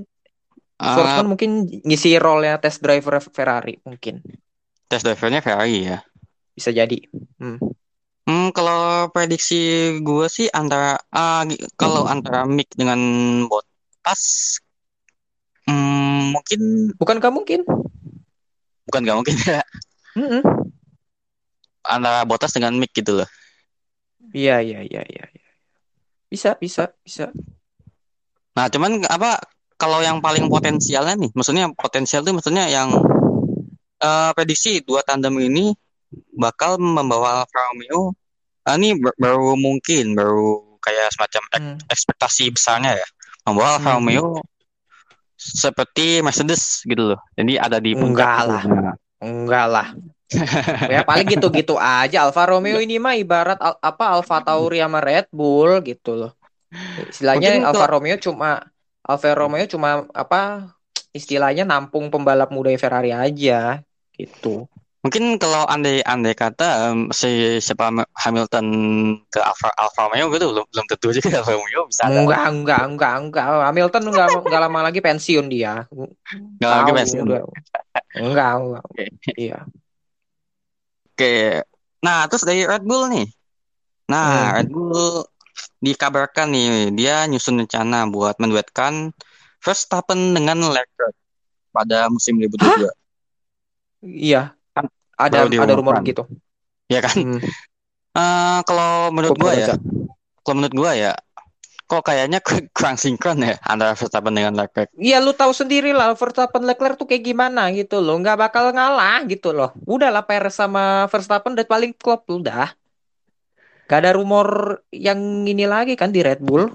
Schwartzman 0.78 1.28
mungkin 1.30 1.50
ngisi 1.86 2.18
role-nya 2.18 2.58
test 2.62 2.82
driver 2.82 3.22
Ferrari 3.22 3.78
mungkin 3.86 4.22
test 4.90 5.06
drivernya 5.06 5.42
Ferrari 5.46 5.88
ya. 5.88 6.00
bisa 6.58 6.74
jadi. 6.74 6.98
Hmm. 7.38 7.62
Hmm, 8.28 8.50
kalau 8.52 9.08
prediksi 9.14 9.94
gue 10.02 10.28
sih 10.28 10.50
antara 10.52 10.98
gi- 11.48 11.64
kalau 11.80 12.04
antara 12.10 12.44
Mick 12.44 12.74
dengan 12.76 12.98
Bottas, 13.48 14.58
hmm, 15.70 16.34
mungkin 16.36 16.92
Bukan 16.98 17.22
nggak 17.22 17.34
mungkin. 17.34 17.62
Bukan 18.88 19.02
nggak 19.04 19.18
mungkin 19.20 19.36
ya 19.44 19.62
Mm-mm. 20.16 20.42
antara 21.84 22.24
Bottas 22.24 22.52
dengan 22.52 22.76
Mick 22.76 22.92
gitu 22.92 23.22
loh. 23.22 23.30
Iya 24.34 24.60
iya 24.60 24.84
iya 24.84 25.02
iya. 25.08 25.26
iya. 25.30 25.48
Bisa 26.28 26.56
bisa 26.58 26.92
bisa. 27.00 27.32
Nah, 28.58 28.68
cuman 28.68 29.06
apa 29.08 29.40
kalau 29.78 30.02
yang 30.02 30.20
paling 30.20 30.50
potensialnya 30.50 31.14
nih, 31.16 31.32
maksudnya 31.32 31.70
potensial 31.72 32.26
tuh 32.26 32.34
maksudnya 32.34 32.66
yang 32.68 32.92
eh, 33.98 34.32
prediksi 34.34 34.82
dua 34.82 35.06
tandem 35.06 35.38
ini 35.38 35.72
bakal 36.34 36.76
membawa 36.78 37.44
Alfa 37.46 37.60
Romeo. 37.72 38.16
ah, 38.68 38.76
ini 38.76 39.00
baru 39.00 39.56
mungkin 39.56 40.12
baru 40.12 40.76
kayak 40.84 41.08
semacam 41.16 41.44
ek- 41.56 41.64
Hmm. 41.64 41.78
ekspektasi 41.88 42.52
besarnya 42.52 43.00
ya 43.00 43.08
membawa 43.48 43.80
Alfa 43.80 43.96
Hmm. 43.96 43.98
Romeo 44.04 44.44
seperti 45.56 46.20
Mercedes 46.20 46.84
gitu 46.84 47.16
loh. 47.16 47.20
Jadi 47.40 47.56
ada 47.56 47.80
di 47.80 47.96
puncak. 47.96 48.12
Enggak 48.12 48.38
gitu. 48.38 48.50
lah. 48.52 48.64
Enggak 49.24 49.68
lah. 49.72 49.88
ya 50.94 51.02
paling 51.08 51.28
gitu-gitu 51.28 51.80
aja. 51.80 52.28
Alfa 52.28 52.44
Romeo 52.44 52.84
ini 52.84 53.00
mah 53.00 53.16
ibarat 53.16 53.60
al- 53.64 53.80
apa 53.80 54.12
Alfa 54.12 54.44
Tauri 54.44 54.84
sama 54.84 55.00
Red 55.00 55.32
Bull 55.32 55.80
gitu 55.88 56.20
loh. 56.20 56.32
Istilahnya 57.08 57.64
Mungkin 57.64 57.68
Alfa 57.72 57.86
Romeo 57.88 58.16
cuma 58.20 58.68
Alfa 59.08 59.32
Romeo 59.32 59.66
cuma 59.72 60.04
apa 60.12 60.68
istilahnya 61.16 61.64
nampung 61.64 62.12
pembalap 62.12 62.52
muda 62.52 62.76
Ferrari 62.76 63.16
aja 63.16 63.80
gitu. 64.20 64.68
Mungkin 65.08 65.40
kalau 65.40 65.64
andai 65.72 66.04
andai 66.04 66.36
kata 66.36 66.92
si 67.16 67.64
siapa 67.64 67.88
Hamilton 68.12 68.66
ke 69.32 69.40
Alfa 69.40 69.72
Alfa 69.80 70.12
Romeo 70.12 70.28
gitu 70.36 70.52
belum 70.52 70.68
belum 70.68 70.86
tentu 70.92 71.16
juga 71.16 71.32
Alfa 71.40 71.56
Romeo 71.56 71.88
bisa 71.88 72.12
ada. 72.12 72.20
Enggak, 72.20 72.44
enggak, 72.52 72.84
enggak, 72.92 73.14
enggak. 73.24 73.46
Hamilton 73.72 74.04
enggak, 74.12 74.28
enggak 74.44 74.62
lama 74.68 74.80
lagi 74.84 75.00
pensiun 75.00 75.46
dia. 75.48 75.88
Nggak 76.60 76.72
lagi 76.76 76.92
pensiun. 76.92 77.24
udah. 77.24 77.42
Enggak, 78.20 78.52
enggak. 78.60 78.84
Oke. 78.84 79.06
Iya. 79.40 79.60
Oke. 81.16 81.34
Nah, 82.04 82.28
terus 82.28 82.44
dari 82.44 82.68
Red 82.68 82.84
Bull 82.84 83.08
nih. 83.08 83.28
Nah, 84.12 84.28
Hmm. 84.28 84.56
Red 84.60 84.70
Bull 84.76 85.24
dikabarkan 85.80 86.52
nih 86.52 86.68
dia 86.92 87.24
nyusun 87.32 87.64
rencana 87.64 88.12
buat 88.12 88.36
menduetkan 88.44 89.16
Verstappen 89.64 90.36
dengan 90.36 90.60
Leclerc 90.68 91.16
pada 91.72 92.12
musim 92.12 92.36
2022. 92.44 92.92
Iya. 94.04 94.57
Ada 95.18 95.50
baru 95.50 95.50
ada 95.66 95.74
rumor 95.76 95.96
diumumkan. 95.98 96.04
gitu. 96.06 96.24
Ya 96.88 97.00
kan? 97.02 97.16
Hmm. 97.18 97.40
Eh, 98.14 98.60
kalau 98.64 99.10
menurut 99.12 99.38
pernah 99.38 99.54
ya, 99.54 99.76
kalau 100.42 100.56
menurut 100.62 100.76
gua 100.78 100.92
ya, 100.94 101.12
kok 101.86 102.04
kayaknya 102.04 102.40
kur- 102.42 102.68
kurang 102.78 102.98
sinkron 102.98 103.40
ya 103.42 103.58
antara 103.62 103.94
Verstappen 103.94 104.34
dengan 104.34 104.54
Leclerc. 104.56 104.90
Iya 104.94 105.24
lu 105.24 105.32
tahu 105.32 105.52
sendiri 105.54 105.96
lah 105.96 106.14
Verstappen 106.14 106.64
Leclerc 106.64 107.00
tuh 107.00 107.08
kayak 107.08 107.24
gimana 107.24 107.72
gitu 107.72 108.04
loh 108.04 108.20
nggak 108.20 108.38
bakal 108.38 108.70
ngalah 108.72 109.24
gitu 109.26 109.56
loh 109.56 109.72
udahlah 109.88 110.22
Perez 110.24 110.56
sama 110.56 111.08
Verstappen 111.08 111.56
udah 111.56 111.64
paling 111.64 111.96
klop 111.96 112.28
udah 112.28 112.76
gak 113.88 114.00
ada 114.04 114.20
rumor 114.20 114.80
yang 114.92 115.16
ini 115.48 115.64
lagi 115.64 115.96
kan 115.96 116.12
di 116.12 116.20
Red 116.20 116.44
Bull 116.44 116.68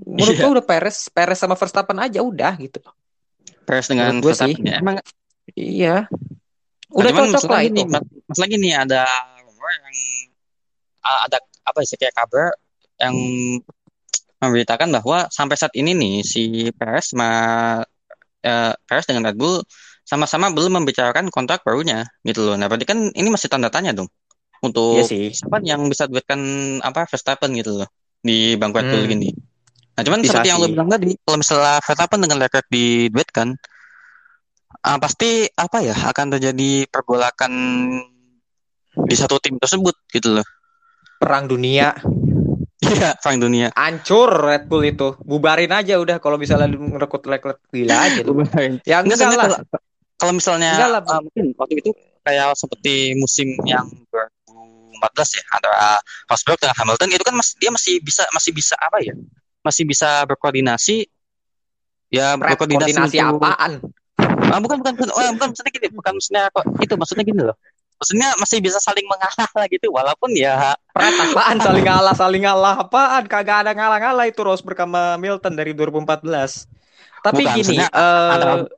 menurut 0.00 0.32
Iya. 0.32 0.40
gua 0.40 0.50
udah 0.56 0.64
Perez 0.64 0.96
Perez 1.12 1.36
sama 1.36 1.52
Verstappen 1.60 1.98
aja 2.00 2.24
udah 2.24 2.56
gitu 2.56 2.80
Perez 3.68 3.84
dengan 3.84 4.16
sih. 4.16 4.24
Verstappen 4.24 4.64
ya. 4.64 4.78
Emang 4.80 4.96
iya 5.52 5.96
udah 6.92 7.10
cuman 7.12 7.30
cocok 7.36 7.50
lah 7.52 7.62
itu 7.64 7.82
mas 8.28 8.38
lagi 8.40 8.56
nih 8.56 8.74
ada 8.80 9.04
rumor 9.44 9.68
yang 9.68 9.96
ada 11.28 11.38
apa 11.64 11.78
sih 11.84 11.96
kayak 12.00 12.16
kabar 12.16 12.52
yang 13.00 13.14
memberitakan 14.38 14.88
bahwa 14.94 15.26
sampai 15.28 15.56
saat 15.58 15.74
ini 15.74 15.92
nih 15.94 16.14
si 16.22 16.70
Perez 16.74 17.10
sama 17.12 17.28
uh, 18.44 18.72
Perez 18.86 19.04
dengan 19.08 19.26
Red 19.28 19.36
Bull 19.36 19.60
sama-sama 20.06 20.48
belum 20.48 20.80
membicarakan 20.80 21.28
kontrak 21.28 21.60
barunya 21.66 22.06
gitu 22.24 22.48
loh. 22.48 22.56
Nah, 22.56 22.64
berarti 22.64 22.88
kan 22.88 23.12
ini 23.12 23.28
masih 23.28 23.52
tanda 23.52 23.68
tanya 23.68 23.92
dong 23.92 24.08
untuk 24.64 24.96
Iya 24.96 25.04
sih. 25.04 25.24
siapa 25.36 25.60
yang 25.60 25.84
bisa 25.90 26.08
duetkan 26.08 26.40
apa 26.80 27.04
Verstappen 27.04 27.52
gitu 27.52 27.82
loh 27.84 27.88
di 28.24 28.56
bangku 28.56 28.80
Red 28.80 28.88
Bull 28.88 29.04
Hmm. 29.04 29.12
gini. 29.12 29.28
Nah, 29.98 30.02
cuman 30.06 30.22
Bisa 30.22 30.30
seperti 30.38 30.48
yang 30.54 30.58
lo 30.62 30.66
sih. 30.70 30.72
bilang 30.78 30.88
tadi, 30.88 31.10
kalau 31.26 31.36
misalnya 31.42 31.74
Verstappen 31.82 32.18
dengan 32.22 32.38
Leclerc 32.38 32.66
diduetkan, 32.70 33.48
ah, 34.84 34.98
pasti 34.98 35.46
apa 35.48 35.82
ya 35.82 35.94
akan 35.94 36.38
terjadi 36.38 36.86
pergolakan 36.90 37.52
di 38.98 39.14
satu 39.14 39.38
tim 39.42 39.56
tersebut 39.58 39.94
gitu 40.10 40.38
loh. 40.38 40.46
Perang 41.18 41.50
dunia 41.50 41.94
Iya, 42.78 43.18
perang 43.18 43.42
dunia. 43.42 43.68
hancur 43.74 44.30
Red 44.30 44.70
Bull 44.70 44.86
itu. 44.86 45.18
Bubarin 45.26 45.74
aja 45.74 45.98
udah 45.98 46.22
kalau 46.22 46.38
misalnya 46.38 46.70
merekrut 46.70 47.26
Leclerc 47.26 47.58
gila 47.74 47.90
aja 47.90 48.20
lu. 48.22 48.38
Ya 48.86 49.02
Enggak, 49.02 49.18
enggak 49.18 49.18
soalnya 49.18 49.38
lah. 49.38 49.46
kalau, 49.50 49.58
kalau 50.18 50.32
misalnya 50.32 50.70
Enggak 50.78 50.90
lah, 50.94 51.00
ah, 51.10 51.20
mungkin 51.20 51.44
waktu 51.58 51.74
itu 51.82 51.90
kayak 52.22 52.54
seperti 52.54 52.94
musim 53.18 53.58
yang 53.66 53.86
2014 54.14 55.38
ya 55.38 55.42
antara 55.58 55.98
Rosberg 56.30 56.58
dengan 56.62 56.76
Hamilton 56.78 57.08
itu 57.10 57.24
kan 57.26 57.34
masih 57.34 57.54
dia 57.58 57.70
masih 57.74 57.94
bisa 57.98 58.22
masih 58.30 58.50
bisa 58.54 58.74
apa 58.78 58.98
ya? 59.02 59.14
Masih 59.66 59.82
bisa 59.82 60.08
berkoordinasi 60.30 60.96
ya 62.14 62.38
Red 62.38 62.56
berkoordinasi 62.56 63.18
apaan? 63.18 63.82
Ah, 64.48 64.60
bukan 64.60 64.76
bukan 64.80 64.92
bukan, 64.96 65.08
oh, 65.12 65.22
bukan 65.36 65.48
maksudnya 65.52 65.72
gini, 65.72 65.86
bukan 65.92 66.12
maksudnya 66.16 66.42
kok 66.52 66.64
itu 66.80 66.94
maksudnya 66.96 67.24
gini 67.24 67.42
loh. 67.44 67.56
Maksudnya 67.98 68.28
masih 68.38 68.58
bisa 68.62 68.78
saling 68.78 69.06
mengalah 69.10 69.50
lah 69.58 69.66
gitu 69.66 69.90
walaupun 69.90 70.30
ya 70.30 70.72
apaan 70.94 71.58
saling 71.66 71.82
ngalah 71.82 72.14
saling 72.14 72.42
ngalah 72.46 72.86
apaan? 72.86 73.26
Kagak 73.26 73.66
ada 73.66 73.72
ngalah-ngalah 73.74 74.30
itu 74.30 74.38
Rosberg 74.40 74.78
sama 74.78 75.18
Milton 75.18 75.52
dari 75.58 75.74
2014. 75.74 76.22
Tapi 77.18 77.42
Bukan, 77.42 77.54
gini, 77.58 77.76
eh 77.82 78.30
antara- 78.30 78.70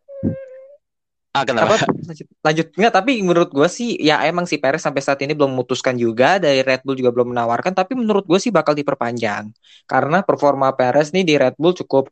ah 1.30 1.46
kenapa? 1.46 1.78
apa 1.78 1.86
lanjut, 2.10 2.26
lanjut 2.42 2.66
nggak 2.74 2.90
tapi 2.90 3.22
menurut 3.22 3.50
gue 3.54 3.68
sih 3.70 3.94
ya 4.02 4.18
emang 4.26 4.50
si 4.50 4.58
Perez 4.58 4.82
sampai 4.82 4.98
saat 4.98 5.22
ini 5.22 5.30
belum 5.30 5.54
memutuskan 5.54 5.94
juga 5.94 6.42
dari 6.42 6.58
Red 6.66 6.82
Bull 6.82 6.98
juga 6.98 7.14
belum 7.14 7.30
menawarkan 7.30 7.70
tapi 7.70 7.94
menurut 7.94 8.26
gue 8.26 8.34
sih 8.42 8.50
bakal 8.50 8.74
diperpanjang 8.74 9.46
karena 9.86 10.26
performa 10.26 10.74
Perez 10.74 11.14
nih 11.14 11.22
di 11.22 11.34
Red 11.38 11.54
Bull 11.54 11.78
cukup 11.78 12.10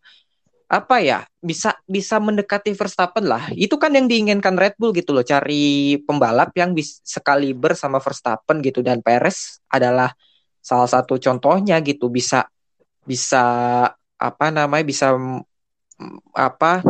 apa 0.68 1.00
ya 1.00 1.24
bisa 1.40 1.80
bisa 1.88 2.20
mendekati 2.20 2.76
Verstappen 2.76 3.24
lah 3.24 3.48
itu 3.56 3.80
kan 3.80 3.88
yang 3.96 4.04
diinginkan 4.04 4.52
Red 4.52 4.76
Bull 4.76 4.92
gitu 4.92 5.16
loh 5.16 5.24
cari 5.24 5.96
pembalap 6.04 6.52
yang 6.60 6.76
bis, 6.76 7.00
sekaliber 7.08 7.72
sama 7.72 8.04
Verstappen 8.04 8.60
gitu 8.60 8.84
dan 8.84 9.00
Perez 9.00 9.64
adalah 9.72 10.12
salah 10.60 10.84
satu 10.84 11.16
contohnya 11.16 11.80
gitu 11.80 12.12
bisa 12.12 12.44
bisa 13.08 13.44
apa 14.20 14.46
namanya 14.52 14.84
bisa 14.84 15.16
mm, 15.16 16.36
apa 16.36 16.84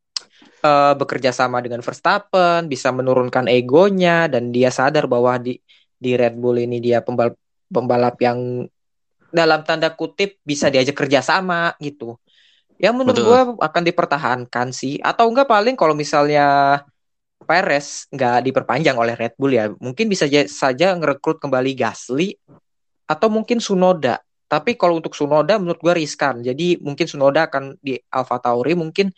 eh, 0.68 0.94
bekerja 1.00 1.32
sama 1.32 1.64
dengan 1.64 1.80
Verstappen, 1.80 2.68
bisa 2.68 2.92
menurunkan 2.92 3.48
egonya 3.48 4.28
dan 4.28 4.52
dia 4.52 4.68
sadar 4.68 5.08
bahwa 5.08 5.40
di 5.40 5.56
di 5.96 6.12
Red 6.12 6.36
Bull 6.36 6.60
ini 6.60 6.76
dia 6.84 7.00
pembalap 7.00 7.40
pembalap 7.72 8.20
yang 8.20 8.68
dalam 9.32 9.64
tanda 9.64 9.96
kutip 9.96 10.44
bisa 10.44 10.68
diajak 10.68 10.94
kerja 10.94 11.24
sama 11.24 11.72
gitu. 11.80 12.20
Ya 12.78 12.90
menurut 12.90 13.16
gue 13.16 13.40
akan 13.62 13.82
dipertahankan 13.86 14.74
sih 14.74 14.98
atau 14.98 15.30
enggak 15.30 15.46
paling 15.46 15.78
kalau 15.78 15.94
misalnya 15.94 16.78
Perez 17.44 18.08
nggak 18.08 18.50
diperpanjang 18.50 18.96
oleh 18.96 19.14
Red 19.14 19.36
Bull 19.36 19.52
ya 19.52 19.68
mungkin 19.76 20.08
bisa 20.08 20.24
ja- 20.24 20.48
saja 20.48 20.96
ngerekrut 20.96 21.38
kembali 21.38 21.76
Gasly 21.76 22.34
atau 23.04 23.28
mungkin 23.28 23.60
Sunoda. 23.60 24.18
Tapi 24.48 24.76
kalau 24.76 25.00
untuk 25.00 25.12
Sunoda 25.12 25.56
menurut 25.60 25.80
gue 25.80 25.94
riskan. 25.96 26.40
Jadi 26.40 26.80
mungkin 26.80 27.04
Sunoda 27.04 27.46
akan 27.48 27.76
di 27.80 27.96
Alpha 28.12 28.40
Tauri 28.40 28.72
mungkin 28.76 29.12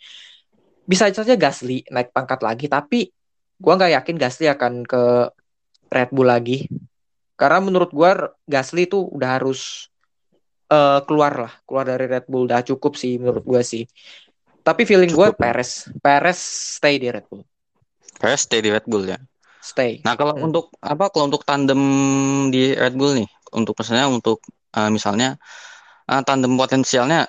bisa 0.87 1.11
saja 1.11 1.35
Gasly 1.35 1.83
naik 1.91 2.15
pangkat 2.15 2.39
lagi 2.39 2.71
tapi 2.71 3.11
gua 3.59 3.75
nggak 3.75 3.93
yakin 4.01 4.15
Gasly 4.15 4.47
akan 4.47 4.87
ke 4.87 5.03
Red 5.91 6.15
Bull 6.15 6.31
lagi 6.31 6.71
karena 7.35 7.59
menurut 7.59 7.91
gua 7.91 8.31
Gasly 8.47 8.87
itu 8.87 9.03
udah 9.03 9.35
harus 9.37 9.91
eh, 10.71 10.99
keluar 11.07 11.33
lah 11.47 11.53
keluar 11.67 11.85
dari 11.87 12.05
Red 12.07 12.25
Bull 12.27 12.47
udah 12.47 12.61
cukup 12.63 12.93
sih 12.99 13.17
menurut 13.21 13.43
gua 13.43 13.61
sih 13.63 13.83
tapi 14.63 14.83
feeling 14.83 15.11
Cukup. 15.11 15.39
Perez 15.39 15.87
Perez 16.03 16.39
stay 16.79 16.99
di 16.99 17.07
Red 17.07 17.25
Bull 17.31 17.43
Perez 18.19 18.41
stay 18.43 18.59
di 18.59 18.69
Red 18.73 18.85
Bull 18.89 19.05
ya. 19.07 19.17
stay 19.61 19.99
Nah, 20.05 20.13
kalau 20.19 20.33
Hmm. 20.35 20.47
untuk 20.51 20.65
apa 20.79 21.09
kalau 21.11 21.27
untuk 21.31 21.43
tandem 21.47 21.81
di 22.53 22.71
Red 22.75 22.95
Bull 22.95 23.19
nih, 23.23 23.29
untuk 23.55 23.75
misalnya 23.79 24.07
untuk 24.11 24.39
eh, 24.77 24.89
misalnya 24.91 25.35
eh, 26.07 26.21
tandem 26.27 26.53
potensialnya 26.55 27.27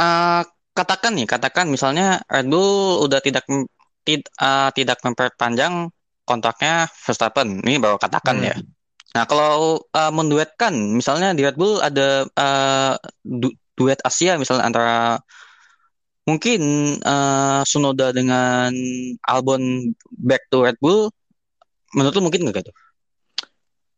eh, 0.00 0.42
katakan 0.72 1.12
nih, 1.18 1.26
katakan 1.28 1.66
misalnya 1.68 2.20
Red 2.28 2.46
Bull 2.48 3.02
udah 3.04 3.20
tidak 3.20 3.44
tid- 4.06 4.30
eh, 4.40 4.70
tidak 4.74 4.98
memperpanjang 5.04 5.88
kontraknya 6.24 6.86
Verstappen. 6.88 7.60
Ini 7.66 7.76
baru 7.82 7.96
katakan 7.98 8.36
Hmm. 8.40 8.48
ya. 8.50 8.56
Nah, 9.12 9.24
kalau 9.28 9.80
eh, 9.92 10.12
menduetkan 10.12 10.72
misalnya 10.96 11.36
di 11.36 11.42
Red 11.44 11.56
Bull 11.60 11.80
ada 11.84 12.24
eh, 12.26 12.94
du- 13.24 13.56
duet 13.76 14.00
Asia 14.04 14.36
misalnya 14.40 14.64
antara 14.68 15.20
mungkin 16.28 16.60
eh, 17.02 17.60
Tsunoda 17.66 18.14
dengan 18.14 18.72
Albon 19.26 19.92
back 20.16 20.48
to 20.50 20.64
Red 20.64 20.78
Bull 20.80 21.10
menurut 21.96 22.14
lu 22.16 22.22
mungkin 22.24 22.40
nggak 22.48 22.64
gitu? 22.64 22.72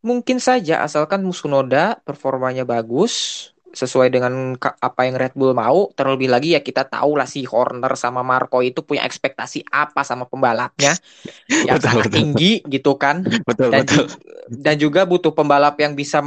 mungkin 0.04 0.38
saja 0.42 0.84
asalkan 0.84 1.24
Musunoda 1.24 1.96
performanya 2.04 2.66
bagus 2.66 3.53
sesuai 3.74 4.08
dengan 4.08 4.54
apa 4.58 5.00
yang 5.04 5.18
Red 5.18 5.34
Bull 5.34 5.52
mau 5.52 5.90
terlebih 5.92 6.30
lagi 6.30 6.54
ya 6.54 6.62
kita 6.62 6.86
tahu 6.86 7.18
lah 7.18 7.26
si 7.26 7.42
Horner 7.42 7.92
sama 7.98 8.22
Marco 8.22 8.62
itu 8.62 8.80
punya 8.86 9.02
ekspektasi 9.02 9.66
apa 9.68 10.06
sama 10.06 10.24
pembalapnya 10.30 10.94
yang 11.68 11.76
Betul, 11.76 11.90
sangat 11.90 12.06
betul. 12.08 12.14
tinggi 12.14 12.52
gitu 12.70 12.92
kan. 12.94 13.26
Betul, 13.48 13.68
dan 13.74 13.82
ju- 13.84 14.08
dan 14.48 14.76
juga 14.78 15.02
butuh 15.04 15.34
pembalap 15.34 15.74
yang 15.82 15.98
bisa 15.98 16.22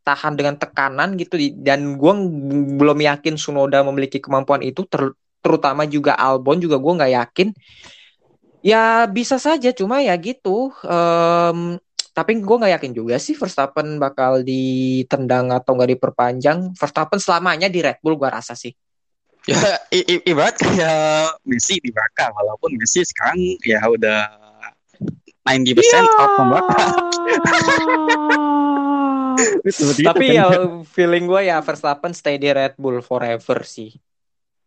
tahan 0.00 0.34
dengan 0.34 0.56
tekanan 0.56 1.14
gitu 1.20 1.36
dan 1.60 1.94
ng- 2.00 2.76
belum 2.80 2.98
yakin 3.04 3.36
Sunoda 3.36 3.84
memiliki 3.84 4.16
kemampuan 4.18 4.64
itu 4.64 4.82
ter- 4.88 5.14
terutama 5.44 5.84
juga 5.84 6.16
Albon 6.16 6.60
juga 6.60 6.80
gua 6.80 7.04
nggak 7.04 7.12
yakin. 7.14 7.48
Ya 8.60 9.08
bisa 9.08 9.40
saja 9.40 9.72
cuma 9.72 10.04
ya 10.04 10.12
gitu 10.20 10.68
Em, 10.84 11.80
tapi 12.10 12.42
gue 12.42 12.56
nggak 12.60 12.74
yakin 12.80 12.92
juga 12.92 13.16
sih 13.22 13.38
Verstappen 13.38 13.96
bakal 14.02 14.42
ditendang 14.42 15.54
atau 15.54 15.78
nggak 15.78 15.96
diperpanjang 15.98 16.74
Verstappen 16.74 17.22
selamanya 17.22 17.70
di 17.70 17.80
Red 17.80 18.02
Bull 18.02 18.18
gua 18.18 18.34
rasa 18.34 18.58
sih 18.58 18.74
Ya, 19.48 19.56
ibarat 20.28 20.60
kayak 20.60 21.40
Messi 21.48 21.80
di 21.80 21.88
Barca, 21.88 22.28
walaupun 22.28 22.76
Messi 22.76 23.00
sekarang 23.08 23.40
ya 23.64 23.80
udah 23.88 24.28
90% 25.48 26.20
out 26.20 26.30
from 26.36 26.48
Barca. 26.52 26.84
Seperti 29.64 30.04
itu 30.04 30.08
Tapi 30.12 30.36
ya 30.36 30.46
feeling 30.84 31.24
gue 31.24 31.48
ya 31.48 31.64
Verstappen 31.64 32.12
stay 32.12 32.36
di 32.36 32.52
Red 32.52 32.76
Bull 32.76 33.00
forever 33.00 33.64
sih. 33.64 33.96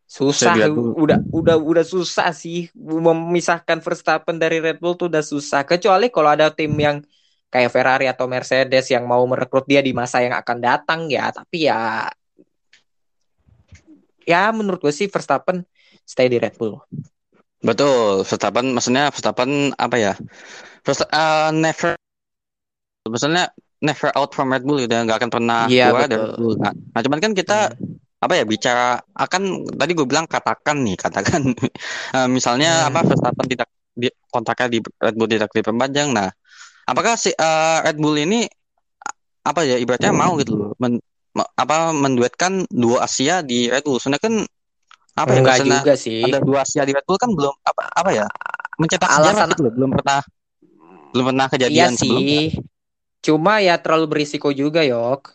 Susah, 0.09 0.57
udah 0.73 1.21
udah 1.29 1.57
udah 1.57 1.85
susah 1.85 2.33
sih 2.33 2.69
memisahkan 2.77 3.81
Verstappen 3.81 4.41
dari 4.41 4.57
Red 4.57 4.81
Bull 4.81 4.97
tuh 4.97 5.05
udah 5.09 5.21
susah. 5.21 5.65
Kecuali 5.65 6.09
kalau 6.09 6.33
ada 6.33 6.49
tim 6.49 6.73
yang 6.73 7.05
kayak 7.53 7.69
Ferrari 7.69 8.09
atau 8.09 8.25
Mercedes 8.25 8.89
yang 8.89 9.05
mau 9.05 9.21
merekrut 9.29 9.69
dia 9.69 9.85
di 9.85 9.93
masa 9.93 10.25
yang 10.25 10.33
akan 10.33 10.57
datang 10.57 11.05
ya. 11.05 11.29
Tapi 11.29 11.69
ya 11.69 12.09
ya 14.25 14.49
menurut 14.49 14.81
gue 14.81 14.89
sih 14.89 15.05
Verstappen 15.05 15.61
stay 16.01 16.25
di 16.25 16.41
Red 16.41 16.57
Bull. 16.57 16.81
Betul, 17.61 18.25
Verstappen 18.25 18.73
maksudnya 18.73 19.13
Verstappen 19.13 19.69
apa 19.77 19.95
ya? 20.01 20.13
Versta- 20.81 21.07
eh, 21.13 21.49
never 21.53 21.93
maksudnya 23.07 23.53
never 23.83 24.09
out 24.15 24.31
from 24.33 24.49
Red 24.51 24.63
Bull 24.65 24.79
gitu 24.81 24.91
ya, 24.95 25.03
nggak 25.05 25.19
akan 25.21 25.31
pernah 25.31 25.59
Iya, 25.67 25.91
keluar 25.91 26.07
dari. 26.09 26.17
Red 26.19 26.35
Bull. 26.39 26.53
Nah, 26.57 26.73
nah, 26.73 27.01
cuman 27.03 27.19
kan 27.21 27.31
kita 27.35 27.59
apa 28.23 28.33
ya 28.39 28.47
bicara 28.47 29.03
akan 29.11 29.67
tadi 29.75 29.91
gue 29.91 30.07
bilang 30.07 30.23
katakan 30.23 30.79
nih 30.87 30.95
katakan 30.95 31.43
eh, 32.17 32.27
misalnya 32.31 32.87
Hmm. 32.87 32.95
apa 32.95 32.99
Verstappen 33.11 33.47
tidak 33.51 33.67
di 33.93 34.07
kontraknya 34.31 34.67
di 34.71 34.79
Red 34.79 35.15
Bull 35.19 35.29
tidak 35.29 35.51
diperpanjang 35.51 36.15
nah 36.15 36.31
apakah 36.83 37.13
si 37.15 37.31
eh, 37.31 37.77
Red 37.83 37.97
Bull 37.97 38.17
ini 38.19 38.43
apa 39.43 39.67
ya 39.67 39.75
ibaratnya 39.75 40.15
mau 40.15 40.39
gitu 40.39 40.55
loh 40.55 40.71
men- 40.79 41.03
me- 41.35 41.51
apa 41.59 41.91
menduetkan 41.91 42.63
dua 42.71 43.03
Asia 43.03 43.43
di 43.43 43.67
Red 43.67 43.83
Bull 43.83 43.99
soalnya 43.99 44.19
kan 44.23 44.39
apa 45.13 45.29
ya 45.29 45.39
Enggak 45.43 45.57
juga 45.61 45.93
sih. 45.99 46.23
ada 46.25 46.39
dua 46.39 46.63
Asia 46.63 46.83
di 46.87 46.95
Red 46.95 47.05
Bull 47.05 47.19
kan 47.19 47.29
belum 47.31 47.53
apa 47.63 47.81
apa 47.91 48.09
ya 48.15 48.25
mencetak 48.79 49.09
Alasan- 49.09 49.51
gitu 49.51 49.67
loh 49.67 49.73
belum 49.75 49.91
pernah 49.99 50.21
belum 51.13 51.25
pernah 51.29 51.45
Iya 51.45 51.53
kejadian 51.59 51.91
sebelumnya 51.93 52.41
sih. 52.41 52.47
Cuma 53.23 53.53
ya 53.63 53.79
terlalu 53.79 54.05
berisiko 54.11 54.51
juga, 54.51 54.83
Yok. 54.83 55.31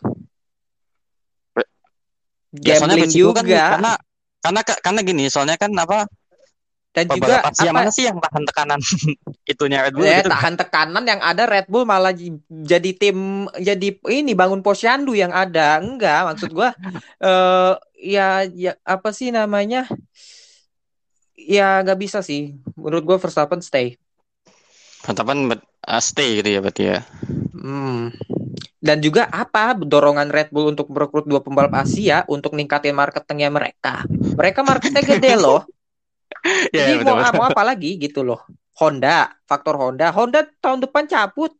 Ya, 2.61 2.81
Gambling 2.81 3.09
kan 3.09 3.13
juga. 3.13 3.41
karena 3.45 3.91
karena 4.41 4.61
karena 4.65 4.99
gini 5.05 5.23
soalnya 5.29 5.57
kan 5.57 5.69
apa 5.73 6.09
dan 6.89 7.05
juga 7.05 7.45
apa 7.45 7.69
mana 7.69 7.93
sih 7.93 8.09
yang 8.09 8.17
tahan 8.17 8.43
tekanan 8.49 8.81
itunya 9.51 9.85
Red 9.85 9.93
Bull 9.93 10.09
ya, 10.09 10.25
gitu. 10.25 10.33
tahan 10.33 10.55
tekanan 10.57 11.05
yang 11.05 11.21
ada 11.21 11.43
Red 11.45 11.69
Bull 11.69 11.85
malah 11.85 12.13
jadi 12.49 12.91
tim 12.97 13.45
jadi 13.61 13.89
ini 14.09 14.33
bangun 14.33 14.65
posyandu 14.65 15.13
yang 15.13 15.29
ada 15.29 15.77
enggak 15.77 16.33
maksud 16.33 16.49
gua 16.49 16.73
eh 17.29 17.73
ya 17.99 18.47
ya 18.49 18.73
apa 18.81 19.13
sih 19.13 19.29
namanya 19.29 19.85
ya 21.37 21.85
nggak 21.85 21.99
bisa 22.01 22.25
sih 22.25 22.57
menurut 22.73 23.05
gua 23.05 23.17
Verstappen 23.21 23.61
stay 23.61 23.99
Penetapan 24.99 25.55
uh, 25.55 26.01
stay 26.03 26.43
gitu 26.43 26.49
ya 26.51 26.59
berarti 26.59 26.83
ya. 26.91 26.99
Hmm. 27.55 28.11
Dan 28.79 29.03
juga 29.03 29.27
apa 29.31 29.75
dorongan 29.75 30.27
Red 30.27 30.51
Bull 30.51 30.75
untuk 30.75 30.91
merekrut 30.91 31.27
dua 31.27 31.39
pembalap 31.39 31.83
Asia 31.83 32.27
untuk 32.27 32.55
ningkatin 32.55 32.95
marketingnya 32.95 33.51
mereka. 33.51 34.03
Mereka 34.11 34.59
marketnya 34.63 35.03
gede 35.03 35.33
loh. 35.39 35.63
Iya 36.71 36.83
Jadi 36.95 37.03
mau, 37.03 37.19
betul. 37.19 37.35
mau 37.35 37.45
apa 37.47 37.61
lagi 37.63 37.91
gitu 37.99 38.21
loh. 38.23 38.41
Honda, 38.79 39.35
faktor 39.43 39.75
Honda. 39.75 40.09
Honda 40.15 40.47
tahun 40.63 40.83
depan 40.87 41.03
cabut. 41.05 41.51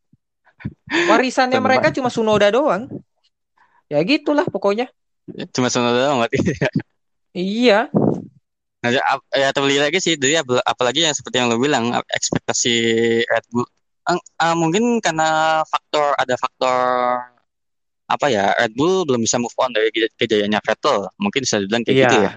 Warisannya 0.89 1.59
mereka 1.59 1.91
cuma 1.91 2.07
Sunoda 2.11 2.47
doang. 2.51 2.87
Ya 3.89 3.99
gitulah 4.05 4.45
pokoknya. 4.47 4.87
Cuma 5.53 5.69
sono 5.69 5.93
doang 5.93 6.21
berarti. 6.23 6.39
Iya. 7.29 7.93
Nah, 8.81 8.89
ya, 8.89 9.05
ya 9.37 9.53
terbeli 9.53 9.77
lagi 9.77 10.01
sih, 10.01 10.17
jadi 10.17 10.41
ap- 10.41 10.65
apalagi 10.65 11.05
yang 11.05 11.13
seperti 11.13 11.37
yang 11.37 11.45
lo 11.45 11.61
bilang, 11.61 11.93
ekspektasi 12.09 12.73
Red 13.21 13.45
Bull. 13.53 13.69
Ang- 14.09 14.25
ah, 14.41 14.57
mungkin 14.57 14.97
karena 14.97 15.61
faktor 15.69 16.17
ada 16.17 16.33
faktor 16.41 16.73
apa 18.09 18.25
ya, 18.33 18.49
Red 18.57 18.73
Bull 18.73 19.05
belum 19.05 19.21
bisa 19.21 19.37
move 19.37 19.53
on 19.61 19.69
dari 19.77 19.93
ke- 19.93 20.09
kejayaannya 20.17 20.57
Vettel, 20.65 21.05
mungkin 21.21 21.45
bisa 21.45 21.61
dibilang 21.61 21.85
kayak 21.85 21.93
Iya. 21.93 22.01
gitu 22.01 22.17
ya. 22.17 22.31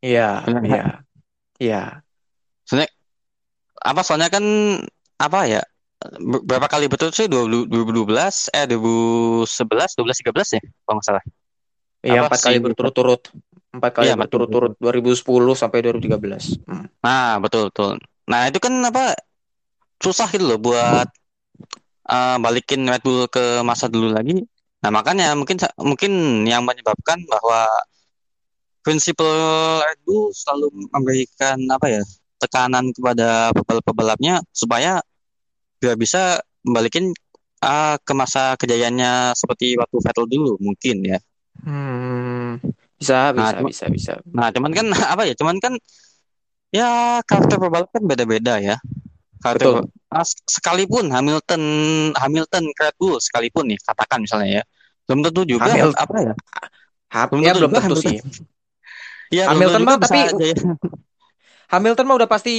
Iya. 0.00 0.28
Benar 0.48 0.60
nggak? 0.64 0.72
Iya. 0.80 0.86
Iya. 1.58 2.02
Soalnya 2.64 2.88
apa? 3.82 4.00
Soalnya 4.06 4.30
kan 4.30 4.44
apa 5.18 5.40
ya? 5.46 5.62
ber- 5.98 6.46
Berapa 6.46 6.70
kali 6.70 6.86
betul 6.86 7.10
sih 7.10 7.26
20- 7.26 7.66
2012 7.66 8.48
eh 8.54 8.64
2011 8.70 9.98
12 9.98 10.22
13 10.22 10.56
ya 10.58 10.62
kalau 10.86 10.94
nggak 10.98 11.06
salah. 11.06 11.24
Iya, 12.06 12.30
empat 12.30 12.40
kali 12.46 12.58
berturut-turut. 12.62 13.22
Empat 13.74 13.90
kali 13.90 14.14
betul, 14.14 14.46
berturut-turut 14.46 14.72
2010 14.78 15.54
sampai 15.58 15.78
2013. 15.82 16.62
Hmm. 16.64 16.86
Nah, 17.02 17.42
betul 17.42 17.68
betul. 17.74 17.98
Nah, 18.30 18.46
itu 18.46 18.58
kan 18.62 18.72
apa 18.86 19.18
susah 19.98 20.30
gitu 20.30 20.46
loh 20.46 20.58
buat 20.62 21.08
eh, 22.06 22.36
balikin 22.38 22.86
Red 22.86 23.02
Bull 23.02 23.26
ke 23.26 23.66
masa 23.66 23.90
dulu 23.90 24.14
lagi. 24.14 24.38
Nah, 24.78 24.90
makanya 24.94 25.34
mungkin 25.34 25.58
mungkin 25.74 26.12
yang 26.46 26.62
menyebabkan 26.62 27.18
bahwa 27.26 27.66
prinsip 28.80 29.18
Red 29.18 30.00
Bull 30.02 30.30
selalu 30.32 30.88
memberikan 30.90 31.58
apa 31.68 31.86
ya 31.90 32.02
tekanan 32.38 32.94
kepada 32.94 33.50
pebalap-pebalapnya 33.50 34.40
supaya 34.50 35.02
biar 35.78 35.94
bisa 35.94 36.38
balikin 36.62 37.10
ah, 37.58 37.98
ke 37.98 38.12
masa 38.14 38.54
kejayaannya 38.54 39.34
seperti 39.34 39.74
waktu 39.74 39.96
Vettel 39.98 40.26
dulu 40.26 40.54
mungkin 40.58 41.02
ya. 41.02 41.18
Hmm. 41.58 42.62
Bisa, 42.98 43.30
bisa, 43.30 43.34
Nah, 43.34 43.50
cuma- 43.58 43.70
bisa, 43.70 43.84
bisa. 43.90 44.12
Nah, 44.30 44.50
cuman 44.50 44.70
kan 44.74 44.86
apa 45.14 45.22
ya? 45.26 45.34
Cuman 45.34 45.58
kan 45.58 45.74
ya 46.70 47.18
karakter 47.24 47.58
pebalap 47.58 47.90
kan 47.90 48.02
beda-beda 48.04 48.58
ya. 48.58 48.76
Karakter 49.38 49.82
Betul. 49.82 49.94
Ah, 50.08 50.24
sekalipun 50.24 51.12
Hamilton 51.12 51.62
Hamilton 52.16 52.64
Red 52.74 52.94
Bull 52.98 53.18
sekalipun 53.20 53.68
nih 53.70 53.78
katakan 53.82 54.22
misalnya 54.24 54.62
ya. 54.62 54.64
Belum 55.06 55.20
tentu 55.26 55.42
juga 55.44 55.68
Hamilton- 55.68 55.98
apa 55.98 56.16
ya? 56.22 56.34
Ha- 57.08 57.26
Belum 57.32 57.42
ya 57.42 57.46
tentu 57.50 57.58
belum 57.58 57.70
juga 57.70 57.80
tentu 57.82 58.00
Hamilton. 58.02 58.14
sih. 58.14 58.18
Belum 59.28 59.48
Hamilton 59.52 59.82
mah 59.84 59.96
tapi- 60.00 60.32
jaya. 60.34 60.56
Hamilton 61.72 62.06
mah 62.08 62.16
udah 62.16 62.28
pasti 62.28 62.54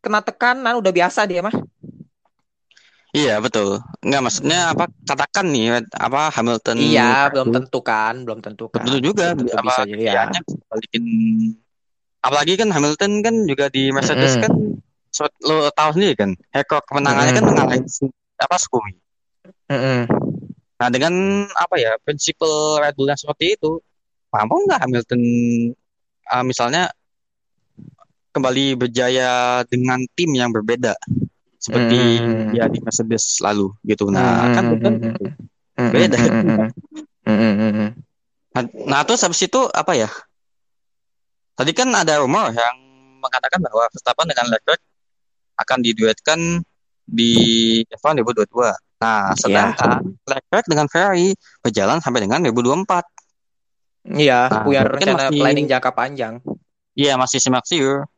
kena 0.00 0.24
tekanan, 0.24 0.80
udah 0.80 0.88
biasa 0.88 1.28
dia 1.28 1.44
mah. 1.44 1.52
Iya, 3.10 3.42
betul. 3.42 3.82
Enggak 4.00 4.22
maksudnya 4.22 4.70
apa? 4.70 4.86
Katakan 5.02 5.50
nih 5.50 5.82
apa 5.92 6.30
Hamilton 6.30 6.78
Iya, 6.78 7.28
belum 7.34 7.50
tentu 7.50 7.78
kan, 7.82 8.22
belum 8.22 8.38
tentu 8.40 8.70
kan. 8.70 8.86
belum 8.86 8.96
tentu 8.96 9.06
juga 9.12 9.34
Belum 9.34 9.50
tentu 9.50 9.58
apa 9.58 9.66
bisa 9.66 9.82
jadi 9.84 10.02
ya. 10.06 10.24
balikin 10.70 11.04
apalagi 12.20 12.52
kan 12.54 12.68
Hamilton 12.70 13.12
kan 13.24 13.34
juga 13.48 13.66
di 13.72 13.88
Mercedes 13.90 14.36
Mm-mm. 14.36 14.44
kan 14.44 14.52
so- 15.08 15.36
lo 15.40 15.72
tahu 15.72 15.96
sendiri 15.96 16.12
kan 16.14 16.30
rekor 16.52 16.84
kemenangannya 16.84 17.32
kan 17.32 17.44
Mm-mm. 17.44 17.56
ngalahin 17.56 17.84
apa 18.38 18.56
Skumi. 18.56 18.92
Mm-mm. 19.66 20.00
Nah, 20.78 20.88
dengan 20.88 21.12
apa 21.50 21.76
ya, 21.76 21.98
prinsip 22.00 22.38
Red 22.78 22.94
Bull 22.94 23.08
yang 23.08 23.18
seperti 23.18 23.56
itu, 23.56 23.80
mampu 24.30 24.54
nggak 24.64 24.80
Hamilton 24.80 25.20
uh, 26.28 26.44
misalnya 26.44 26.92
kembali 28.30 28.78
berjaya 28.78 29.62
dengan 29.66 30.04
tim 30.14 30.30
yang 30.36 30.52
berbeda 30.54 30.94
seperti 31.60 32.20
Hmm. 32.20 32.56
ya 32.56 32.64
di 32.70 32.78
Mercedes 32.80 33.38
lalu 33.42 33.68
gitu. 33.84 34.08
Nah, 34.08 34.48
Hmm. 34.48 34.54
kan 34.54 34.64
kan 34.80 34.92
Hmm. 34.96 35.04
gitu. 35.12 35.24
Beda. 35.90 36.18
Nah, 38.50 38.62
nah, 38.86 39.00
terus 39.06 39.22
habis 39.22 39.40
itu 39.44 39.60
apa 39.70 39.94
ya? 39.94 40.10
Tadi 41.54 41.70
kan 41.76 41.92
ada 41.92 42.18
rumor 42.18 42.50
yang 42.50 42.76
mengatakan 43.20 43.60
bahwa 43.60 43.84
Verstappen 43.92 44.26
dengan 44.32 44.48
Leclerc 44.48 44.80
akan 45.60 45.78
diduetkan 45.84 46.40
di 47.04 47.32
F1 47.92 48.16
2022. 48.24 48.72
Nah, 49.00 49.32
sedangkan 49.36 50.00
Leclerc 50.24 50.64
dengan 50.66 50.86
Ferrari 50.88 51.36
berjalan 51.60 52.00
sampai 52.00 52.24
dengan 52.24 52.40
2024. 52.42 53.04
Iya, 54.10 54.50
Nah, 54.50 54.62
punya 54.66 54.80
kan 54.82 54.90
rencana 54.98 55.22
masih- 55.30 55.40
planning 55.40 55.66
jangka 55.70 55.90
panjang. 55.94 56.34
Iya, 56.94 57.14
masih 57.14 57.38
simak 57.38 57.64
siur. 57.64 58.10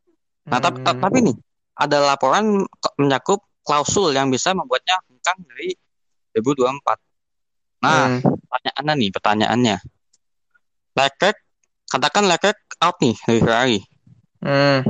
Nah, 0.48 0.58
Hmm. 0.58 0.82
tapi 0.82 1.18
nih 1.20 1.36
ada 1.76 2.00
laporan 2.02 2.64
menyakup 2.96 3.44
klausul 3.62 4.10
yang 4.10 4.26
bisa 4.26 4.50
membuatnya 4.52 4.98
hengkang 5.06 5.38
dari 5.46 5.76
2024. 6.32 6.98
Nah, 7.78 8.18
Hmm. 8.18 8.20
pertanyaannya 8.24 8.94
nih, 8.98 9.10
pertanyaannya. 9.12 9.76
Leclerc, 10.92 11.36
katakan 11.88 12.24
Leclerc 12.26 12.58
out 12.80 12.96
nih 13.00 13.14
dari 13.22 13.40
Ferrari. 13.40 13.78
Hmm. 14.42 14.80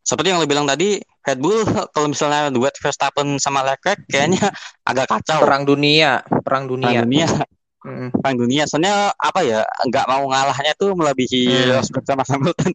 Seperti 0.00 0.32
yang 0.32 0.42
lo 0.42 0.48
bilang 0.48 0.66
tadi, 0.66 0.98
Red 1.20 1.38
Bull 1.38 1.62
kalau 1.94 2.10
misalnya 2.10 2.50
duet 2.50 2.74
Verstappen 2.74 3.38
sama 3.38 3.62
Leclerc 3.62 4.02
kayaknya 4.06 4.50
agak 4.90 5.06
kacau. 5.06 5.40
Perang 5.40 5.62
dunia, 5.64 6.20
perang 6.42 6.66
Perang 6.66 7.06
dunia. 7.06 7.28
Mm. 7.80 8.12
perang 8.12 8.36
dunia. 8.36 8.68
Soalnya 8.68 9.08
apa 9.16 9.40
ya, 9.40 9.64
nggak 9.88 10.04
mau 10.04 10.28
ngalahnya 10.28 10.76
tuh 10.76 10.92
melebihi 10.92 11.48
Hmm. 11.48 11.80
Rosberg 11.80 12.04
sama 12.04 12.22
Hamilton. 12.28 12.70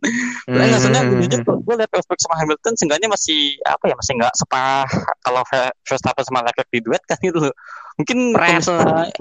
Nggak 0.50 0.80
soalnya 0.82 1.02
gue 1.06 1.18
jujur 1.30 1.39
gue 1.46 1.76
liat 1.78 1.91
Rosberg 1.94 2.20
sama 2.26 2.36
Hamilton 2.41 2.74
seenggaknya 2.74 3.10
masih 3.10 3.41
apa 3.62 3.84
ya, 3.86 3.94
masih 3.94 4.13
nggak 4.18 4.34
separah 4.34 4.89
kalau 5.22 5.41
Ver- 5.46 5.76
Verstappen 5.86 6.26
sama 6.26 6.41
Leclerc 6.41 6.70
di 6.74 6.80
duet 6.82 7.04
kan 7.06 7.18
gitu 7.22 7.38
loh. 7.38 7.54
Mungkin 8.02 8.18
misalnya 8.34 9.13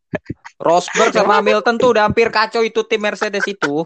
Rosberg 0.66 1.12
sama 1.12 1.44
Hamilton 1.44 1.76
tuh 1.76 1.92
udah 1.92 2.08
hampir 2.08 2.32
kacau 2.32 2.64
itu 2.64 2.80
tim 2.88 3.04
Mercedes 3.04 3.44
itu. 3.44 3.84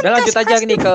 Udah 0.00 0.10
lanjut 0.16 0.32
aja 0.32 0.54
nih 0.56 0.78
ke 0.78 0.94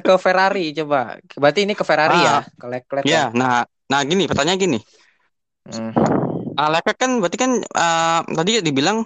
ke 0.00 0.14
Ferrari 0.16 0.70
coba. 0.72 1.18
Berarti 1.34 1.66
ini 1.66 1.74
ke 1.74 1.82
Ferrari 1.82 2.16
ya, 2.16 2.40
Ah. 2.40 2.42
ke 2.46 2.66
Leclerc 2.70 3.04
ya, 3.04 3.28
nah, 3.34 3.66
nah 3.90 4.00
gini, 4.06 4.24
pertanyaan 4.24 4.56
gini. 4.56 4.78
Hmm. 5.68 5.90
Uh, 6.54 6.68
Leclerc 6.70 6.98
kan 6.98 7.10
berarti 7.18 7.38
kan 7.38 7.50
uh, 7.60 8.20
tadi 8.30 8.62
dibilang 8.62 9.02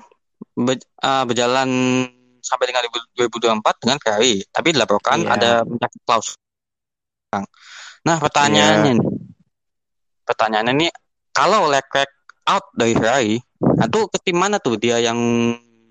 be- 0.53 0.85
uh, 1.01 1.25
berjalan 1.25 1.69
sampai 2.45 2.65
dengan 2.71 2.85
2024 3.17 3.83
dengan 3.83 3.99
Ferrari, 4.01 4.41
tapi 4.49 4.69
dilaporkan 4.73 5.25
Iya. 5.25 5.31
ada 5.37 5.51
penyakit 5.65 6.01
klaus. 6.05 6.37
Nah, 8.05 8.17
pertanyaannya 8.21 8.97
nih, 8.97 8.97
pertanyaannya 10.25 10.73
nih, 10.87 10.91
kalau 11.33 11.69
Leclerc 11.69 12.09
out 12.49 12.73
dari 12.73 12.97
Ferrari, 12.97 13.37
nah 13.61 13.85
tuh 13.91 14.09
ke 14.09 14.17
tim 14.25 14.37
mana 14.41 14.57
tuh 14.57 14.81
dia 14.81 14.97
yang 15.03 15.19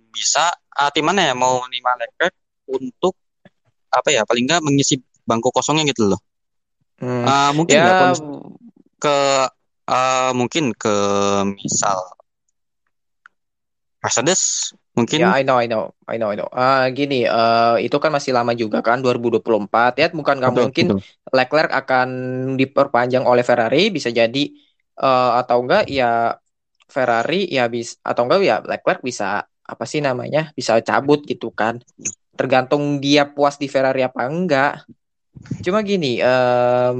bisa, 0.10 0.50
uh, 0.82 0.90
tim 0.90 1.06
mana 1.06 1.30
ya 1.30 1.34
mau 1.38 1.62
menerima 1.62 1.92
Leclerc 2.06 2.34
untuk 2.74 3.14
apa 3.94 4.10
ya, 4.10 4.26
paling 4.26 4.50
nggak 4.50 4.62
mengisi 4.66 4.98
bangku 5.28 5.54
kosongnya 5.54 5.86
gitu 5.90 6.10
loh. 6.10 6.22
Hmm. 6.98 7.22
Uh, 7.26 7.52
mungkin 7.54 7.78
Ya, 7.78 8.18
ke 8.98 9.18
uh, 9.88 10.32
mungkin 10.36 10.76
ke 10.76 10.96
misal 11.58 11.98
Mercedes 14.04 14.72
mungkin 14.94 15.20
ya 15.26 15.34
I 15.40 15.44
know, 15.44 15.58
I 15.58 15.68
know, 15.68 15.84
I 16.06 16.16
know, 16.22 16.30
I 16.32 16.38
know. 16.38 16.50
Ah, 16.54 16.86
gini, 16.94 17.26
eh, 17.26 17.76
itu 17.86 17.98
kan 17.98 18.12
masih 18.14 18.32
lama 18.38 18.54
juga 18.54 18.80
kan 18.86 19.02
2024 19.02 19.98
ya, 19.98 20.08
bukan 20.14 20.36
nggak 20.38 20.54
mungkin 20.54 20.86
betul. 20.94 21.02
Leclerc 21.34 21.72
akan 21.74 22.08
diperpanjang 22.60 23.26
oleh 23.26 23.44
Ferrari 23.44 23.90
bisa 23.90 24.10
jadi 24.14 24.44
eh, 25.02 25.32
atau 25.42 25.58
enggak 25.66 25.90
ya 25.90 26.38
Ferrari 26.88 27.50
ya 27.52 27.68
bisa 27.68 28.00
atau 28.06 28.22
enggak 28.26 28.40
ya 28.46 28.58
Leclerc 28.64 29.02
bisa 29.04 29.44
apa 29.68 29.84
sih 29.84 30.00
namanya 30.00 30.56
bisa 30.56 30.80
cabut 30.80 31.28
gitu 31.28 31.52
kan 31.52 31.84
tergantung 32.40 33.04
dia 33.04 33.28
puas 33.28 33.60
di 33.60 33.68
Ferrari 33.68 34.00
apa 34.08 34.24
enggak 34.32 34.88
cuma 35.66 35.84
gini 35.84 36.24
em, 36.24 37.00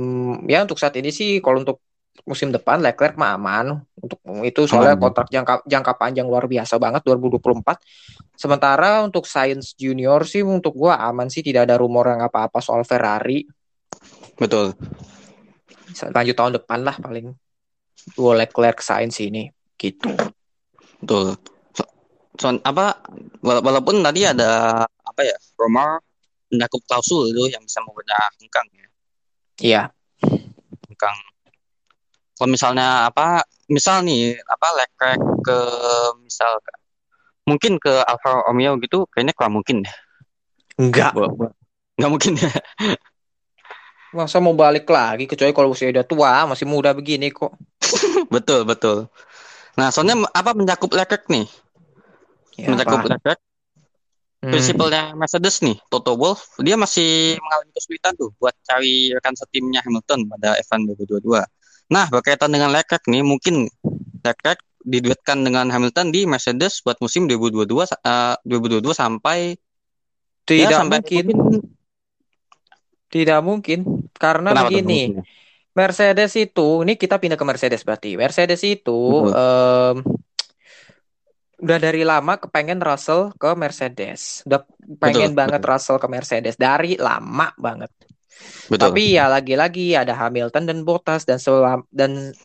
ya 0.52 0.68
untuk 0.68 0.76
saat 0.76 1.00
ini 1.00 1.10
sih 1.16 1.40
kalau 1.40 1.64
untuk 1.64 1.80
musim 2.26 2.50
depan 2.50 2.82
Leclerc 2.82 3.20
mah 3.20 3.38
aman 3.38 3.78
untuk 4.00 4.18
itu 4.42 4.66
soalnya 4.66 4.98
Aman. 4.98 5.04
kontrak 5.12 5.28
jangka 5.30 5.62
jangka 5.68 5.94
panjang 6.00 6.26
luar 6.26 6.50
biasa 6.50 6.82
banget 6.82 7.06
2024 7.06 7.78
sementara 8.34 9.06
untuk 9.06 9.30
Sainz 9.30 9.78
Junior 9.78 10.26
sih 10.26 10.42
untuk 10.42 10.74
gua 10.74 10.98
aman 11.06 11.30
sih 11.30 11.46
tidak 11.46 11.70
ada 11.70 11.78
rumor 11.78 12.10
yang 12.10 12.26
apa-apa 12.26 12.58
soal 12.58 12.82
Ferrari 12.82 13.46
Betul. 14.38 14.78
Lanjut 16.14 16.36
tahun 16.38 16.54
depan 16.62 16.86
lah 16.86 16.96
paling. 17.02 17.34
Dua 18.14 18.38
Leclerc 18.38 18.80
Sainz 18.80 19.18
ini 19.20 19.50
gitu. 19.76 20.14
Betul. 21.02 21.36
So, 21.74 21.84
so, 22.38 22.48
apa 22.62 23.02
wala- 23.42 23.66
walaupun 23.66 24.06
tadi 24.06 24.24
ada 24.24 24.86
apa 24.86 25.22
ya 25.26 25.36
rumor 25.58 26.00
mencakup 26.48 26.82
klausul 26.88 27.34
itu 27.34 27.52
yang 27.52 27.66
bisa 27.66 27.82
mengubah 27.84 28.30
hengkang 28.40 28.68
ya. 28.72 28.88
Iya. 29.58 29.82
Hengkang. 30.88 31.18
Kalau 32.38 32.50
misalnya 32.54 33.10
apa 33.10 33.42
misal 33.66 34.06
nih 34.06 34.38
apa 34.46 34.68
Leclerc 34.78 35.22
ke 35.42 35.60
misal 36.22 36.62
mungkin 37.50 37.82
ke 37.82 37.90
Alfa 38.06 38.46
Romeo 38.46 38.78
gitu 38.78 39.10
kayaknya 39.10 39.34
kurang 39.34 39.58
mungkin 39.58 39.82
deh. 39.82 39.96
Enggak. 40.78 41.18
Buat- 41.18 41.34
buat- 41.34 41.56
Nggak 41.98 42.12
mungkin 42.14 42.32
ya. 42.38 42.50
Masa 44.18 44.38
mau 44.40 44.54
balik 44.54 44.88
lagi 44.88 45.26
kecuali 45.28 45.52
kalau 45.52 45.74
usia 45.74 45.90
udah 45.92 46.06
tua, 46.06 46.46
masih 46.48 46.64
muda 46.70 46.94
begini 46.94 47.34
kok. 47.34 47.58
betul 48.34 48.64
betul. 48.64 49.10
Nah 49.76 49.90
soalnya 49.90 50.22
apa 50.32 50.54
mencakup 50.54 50.94
Leclerc 50.94 51.26
nih? 51.28 51.46
Ya, 52.58 52.70
mencakup 52.70 53.02
apa? 53.04 53.18
Leclerc 53.18 53.42
Hmm. 54.38 54.54
prinsipalnya 54.54 55.18
Mercedes 55.18 55.66
nih, 55.66 55.82
Toto 55.90 56.14
Wolff, 56.14 56.62
dia 56.62 56.78
masih 56.78 57.42
mengalami 57.42 57.74
kesulitan 57.74 58.14
tuh 58.14 58.30
buat 58.38 58.54
cari 58.62 59.10
rekan 59.10 59.34
setimnya 59.34 59.82
Hamilton 59.82 60.30
pada 60.30 60.54
F1 60.62 60.86
2022. 60.86 61.42
Nah, 61.88 62.06
berkaitan 62.12 62.52
dengan 62.52 62.72
Leclerc 62.72 63.04
nih, 63.08 63.24
mungkin 63.24 63.72
Leclerc 64.24 64.60
diduetkan 64.88 65.44
dengan 65.44 65.68
Hamilton 65.68 66.16
di 66.16 66.24
Mercedes 66.24 66.80
buat 66.84 66.96
musim 67.04 67.28
2022 67.28 67.92
eh, 67.92 68.36
2022 68.44 68.96
sampai 68.96 69.56
Tidak 70.48 70.72
ya, 70.72 70.80
sampai 70.80 71.04
mungkin. 71.04 71.26
Tidak 73.08 73.40
mungkin. 73.44 73.80
Karena 74.16 74.56
Kenapa 74.56 74.72
begini. 74.72 75.12
mungkin? 75.12 75.28
Mercedes 75.78 76.34
itu, 76.40 76.82
ini 76.82 76.98
kita 76.98 77.22
pindah 77.22 77.38
ke 77.38 77.46
Mercedes 77.46 77.86
berarti. 77.86 78.18
Mercedes 78.18 78.66
itu 78.66 79.30
em, 79.30 80.02
udah 81.62 81.78
dari 81.78 82.02
lama 82.02 82.42
kepengen 82.42 82.82
Russell 82.82 83.30
ke 83.38 83.54
Mercedes. 83.54 84.42
Udah 84.50 84.66
pengen 84.98 85.36
Betul, 85.36 85.38
banget 85.38 85.62
betul. 85.62 85.70
Russell 85.70 86.02
ke 86.02 86.08
Mercedes 86.10 86.56
dari 86.58 86.98
lama 86.98 87.54
banget. 87.62 87.94
Betul. 88.68 88.92
Tapi 88.92 89.04
ya 89.16 89.32
lagi-lagi 89.32 89.96
ada 89.96 90.12
Hamilton 90.14 90.64
dan 90.68 90.80
Bottas 90.84 91.24
dan 91.24 91.40
selam 91.40 91.88
dan 91.90 92.36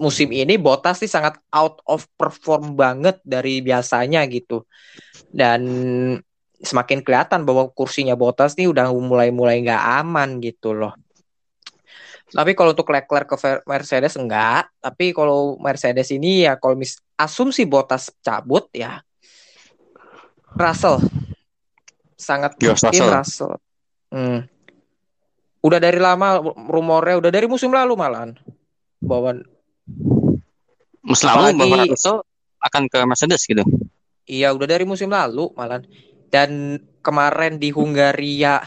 musim 0.00 0.32
ini 0.32 0.56
Bottas 0.56 1.02
sih 1.02 1.10
sangat 1.10 1.36
out 1.52 1.82
of 1.84 2.06
perform 2.16 2.78
banget 2.78 3.18
dari 3.26 3.60
biasanya 3.60 4.24
gitu. 4.30 4.64
Dan 5.28 5.60
semakin 6.62 7.02
kelihatan 7.02 7.42
bahwa 7.42 7.70
kursinya 7.74 8.14
Bottas 8.14 8.54
nih 8.54 8.70
udah 8.70 8.90
mulai-mulai 8.94 9.62
nggak 9.62 9.84
aman 10.02 10.38
gitu 10.40 10.74
loh. 10.74 10.94
Tapi 12.28 12.52
kalau 12.52 12.76
untuk 12.76 12.92
Leclerc 12.92 13.24
ke 13.24 13.36
Mercedes 13.64 14.20
enggak, 14.20 14.68
tapi 14.84 15.16
kalau 15.16 15.56
Mercedes 15.56 16.12
ini 16.12 16.44
ya 16.44 16.60
kalau 16.60 16.76
mis 16.76 17.00
asumsi 17.16 17.64
Bottas 17.64 18.12
cabut 18.20 18.68
ya 18.70 19.00
Russell 20.54 21.02
sangat 22.18 22.54
George 22.60 22.84
mungkin 22.84 23.02
Russell. 23.10 23.16
Russell. 23.16 23.54
Hmm. 24.12 24.40
Udah 25.58 25.78
dari 25.82 25.98
lama 25.98 26.38
rumornya, 26.70 27.18
udah 27.18 27.30
dari 27.34 27.50
musim 27.50 27.74
lalu 27.74 27.98
malahan 27.98 28.38
bahwa 29.02 29.42
Musim 31.08 31.32
lalu 31.32 31.88
Russell 31.88 32.20
akan 32.60 32.82
ke 32.90 32.98
Mercedes 33.08 33.48
gitu. 33.48 33.64
iya 34.28 34.52
udah 34.52 34.68
dari 34.68 34.84
musim 34.84 35.08
lalu 35.08 35.48
malahan. 35.56 35.88
Dan 36.28 36.76
kemarin 37.00 37.56
di 37.56 37.72
Hungaria 37.72 38.60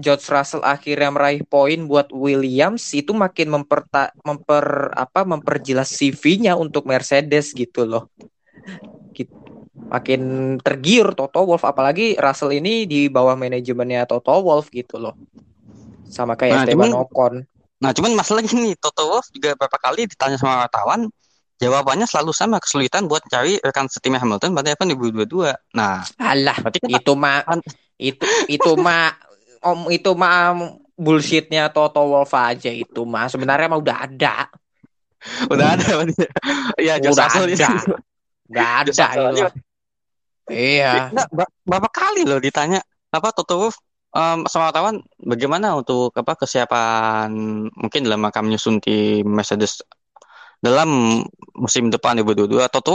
George 0.00 0.24
Russell 0.32 0.64
akhirnya 0.64 1.12
meraih 1.12 1.44
poin 1.44 1.84
buat 1.84 2.08
Williams 2.08 2.96
itu 2.96 3.12
makin 3.12 3.52
memperta 3.52 4.16
memper 4.24 4.88
apa 4.96 5.28
memperjelas 5.28 5.92
CV-nya 5.92 6.56
untuk 6.56 6.88
Mercedes 6.88 7.52
gitu 7.52 7.84
loh. 7.84 8.08
Gitu. 9.12 9.36
Makin 9.92 10.56
tergiur 10.64 11.12
Toto 11.12 11.44
Wolff 11.44 11.68
apalagi 11.68 12.16
Russell 12.16 12.56
ini 12.56 12.88
di 12.88 13.12
bawah 13.12 13.36
manajemennya 13.36 14.08
Toto 14.08 14.32
Wolff 14.40 14.72
gitu 14.72 14.96
loh. 14.96 15.12
Sama 16.12 16.36
kayak 16.36 16.52
Nah, 16.52 16.62
Esteban 16.68 16.92
cuman- 16.92 16.94
Ocon. 17.08 17.34
Nah, 17.82 17.90
cuman 17.90 18.12
masalahnya 18.14 18.52
nih, 18.52 18.78
Toto 18.78 19.10
Wolff 19.10 19.26
juga 19.34 19.58
beberapa 19.58 19.74
kali 19.74 20.06
ditanya 20.06 20.38
sama 20.38 20.62
wartawan, 20.62 21.10
jawabannya 21.58 22.06
selalu 22.06 22.30
sama, 22.30 22.62
kesulitan 22.62 23.10
buat 23.10 23.26
cari 23.26 23.58
rekan 23.58 23.90
setimnya 23.90 24.22
Hamilton 24.22 24.54
pada 24.54 24.70
F1 24.70 24.94
2022. 24.94 25.50
Nah, 25.74 26.06
Alah, 26.20 26.54
berarti 26.62 26.78
kan 26.78 26.90
itu 26.94 27.12
mah 27.18 27.42
itu 27.98 28.22
itu 28.46 28.70
mah 28.78 29.18
om 29.66 29.90
itu 29.90 30.10
mah 30.14 30.54
bullshitnya 30.94 31.74
Toto 31.74 32.06
Wolff 32.06 32.30
aja 32.34 32.70
itu 32.70 33.02
mah 33.02 33.26
sebenarnya 33.26 33.66
mah 33.66 33.80
udah 33.82 33.96
ada 34.06 34.46
udah 35.50 35.66
ada 35.74 35.86
berarti. 36.02 36.14
Iya, 36.78 36.94
George 37.02 37.18
udah 37.18 37.26
ada 37.26 37.66
nggak 38.52 38.70
ada 38.84 38.90
iya 40.50 41.08
ba- 41.30 41.52
berapa 41.62 41.88
kali 41.88 42.26
loh 42.26 42.38
ditanya 42.38 42.82
apa 43.10 43.30
Toto 43.30 43.54
Wolff 43.58 43.78
em, 44.12 44.38
sama 44.48 44.70
wartawan 44.70 45.00
bagaimana 45.18 45.76
untuk 45.76 46.12
apa 46.16 46.36
kesiapan 46.36 47.28
mungkin 47.72 48.00
dalam 48.04 48.22
rangka 48.22 48.40
menyusun 48.44 48.78
tim 48.80 49.24
Mercedes 49.26 49.80
dalam 50.62 51.20
musim 51.58 51.90
depan 51.90 52.22
2022 52.22 52.70
Toto 52.70 52.94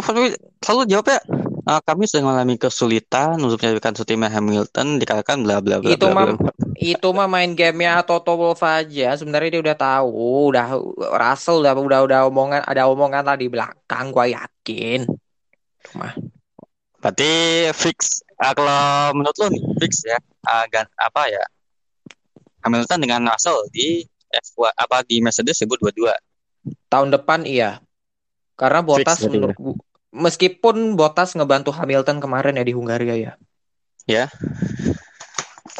selalu 0.64 0.84
jawabnya 0.88 1.20
"Eh, 1.68 1.82
kami 1.84 2.08
sedang 2.08 2.32
mengalami 2.32 2.56
kesulitan 2.56 3.36
untuk 3.44 3.60
mencarikan 3.60 3.92
setimnya 3.92 4.32
Hamilton 4.32 5.04
dikatakan 5.04 5.44
bla 5.44 5.60
bla 5.60 5.84
bla 5.84 5.92
Itu 5.92 6.08
mah- 6.16 6.40
itu 6.80 7.08
mah 7.12 7.28
main 7.28 7.52
gamenya 7.58 8.06
Toto 8.08 8.40
Wolff 8.40 8.64
aja. 8.64 9.18
Sebenarnya 9.20 9.60
dia 9.60 9.62
udah 9.68 9.76
tahu 9.76 10.08
udah 10.54 10.80
Russell 10.96 11.60
udah 11.66 11.74
udah 11.76 12.00
udah 12.08 12.20
omongan 12.32 12.62
ada 12.64 12.88
omongan 12.88 13.24
lah 13.28 13.36
di 13.36 13.52
belakang 13.52 14.16
gua 14.16 14.32
yakin. 14.32 15.04
Berarti 17.04 17.32
fix 17.76 18.24
Ah, 18.38 18.54
kalau 18.54 19.18
menurut 19.18 19.38
lo 19.42 19.46
nih 19.50 19.64
fix 19.82 20.06
ya 20.06 20.18
ah, 20.46 20.66
gan- 20.70 20.94
apa 20.94 21.26
ya 21.26 21.44
Hamilton 22.62 23.00
dengan 23.02 23.22
Russell 23.34 23.66
di 23.74 24.06
F1 24.30 24.74
apa 24.78 25.02
di 25.08 25.24
Mercedes 25.24 25.58
2022 25.66 26.14
tahun 26.92 27.10
depan 27.16 27.48
iya 27.50 27.82
karena 28.60 28.86
Bottas 28.86 29.18
berarti 29.26 29.34
menurut 29.34 29.58
meskipun 30.14 30.94
Bottas 30.94 31.34
ngebantu 31.34 31.74
Hamilton 31.74 32.22
kemarin 32.22 32.60
ya 32.62 32.66
di 32.66 32.74
Hungaria 32.78 33.16
ya 33.18 33.34
Ya. 34.08 34.32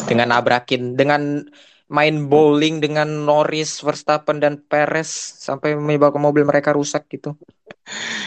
dengan 0.04 0.36
nabrakin 0.36 1.00
dengan 1.00 1.48
main 1.88 2.28
bowling 2.28 2.84
dengan 2.84 3.08
Norris, 3.24 3.80
Verstappen 3.80 4.44
dan 4.44 4.60
Perez 4.60 5.08
sampai 5.40 5.80
menyebabkan 5.80 6.20
mobil 6.20 6.44
mereka 6.44 6.76
rusak 6.76 7.08
gitu. 7.08 7.40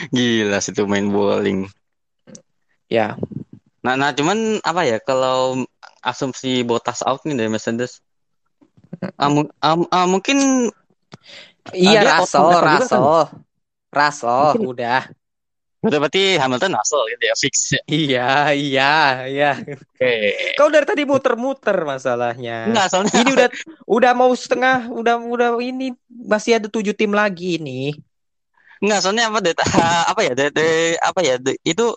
Gila 0.08 0.56
sih 0.64 0.72
itu 0.72 0.88
main 0.88 1.04
bowling. 1.12 1.68
Ya, 2.88 3.20
Nah, 3.80 3.94
nah 3.96 4.10
cuman 4.12 4.60
apa 4.60 4.82
ya 4.84 5.00
kalau 5.00 5.64
asumsi 6.04 6.60
Bottas 6.64 7.00
out 7.00 7.24
nih 7.24 7.36
dari 7.36 7.48
Mercedes. 7.48 8.04
Ah, 9.16 9.32
mu- 9.32 9.48
ah, 9.60 9.76
ah, 9.88 10.04
mungkin 10.04 10.68
iya 11.72 12.04
dia 12.04 12.20
Russell, 12.20 12.44
output 12.44 12.60
juga 12.60 12.60
kan? 12.60 12.76
Russell, 12.76 13.08
Russell 13.92 14.40
Mungkin- 14.52 14.68
udah. 14.68 15.00
berarti 15.80 16.36
Hamilton 16.36 16.76
Russell 16.76 17.08
gitu 17.08 17.24
ya 17.24 17.34
fix. 17.40 17.54
Iya, 17.88 18.52
iya, 18.52 18.92
iya. 19.24 19.50
Oke. 19.64 20.12
Kau 20.60 20.68
dari 20.68 20.84
tadi 20.84 21.08
muter-muter 21.08 21.72
masalahnya. 21.88 22.68
Enggak 22.68 22.92
soalnya 22.92 23.16
Ini 23.16 23.30
udah 23.32 23.48
udah 23.88 24.12
mau 24.12 24.28
setengah, 24.36 24.92
udah 24.92 25.16
udah 25.24 25.48
ini 25.64 25.96
masih 26.12 26.60
ada 26.60 26.68
tujuh 26.68 26.92
tim 26.92 27.16
lagi 27.16 27.56
ini. 27.56 27.96
enggak 28.80 29.00
soalnya 29.00 29.28
apa 29.32 29.40
data 29.40 29.60
apa 30.12 30.20
ya 30.20 30.32
dari, 30.36 30.52
dari- 30.52 30.96
apa 31.00 31.20
ya 31.20 31.34
de- 31.40 31.60
itu 31.64 31.96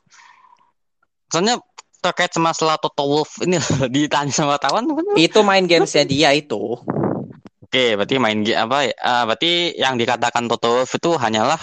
soalnya 1.27 1.59
terkait 2.03 2.31
sama 2.35 2.51
masalah 2.51 2.75
Toto 2.75 3.07
Wolff 3.07 3.39
ini 3.39 3.55
ditanya 3.95 4.29
sama 4.35 4.59
wartawan 4.59 4.83
apa 4.91 5.01
Itu 5.15 5.39
main 5.47 5.63
gamesnya 5.63 6.03
dia 6.03 6.29
itu. 6.35 6.77
Oke, 7.63 7.95
berarti 7.97 8.19
main 8.19 8.43
game 8.43 8.59
apa 8.59 8.77
ya? 8.85 8.93
ah, 9.01 9.23
berarti 9.23 9.73
yang 9.79 9.95
dikatakan 9.95 10.45
Toto 10.51 10.83
Wolff 10.83 10.91
itu 10.93 11.15
hanyalah 11.15 11.57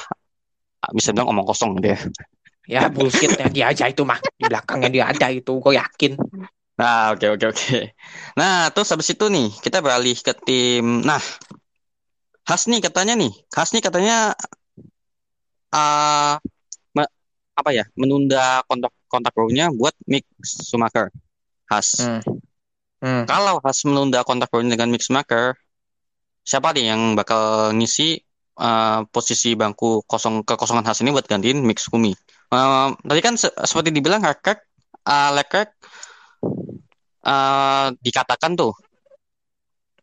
ah, 0.82 0.90
bisa 0.96 1.12
bilang 1.12 1.30
omong 1.30 1.46
kosong 1.46 1.76
gitu 1.78 1.94
ya. 1.94 1.98
Ya 2.70 2.82
bullshitnya 2.86 3.50
dia 3.50 3.64
aja 3.74 3.90
itu 3.90 4.02
mah 4.06 4.18
di 4.38 4.46
belakangnya 4.46 4.90
dia 4.90 5.04
ada 5.10 5.26
itu, 5.30 5.58
gue 5.58 5.74
yakin. 5.74 6.14
Nah, 6.80 7.12
oke 7.12 7.26
oke 7.36 7.44
oke. 7.52 7.76
Nah, 8.40 8.72
terus 8.72 8.88
habis 8.88 9.12
itu 9.12 9.26
nih 9.28 9.52
kita 9.60 9.84
beralih 9.84 10.16
ke 10.16 10.32
tim. 10.32 11.04
Nah, 11.04 11.20
Has 12.48 12.66
nih 12.66 12.80
katanya 12.82 13.14
nih, 13.14 13.30
Has 13.54 13.70
nih 13.70 13.82
katanya 13.84 14.34
me- 16.96 17.12
apa 17.54 17.70
ya? 17.70 17.84
Menunda 17.98 18.64
kontak 18.66 18.90
kontak 19.10 19.34
barunya 19.34 19.66
buat 19.74 19.92
Mick 20.06 20.22
Schumacher. 20.40 21.10
Has. 21.66 21.98
Hmm. 21.98 22.22
Hmm. 23.02 23.24
Kalau 23.26 23.58
Has 23.66 23.82
menunda 23.82 24.22
kontak 24.22 24.46
barunya 24.54 24.78
dengan 24.78 24.94
Mick 24.94 25.02
Schumacher, 25.02 25.58
siapa 26.46 26.70
nih 26.70 26.94
yang 26.94 27.18
bakal 27.18 27.74
ngisi 27.74 28.22
uh, 28.58 29.02
posisi 29.10 29.58
bangku 29.58 30.06
kosong 30.06 30.46
kekosongan 30.46 30.86
Has 30.86 31.02
ini 31.02 31.10
buat 31.10 31.26
gantiin 31.26 31.62
Mick 31.66 31.82
Schumi? 31.82 32.14
Uh, 32.50 32.94
tadi 33.06 33.20
kan 33.22 33.34
se- 33.38 33.54
seperti 33.66 33.94
dibilang 33.94 34.22
Leclerc, 34.26 34.66
uh, 35.06 35.30
Leclerc 35.34 35.70
uh, 37.22 37.94
dikatakan 38.02 38.58
tuh, 38.58 38.74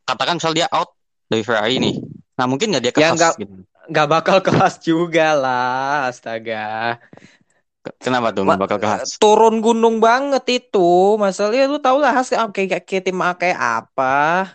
katakan 0.08 0.40
misal 0.40 0.56
dia 0.56 0.72
out 0.72 0.96
dari 1.28 1.44
Ferrari 1.44 1.76
nih. 1.84 1.96
Nah 2.40 2.46
mungkin 2.48 2.72
nggak 2.72 2.84
dia 2.84 2.94
ke 2.96 3.04
Ya, 3.04 3.12
Haas 3.12 3.20
nggak- 3.20 3.38
gitu. 3.44 3.56
Nggak 3.88 4.08
bakal 4.12 4.38
kelas 4.44 4.76
juga 4.84 5.32
lah, 5.32 6.12
astaga. 6.12 7.00
Kenapa 7.98 8.36
tuh 8.36 8.44
Ma- 8.44 8.56
nggak 8.56 8.62
bakal 8.68 8.78
ke 8.82 8.88
Haas? 8.88 9.10
Turun 9.18 9.64
gunung 9.64 10.04
banget 10.04 10.44
itu. 10.64 11.16
Masalahnya 11.16 11.72
lu 11.72 11.80
tau 11.80 11.98
lah 11.98 12.12
Haas 12.12 12.32
kayak, 12.32 12.52
kayak, 12.52 12.84
kayak 12.84 13.04
tim 13.08 13.20
A 13.24 13.32
kayak 13.36 13.60
apa. 13.60 14.52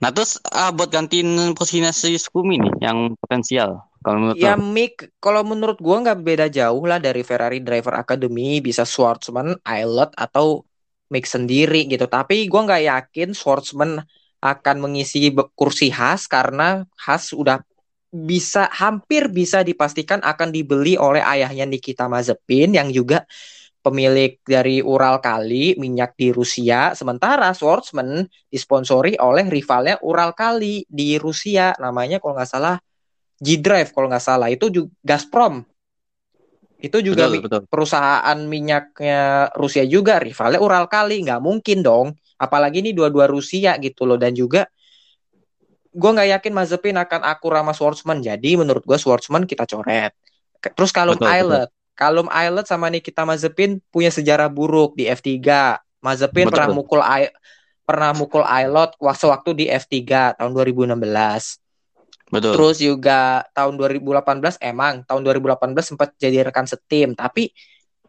Nah 0.00 0.08
terus 0.16 0.40
ah, 0.48 0.72
buat 0.72 0.88
gantiin 0.88 1.52
posisinya 1.52 1.92
si 1.92 2.16
Skumi 2.16 2.56
nih 2.56 2.74
yang 2.80 3.14
potensial. 3.20 3.84
Kalau 4.00 4.16
menurut 4.16 4.40
Ya 4.40 4.56
lo. 4.56 4.64
Mick, 4.64 5.12
kalau 5.20 5.44
menurut 5.44 5.76
gua 5.76 6.00
nggak 6.00 6.20
beda 6.24 6.46
jauh 6.48 6.80
lah 6.88 6.96
dari 6.96 7.20
Ferrari 7.20 7.60
Driver 7.60 7.92
Academy 8.00 8.64
bisa 8.64 8.88
Schwartzman, 8.88 9.60
Eilert 9.60 10.16
atau 10.16 10.64
Mick 11.12 11.28
sendiri 11.28 11.84
gitu. 11.84 12.08
Tapi 12.08 12.48
gua 12.48 12.64
nggak 12.64 12.84
yakin 12.88 13.36
Schwartzman 13.36 14.00
akan 14.40 14.76
mengisi 14.80 15.28
kursi 15.52 15.92
Haas 15.92 16.24
karena 16.24 16.88
Haas 16.96 17.36
udah 17.36 17.60
bisa 18.10 18.66
hampir 18.74 19.30
bisa 19.30 19.62
dipastikan 19.62 20.18
akan 20.20 20.50
dibeli 20.50 20.98
oleh 20.98 21.22
ayahnya 21.22 21.62
Nikita 21.64 22.10
Mazepin 22.10 22.74
yang 22.74 22.90
juga 22.90 23.22
pemilik 23.80 24.36
dari 24.44 24.84
Ural 24.84 25.22
Kali 25.24 25.78
minyak 25.80 26.18
di 26.18 26.34
Rusia. 26.34 26.92
Sementara 26.92 27.54
Schwartzman 27.56 28.28
disponsori 28.50 29.16
oleh 29.16 29.48
rivalnya 29.48 29.96
Ural 30.04 30.36
Kali 30.36 30.84
di 30.84 31.16
Rusia. 31.16 31.72
Namanya 31.80 32.20
kalau 32.20 32.36
nggak 32.36 32.50
salah 32.50 32.76
G-Drive 33.40 33.90
kalau 33.96 34.12
nggak 34.12 34.24
salah. 34.24 34.48
Itu 34.52 34.68
juga 34.68 34.92
Gazprom. 35.00 35.64
Itu 36.80 37.04
juga 37.04 37.28
Betul, 37.28 37.44
betul. 37.44 37.62
perusahaan 37.68 38.38
minyaknya 38.44 39.52
Rusia 39.56 39.84
juga. 39.88 40.20
Rivalnya 40.20 40.60
Ural 40.60 40.86
Kali 40.88 41.24
nggak 41.24 41.40
mungkin 41.40 41.80
dong. 41.80 42.06
Apalagi 42.40 42.84
ini 42.84 42.92
dua-dua 42.92 43.28
Rusia 43.28 43.76
gitu 43.80 44.04
loh. 44.04 44.20
Dan 44.20 44.36
juga 44.36 44.68
gue 45.90 46.10
nggak 46.10 46.28
yakin 46.38 46.52
Mazepin 46.54 46.96
akan 46.98 47.20
akur 47.26 47.54
sama 47.54 47.72
Schwartzman 47.74 48.18
jadi 48.22 48.50
menurut 48.58 48.86
gue 48.86 48.98
Schwartzman 48.98 49.44
kita 49.46 49.66
coret 49.66 50.14
terus 50.74 50.94
Kalum 50.94 51.18
Betul, 51.18 51.26
betul. 51.26 51.34
Eilert 51.34 51.70
Kalum 51.98 52.28
Eilert 52.32 52.66
sama 52.70 52.86
Nikita 52.88 53.26
Mazepin 53.26 53.82
punya 53.92 54.08
sejarah 54.08 54.48
buruk 54.48 54.96
di 54.96 55.10
F3 55.10 55.42
Mazepin 56.00 56.48
Betul. 56.48 56.54
pernah 56.56 56.68
mukul 56.72 57.00
Ai- 57.02 57.34
pernah 57.82 58.14
mukul 58.14 58.46
Eilert 58.46 58.94
waktu 59.02 59.26
waktu 59.26 59.50
di 59.52 59.64
F3 59.66 60.38
tahun 60.38 60.50
2016 60.54 60.94
Betul. 62.30 62.54
Terus 62.54 62.76
juga 62.78 63.42
tahun 63.50 63.74
2018 63.74 64.62
emang 64.62 65.02
tahun 65.02 65.20
2018 65.26 65.74
sempat 65.82 66.14
jadi 66.14 66.46
rekan 66.46 66.62
setim, 66.62 67.18
tapi 67.18 67.50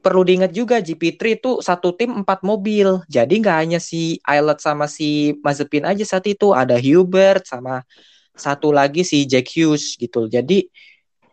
perlu 0.01 0.25
diingat 0.25 0.51
juga 0.51 0.81
GP3 0.81 1.37
itu 1.37 1.51
satu 1.61 1.93
tim 1.93 2.11
empat 2.25 2.41
mobil. 2.41 3.05
Jadi 3.05 3.33
nggak 3.39 3.57
hanya 3.61 3.79
si 3.79 4.17
Eilert 4.25 4.59
sama 4.59 4.89
si 4.89 5.37
Mazepin 5.45 5.85
aja 5.85 6.01
saat 6.03 6.25
itu, 6.27 6.51
ada 6.51 6.75
Hubert 6.81 7.45
sama 7.45 7.85
satu 8.33 8.73
lagi 8.73 9.05
si 9.05 9.29
Jack 9.29 9.53
Hughes 9.53 9.95
gitu. 9.95 10.25
Jadi 10.25 10.65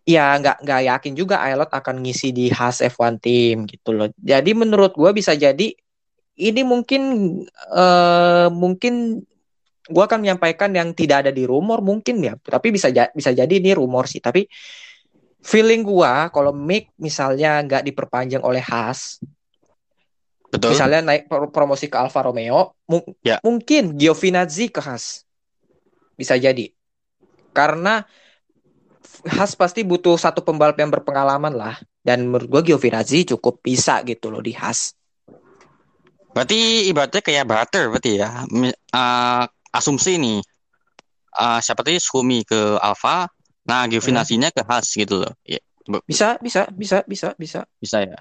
ya 0.08 0.36
nggak 0.40 0.64
nggak 0.64 0.80
yakin 0.88 1.12
juga 1.16 1.40
Eilert 1.44 1.72
akan 1.72 2.00
ngisi 2.04 2.32
di 2.32 2.48
Haas 2.52 2.84
F1 2.84 3.20
team 3.20 3.64
gitu 3.64 3.96
loh. 3.96 4.08
Jadi 4.20 4.52
menurut 4.52 4.92
gua 4.96 5.12
bisa 5.16 5.32
jadi 5.32 5.72
ini 6.38 6.62
mungkin 6.62 7.02
eh 7.72 8.48
mungkin 8.52 9.24
gua 9.88 10.04
akan 10.04 10.20
menyampaikan 10.24 10.70
yang 10.76 10.92
tidak 10.92 11.26
ada 11.26 11.32
di 11.32 11.48
rumor 11.48 11.80
mungkin 11.80 12.20
ya, 12.20 12.36
tapi 12.40 12.72
bisa 12.72 12.92
bisa 12.92 13.30
jadi 13.32 13.52
ini 13.52 13.72
rumor 13.72 14.04
sih. 14.04 14.20
Tapi 14.20 14.44
feeling 15.42 15.86
gua 15.86 16.28
kalau 16.34 16.50
Mick 16.52 16.90
misalnya 16.98 17.62
nggak 17.62 17.86
diperpanjang 17.86 18.42
oleh 18.42 18.60
Haas, 18.60 19.22
Betul. 20.48 20.74
misalnya 20.74 21.00
naik 21.04 21.28
pro- 21.28 21.52
promosi 21.52 21.86
ke 21.86 21.96
Alfa 21.96 22.24
Romeo, 22.24 22.74
mu- 22.88 23.04
Ya. 23.22 23.38
mungkin 23.44 23.96
Giovinazzi 23.96 24.72
ke 24.72 24.80
Haas. 24.80 25.24
Bisa 26.18 26.34
jadi. 26.34 26.72
Karena 27.54 28.02
Haas 29.28 29.54
pasti 29.54 29.82
butuh 29.86 30.18
satu 30.18 30.42
pembalap 30.44 30.76
yang 30.78 30.90
berpengalaman 30.90 31.54
lah. 31.54 31.76
Dan 32.02 32.28
menurut 32.28 32.48
gua 32.48 32.62
Giovinazzi 32.64 33.28
cukup 33.28 33.60
bisa 33.62 34.00
gitu 34.02 34.32
loh 34.32 34.40
di 34.40 34.56
Haas. 34.56 34.96
Berarti 36.32 36.86
ibaratnya 36.86 37.22
kayak 37.24 37.48
barter 37.48 37.88
berarti 37.90 38.20
ya. 38.20 38.46
Eh, 38.94 39.44
asumsi 39.74 40.16
nih. 40.20 40.38
Eh, 41.38 41.60
siapa 41.62 41.82
tadi 41.84 42.00
Skumi 42.00 42.42
ke 42.42 42.78
Alfa, 42.78 43.28
nah 43.68 43.84
Giovinazzi-nya 43.86 44.48
ke 44.56 44.62
Haas 44.64 44.88
gitu 44.96 45.20
loh. 45.22 45.32
Ya, 45.44 45.60
Bisa, 46.08 46.36
bisa, 46.40 46.68
bisa, 46.72 47.04
bisa, 47.08 47.28
bisa. 47.36 47.60
bisa 47.80 47.98
ya. 48.04 48.18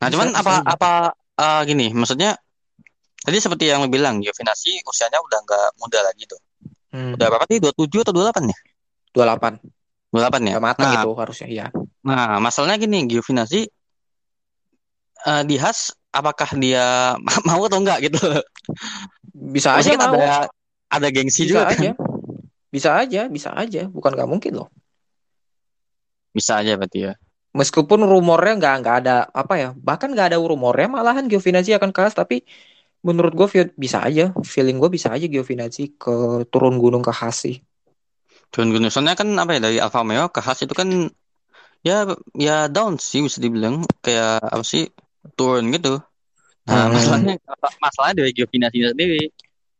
Nah, 0.00 0.08
Bisa, 0.08 0.12
cuman 0.12 0.28
bisa 0.32 0.40
apa 0.40 0.54
aja. 0.60 0.74
apa 0.74 0.90
eh, 1.36 1.60
gini, 1.68 1.86
maksudnya 1.92 2.36
tadi 3.24 3.38
seperti 3.40 3.64
yang 3.72 3.84
lo 3.84 3.88
bilang, 3.92 4.20
Giovinazzi 4.24 4.80
usianya 4.84 5.20
udah 5.20 5.38
nggak 5.44 5.66
muda 5.80 6.00
lagi 6.04 6.24
tuh. 6.28 6.40
Hmm, 6.92 7.12
Udah 7.16 7.26
berapa 7.28 7.44
sih? 7.50 7.58
27 7.60 8.04
atau 8.04 8.12
28 8.16 8.52
ya? 8.52 8.58
28. 9.16 9.60
28 10.12 10.48
ya. 10.48 10.52
Udah 10.56 10.64
matang 10.64 10.88
Nah, 10.88 11.02
itu 11.02 11.10
harusnya 11.16 11.48
ya. 11.50 11.66
nah, 12.06 12.38
masalahnya 12.40 12.76
gini, 12.80 13.04
Giovinazzi 13.10 13.60
eh, 15.26 15.42
di 15.48 15.56
Haas 15.60 15.92
apakah 16.12 16.48
dia 16.56 17.14
mau 17.48 17.60
atau 17.66 17.78
enggak 17.82 17.98
gitu. 18.08 18.18
Bisa 19.32 19.76
aja 19.76 19.92
kan 19.96 20.08
mau. 20.12 20.16
ada 20.16 20.48
ada 20.88 21.08
gengsi 21.12 21.44
Bisa 21.44 21.50
juga 21.50 21.68
kan. 21.68 21.76
aja. 21.76 21.90
Bisa 22.72 22.90
aja, 23.00 23.20
bisa 23.32 23.50
aja. 23.56 23.82
Bukan 23.88 24.12
nggak 24.16 24.28
mungkin 24.30 24.52
loh. 24.60 24.68
Bisa 26.36 26.60
aja 26.60 26.76
berarti 26.76 27.08
ya. 27.08 27.12
Meskipun 27.56 28.04
rumornya 28.04 28.60
nggak 28.60 28.74
nggak 28.84 28.96
ada 29.00 29.16
apa 29.32 29.54
ya, 29.56 29.68
bahkan 29.72 30.12
nggak 30.12 30.36
ada 30.36 30.36
rumornya 30.36 30.92
malahan 30.92 31.24
Giovinazzi 31.24 31.72
akan 31.72 31.88
Haas, 31.96 32.12
tapi 32.12 32.44
menurut 33.00 33.32
gue 33.32 33.72
bisa 33.72 34.04
aja, 34.04 34.36
feeling 34.44 34.76
gue 34.76 34.92
bisa 34.92 35.08
aja 35.08 35.24
Giovinazzi 35.24 35.96
ke 35.96 36.44
turun 36.52 36.76
gunung 36.76 37.00
ke 37.00 37.08
Haas 37.16 37.48
sih. 37.48 37.56
Turun 38.52 38.76
gunung 38.76 38.92
soalnya 38.92 39.16
kan 39.16 39.32
apa 39.40 39.56
ya 39.56 39.60
dari 39.64 39.80
Alfa 39.80 40.04
Romeo 40.04 40.28
ke 40.28 40.44
Haas 40.44 40.68
itu 40.68 40.76
kan 40.76 41.08
ya 41.80 42.04
ya 42.36 42.68
down 42.68 43.00
sih 43.00 43.24
bisa 43.24 43.40
dibilang 43.40 43.88
kayak 44.04 44.44
apa 44.44 44.64
sih 44.66 44.92
turun 45.32 45.72
gitu. 45.72 45.96
Nah, 46.66 46.90
Hmm. 46.90 46.98
masalahnya 46.98 47.34
masalahnya 47.80 48.14
dari 48.20 48.30
Giovinazzi 48.36 48.78
sendiri. 48.84 49.32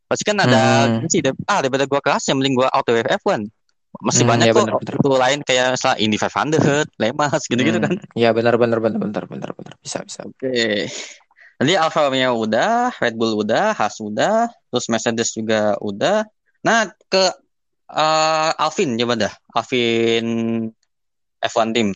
Pasti 0.07 0.23
kan 0.23 0.39
ada 0.39 0.87
Hmm. 0.87 1.05
sih 1.11 1.19
ah 1.45 1.59
daripada 1.61 1.83
gua 1.85 1.99
ke 2.01 2.09
Haas 2.09 2.25
yang 2.31 2.39
mending 2.39 2.57
gua 2.57 2.71
auto 2.71 2.95
F1. 2.95 3.51
Masih 3.97 4.23
Hmm, 4.23 4.31
banyak 4.31 4.47
ya 4.47 4.53
kok 4.53 4.61
bener, 4.65 4.75
bener. 4.77 4.95
itu 5.01 5.09
lain 5.17 5.39
kayak 5.41 5.67
misalnya 5.73 5.97
Indy 5.97 6.17
500, 6.21 6.85
Lemas 7.01 7.41
gitu-gitu 7.49 7.77
kan. 7.81 7.93
Hmm, 7.97 8.13
Ya 8.13 8.29
benar 8.31 8.55
benar 8.61 8.77
benar 8.77 8.99
benar 9.01 9.23
benar 9.25 9.49
benar 9.57 9.73
bisa 9.81 10.05
bisa. 10.05 10.21
Oke. 10.25 10.85
Jadi 11.57 11.73
Alfa 11.73 12.05
Romeo 12.05 12.37
udah, 12.37 12.93
Red 13.01 13.17
Bull 13.17 13.33
udah, 13.41 13.73
Haas 13.73 13.97
udah, 13.97 14.45
terus 14.69 14.85
Mercedes 14.93 15.33
juga 15.33 15.73
udah. 15.81 16.21
Nah, 16.61 16.93
ke 17.09 17.33
eh, 17.89 18.51
Alvin 18.61 18.93
coba 19.01 19.17
dah. 19.17 19.33
Alvin 19.57 20.27
F1 21.41 21.69
team. 21.73 21.89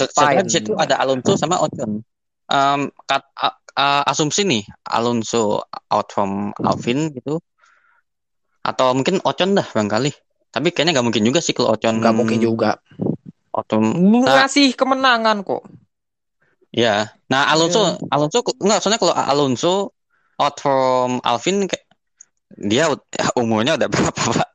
Se- 0.00 0.08
Alpine. 0.16 0.46
di 0.46 0.52
situ 0.52 0.72
ada 0.78 0.96
Alonso 0.96 1.36
sama 1.36 1.60
Ocon. 1.60 2.00
Em, 2.48 2.80
kat- 3.04 3.28
a- 3.36 4.04
asumsi 4.08 4.44
nih, 4.44 4.62
Alonso 4.88 5.60
out 5.92 6.08
from 6.12 6.52
Alvin 6.64 7.12
gitu. 7.12 7.40
Atau 8.62 8.94
mungkin 8.94 9.18
Ocon 9.26 9.52
dah 9.58 9.66
barangkali. 9.68 10.12
Tapi 10.52 10.68
kayaknya 10.70 11.00
nggak 11.00 11.06
mungkin 11.08 11.24
juga 11.24 11.40
sih 11.40 11.56
kalau 11.56 11.72
Ocon 11.72 11.98
Nggak 11.98 12.14
mungkin 12.14 12.38
juga. 12.38 12.76
Ocon 13.50 13.82
Nah. 14.22 14.44
Ngasih 14.44 14.76
kemenangan 14.76 15.40
kok. 15.42 15.64
Ya, 16.72 17.12
nah 17.28 17.52
Alonso, 17.52 18.00
Alonso 18.08 18.40
enggak 18.56 18.80
soalnya 18.80 18.96
kalau 18.96 19.12
Alonso 19.12 19.92
out 20.40 20.56
from 20.56 21.20
Alvin 21.20 21.68
kayak 21.68 21.84
dia 22.48 22.88
umurnya 23.40 23.76
udah 23.76 23.88
berapa 23.88 24.16
Pak? 24.16 24.48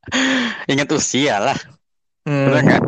Ingat 0.65 0.89
usia 0.93 1.37
lah, 1.37 1.57
Hmm. 2.25 2.49
benar 2.49 2.61
nggak? 2.63 2.83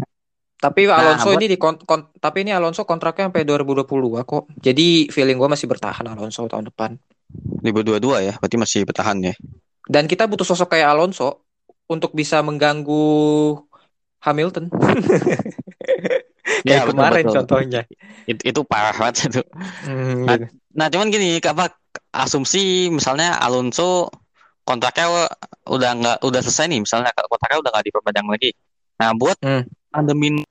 Tapi 0.59 0.81
Alonso 0.85 1.29
buat- 1.29 1.37
ini 1.37 1.45
di 1.45 1.57
kon- 1.61 1.79
kon- 1.79 2.09
tapi 2.17 2.41
ini 2.41 2.51
Alonso 2.51 2.83
kontraknya 2.83 3.29
sampai 3.29 3.45
2022 3.45 4.25
kok. 4.25 4.49
Jadi 4.57 5.07
feeling 5.07 5.37
gue 5.37 5.47
masih 5.47 5.69
bertahan 5.69 6.09
Alonso 6.09 6.49
tahun 6.49 6.67
depan. 6.67 6.97
2022 7.61 8.19
ya, 8.19 8.33
berarti 8.35 8.57
masih 8.57 8.81
bertahan 8.83 9.17
ya. 9.23 9.33
Dan 9.85 10.09
kita 10.09 10.25
butuh 10.25 10.43
sosok 10.43 10.73
kayak 10.73 10.89
Alonso 10.91 11.45
untuk 11.89 12.13
bisa 12.13 12.39
mengganggu 12.45 13.05
Hamilton. 14.23 14.69
Ya, 16.67 16.83
betul, 16.83 16.91
kemarin 16.91 17.23
betul. 17.23 17.33
contohnya. 17.39 17.81
Itu, 18.27 18.41
itu 18.43 18.61
parah 18.67 18.93
banget 18.97 19.31
itu. 19.31 19.41
Hmm, 19.85 20.27
Nah, 20.27 20.35
gitu. 20.35 20.45
Nah, 20.75 20.87
cuman 20.91 21.07
gini, 21.09 21.39
apa 21.41 21.71
asumsi 22.13 22.91
misalnya 22.91 23.37
Alonso 23.41 24.11
kontraknya 24.67 25.29
udah 25.65 25.91
nggak 25.97 26.17
udah 26.21 26.41
selesai 26.45 26.69
nih, 26.69 26.79
misalnya 26.83 27.09
kontraknya 27.15 27.59
udah 27.63 27.71
nggak 27.73 27.85
diperpanjang 27.89 28.27
lagi. 28.27 28.49
Nah, 29.01 29.09
buat 29.15 29.37
Hmm. 29.41 29.63
tandemin 29.89 30.43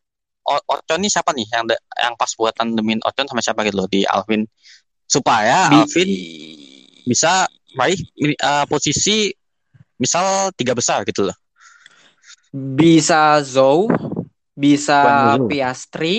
Ocon 0.49 1.05
nih 1.05 1.13
siapa 1.13 1.37
nih 1.37 1.45
yang 1.53 1.69
yang 2.01 2.15
pas 2.17 2.33
buat 2.33 2.57
tandemin 2.57 2.99
Ocon 3.05 3.29
sama 3.29 3.45
siapa 3.45 3.69
gitu 3.69 3.85
loh 3.85 3.89
di 3.91 4.09
Alvin 4.09 4.49
supaya 5.05 5.69
Bi- 5.69 5.85
Alvin 5.85 6.09
bisa 7.05 7.45
meraih 7.77 8.01
uh, 8.41 8.65
posisi 8.65 9.29
misal 10.03 10.51
tiga 10.59 10.73
besar 10.79 11.03
gitu 11.09 11.27
loh. 11.29 11.37
bisa 12.79 13.41
Zhou, 13.53 13.89
bisa. 14.63 14.99
Piastri, 15.49 16.15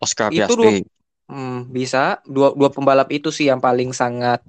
Oscar 0.00 0.30
Itu 0.30 0.52
Piastri. 0.52 0.84
hmm, 1.30 1.70
bisa 1.76 1.98
dua 2.34 2.48
dua 2.58 2.70
pembalap 2.74 3.08
itu 3.16 3.28
sih 3.36 3.46
yang 3.50 3.60
paling 3.66 3.90
sangat 4.00 4.40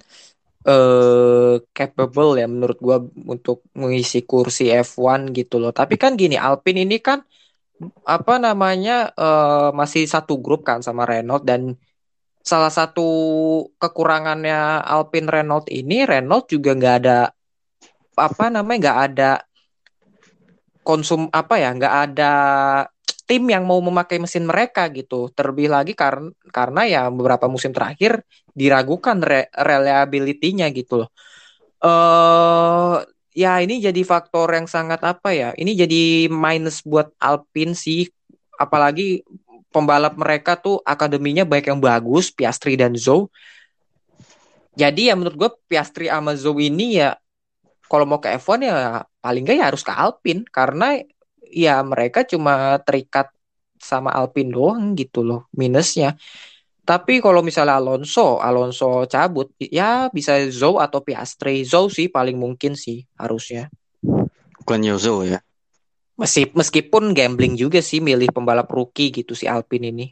eh 0.68 1.54
capable 1.76 2.30
ya 2.40 2.46
menurut 2.54 2.78
gua 2.86 2.96
untuk 3.34 3.56
mengisi 3.80 4.18
kursi 4.30 4.62
F1 4.70 5.20
gitu 5.38 5.54
loh. 5.62 5.72
Tapi 5.78 5.94
kan 6.02 6.12
gini, 6.20 6.36
Alpine 6.38 6.80
ini 6.86 6.96
kan 7.08 7.18
apa 8.16 8.32
namanya 8.46 8.92
eh, 9.22 9.68
masih 9.80 10.02
satu 10.14 10.32
grup 10.44 10.60
kan 10.68 10.78
sama 10.86 11.02
Renault 11.10 11.42
dan 11.50 11.62
salah 12.50 12.70
satu 12.78 13.02
kekurangannya 13.82 14.54
Alpine 14.94 15.28
Renault 15.34 15.66
ini 15.70 15.94
Renault 16.10 16.44
juga 16.54 16.70
nggak 16.78 16.94
ada 17.02 17.18
apa 18.16 18.52
namanya 18.52 18.78
nggak 18.88 19.00
ada 19.12 19.32
konsum 20.82 21.30
apa 21.30 21.54
ya 21.62 21.70
nggak 21.72 21.94
ada 22.10 22.32
tim 23.24 23.46
yang 23.48 23.64
mau 23.64 23.78
memakai 23.80 24.18
mesin 24.18 24.44
mereka 24.44 24.90
gitu. 24.92 25.30
Terlebih 25.32 25.70
lagi 25.72 25.92
karena 25.96 26.28
karena 26.50 26.82
ya 26.84 27.02
beberapa 27.08 27.46
musim 27.48 27.70
terakhir 27.72 28.20
diragukan 28.52 29.22
re 29.22 29.48
reliability-nya 29.54 30.68
gitu 30.74 31.06
loh. 31.06 31.08
Eh 31.82 32.96
ya 33.32 33.64
ini 33.64 33.80
jadi 33.80 34.02
faktor 34.04 34.52
yang 34.52 34.68
sangat 34.68 35.00
apa 35.00 35.32
ya 35.32 35.56
ini 35.56 35.72
jadi 35.72 36.28
minus 36.28 36.84
buat 36.84 37.14
Alpine 37.16 37.72
sih. 37.78 38.10
Apalagi 38.60 39.24
pembalap 39.72 40.14
mereka 40.20 40.60
tuh 40.60 40.78
akademinya 40.84 41.48
baik 41.48 41.72
yang 41.72 41.80
bagus 41.80 42.28
Piastri 42.28 42.76
dan 42.76 42.92
Zhou 42.92 43.32
jadi 44.76 45.12
ya 45.12 45.14
menurut 45.16 45.36
gue 45.36 45.50
Piastri 45.68 46.08
sama 46.08 46.36
Zhou 46.36 46.56
ini 46.60 47.00
ya 47.00 47.16
kalau 47.92 48.08
mau 48.08 48.24
ke 48.24 48.32
F1 48.40 48.64
ya 48.64 49.04
paling 49.20 49.44
nggak 49.44 49.56
ya 49.60 49.64
harus 49.68 49.84
ke 49.84 49.92
Alpine 49.92 50.48
karena 50.48 50.96
ya 51.52 51.84
mereka 51.84 52.24
cuma 52.24 52.80
terikat 52.80 53.28
sama 53.76 54.08
Alpine 54.16 54.48
doang 54.48 54.96
gitu 54.96 55.20
loh 55.20 55.52
minusnya. 55.52 56.16
Tapi 56.82 57.20
kalau 57.20 57.44
misalnya 57.44 57.78
Alonso, 57.78 58.40
Alonso 58.40 59.04
cabut 59.06 59.52
ya 59.60 60.08
bisa 60.08 60.40
Zhou 60.48 60.80
atau 60.80 61.04
Piastri. 61.04 61.68
Zhou 61.68 61.92
sih 61.92 62.08
paling 62.08 62.34
mungkin 62.40 62.74
sih 62.74 63.04
harusnya. 63.20 63.68
Bukan 64.64 64.80
Yozo 64.82 65.22
ya. 65.22 65.44
Meskipun 66.56 67.12
gambling 67.12 67.54
juga 67.54 67.84
sih 67.84 68.00
milih 68.00 68.32
pembalap 68.34 68.72
rookie 68.72 69.12
gitu 69.12 69.36
si 69.36 69.46
Alpine 69.46 69.94
ini. 69.94 70.06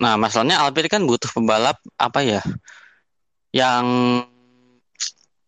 Nah, 0.00 0.16
masalahnya 0.20 0.60
Alpine 0.62 0.88
kan 0.88 1.04
butuh 1.04 1.28
pembalap 1.32 1.80
apa 2.00 2.20
ya? 2.24 2.40
Yang 3.52 3.84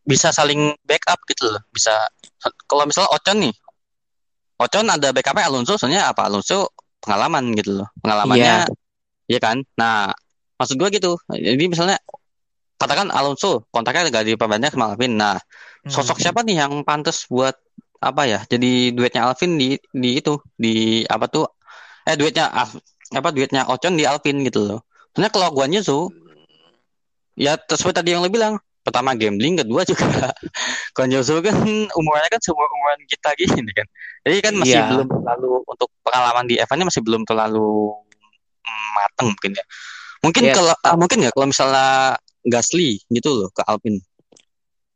bisa 0.09 0.33
saling 0.33 0.73
backup 0.89 1.21
gitu 1.29 1.53
loh. 1.53 1.61
Bisa 1.69 1.93
kalau 2.65 2.89
misalnya 2.89 3.13
Ocon 3.13 3.39
nih. 3.45 3.55
Ocon 4.59 4.89
ada 4.89 5.13
backupnya 5.13 5.47
Alonso, 5.47 5.77
soalnya 5.77 6.09
apa? 6.09 6.27
Alonso 6.27 6.73
pengalaman 7.05 7.53
gitu 7.55 7.85
loh. 7.85 7.89
Pengalamannya 8.01 8.67
Iya 9.29 9.39
kan? 9.45 9.61
Nah, 9.77 10.09
maksud 10.57 10.81
gue 10.81 10.89
gitu. 10.89 11.21
Jadi 11.29 11.69
misalnya 11.69 12.01
katakan 12.81 13.13
Alonso 13.13 13.69
kontraknya 13.69 14.09
gak 14.09 14.25
diperbanyak 14.25 14.73
sama 14.73 14.97
Alvin. 14.97 15.21
Nah, 15.21 15.37
sosok 15.85 16.17
Hmm. 16.17 16.25
siapa 16.25 16.41
nih 16.49 16.65
yang 16.65 16.81
pantas 16.81 17.29
buat 17.29 17.53
apa 18.01 18.25
ya? 18.25 18.41
Jadi 18.49 18.97
duetnya 18.97 19.29
Alvin 19.29 19.61
di 19.61 19.77
di 19.93 20.17
itu 20.17 20.41
di 20.57 21.05
apa 21.05 21.29
tuh? 21.29 21.45
Eh 22.09 22.17
duetnya 22.17 22.49
apa 23.13 23.29
duetnya 23.37 23.69
Ocon 23.69 24.01
di 24.01 24.09
Alvin 24.09 24.41
gitu 24.49 24.65
loh. 24.65 24.81
Soalnya 25.13 25.29
kalau 25.29 25.53
gua 25.53 25.69
Yuzu 25.69 26.09
ya 27.37 27.61
seperti 27.61 28.01
tadi 28.01 28.09
yang 28.17 28.25
lo 28.25 28.33
bilang, 28.33 28.57
pertama 28.89 29.13
gambling, 29.13 29.61
kedua 29.61 29.85
juga 29.85 30.05
Guan 30.97 31.13
Yuzu 31.13 31.45
kan 31.45 31.57
umurnya 31.93 32.29
kan 32.33 32.41
seumur 32.41 32.65
umuran 32.67 33.05
kita 33.05 33.37
gini 33.37 33.69
kan. 33.71 33.87
Jadi 34.25 34.37
kan 34.41 34.55
masih 34.57 34.81
Iya. 34.81 34.89
belum 34.89 35.07
terlalu 35.13 35.53
untuk 35.63 35.89
pengalaman 36.03 36.45
di 36.45 36.57
F1-nya 36.57 36.87
masih 36.89 37.03
belum 37.05 37.23
terlalu 37.23 37.93
mm, 38.65 38.89
mateng 38.97 39.27
mungkin 39.31 39.53
ya. 39.53 39.65
Mungkin 40.19 40.43
Yes. 40.49 40.57
kalau 40.57 40.75
ah, 40.83 40.97
mungkin 40.97 41.19
ya 41.23 41.31
kalau 41.31 41.47
misalnya 41.47 42.17
Gasly 42.43 42.99
gitu 43.07 43.29
loh 43.31 43.49
ke 43.53 43.63
Alpine. 43.63 44.01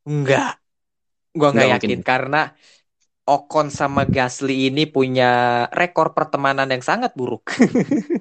Enggak. 0.03 0.59
Gua 1.33 1.49
nggak 1.49 1.69
yakin 1.79 1.89
mungkin. 1.97 2.03
karena 2.03 2.43
Ocon 3.23 3.71
sama 3.71 4.03
Gasly 4.03 4.67
ini 4.67 4.83
punya 4.85 5.65
rekor 5.71 6.11
pertemanan 6.11 6.67
yang 6.67 6.83
sangat 6.83 7.15
buruk. 7.15 7.55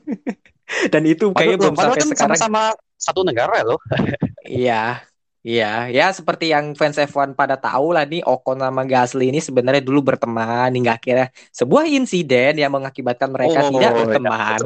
Dan 0.94 1.04
itu 1.04 1.34
kayaknya 1.34 1.58
belum 1.58 1.74
Padahal 1.74 1.98
sampai 1.98 2.02
kan 2.06 2.10
sekarang. 2.14 2.38
sama-sama 2.38 2.62
satu 2.96 3.26
negara 3.26 3.66
loh. 3.66 3.82
Iya. 4.46 5.02
Iya, 5.42 5.90
ya 5.90 6.14
seperti 6.14 6.54
yang 6.54 6.78
fans 6.78 7.02
F1 7.02 7.34
pada 7.34 7.58
tahu 7.58 7.98
lah 7.98 8.06
nih 8.06 8.22
Ocon 8.22 8.62
sama 8.62 8.86
Gasly 8.86 9.34
ini 9.34 9.42
sebenarnya 9.42 9.82
dulu 9.82 10.14
berteman 10.14 10.70
hingga 10.70 11.02
akhirnya 11.02 11.34
sebuah 11.50 11.90
insiden 11.90 12.62
yang 12.62 12.70
mengakibatkan 12.70 13.34
mereka 13.34 13.66
Oh, 13.66 13.74
tidak 13.74 13.90
iya, 13.90 14.06
berteman. 14.06 14.60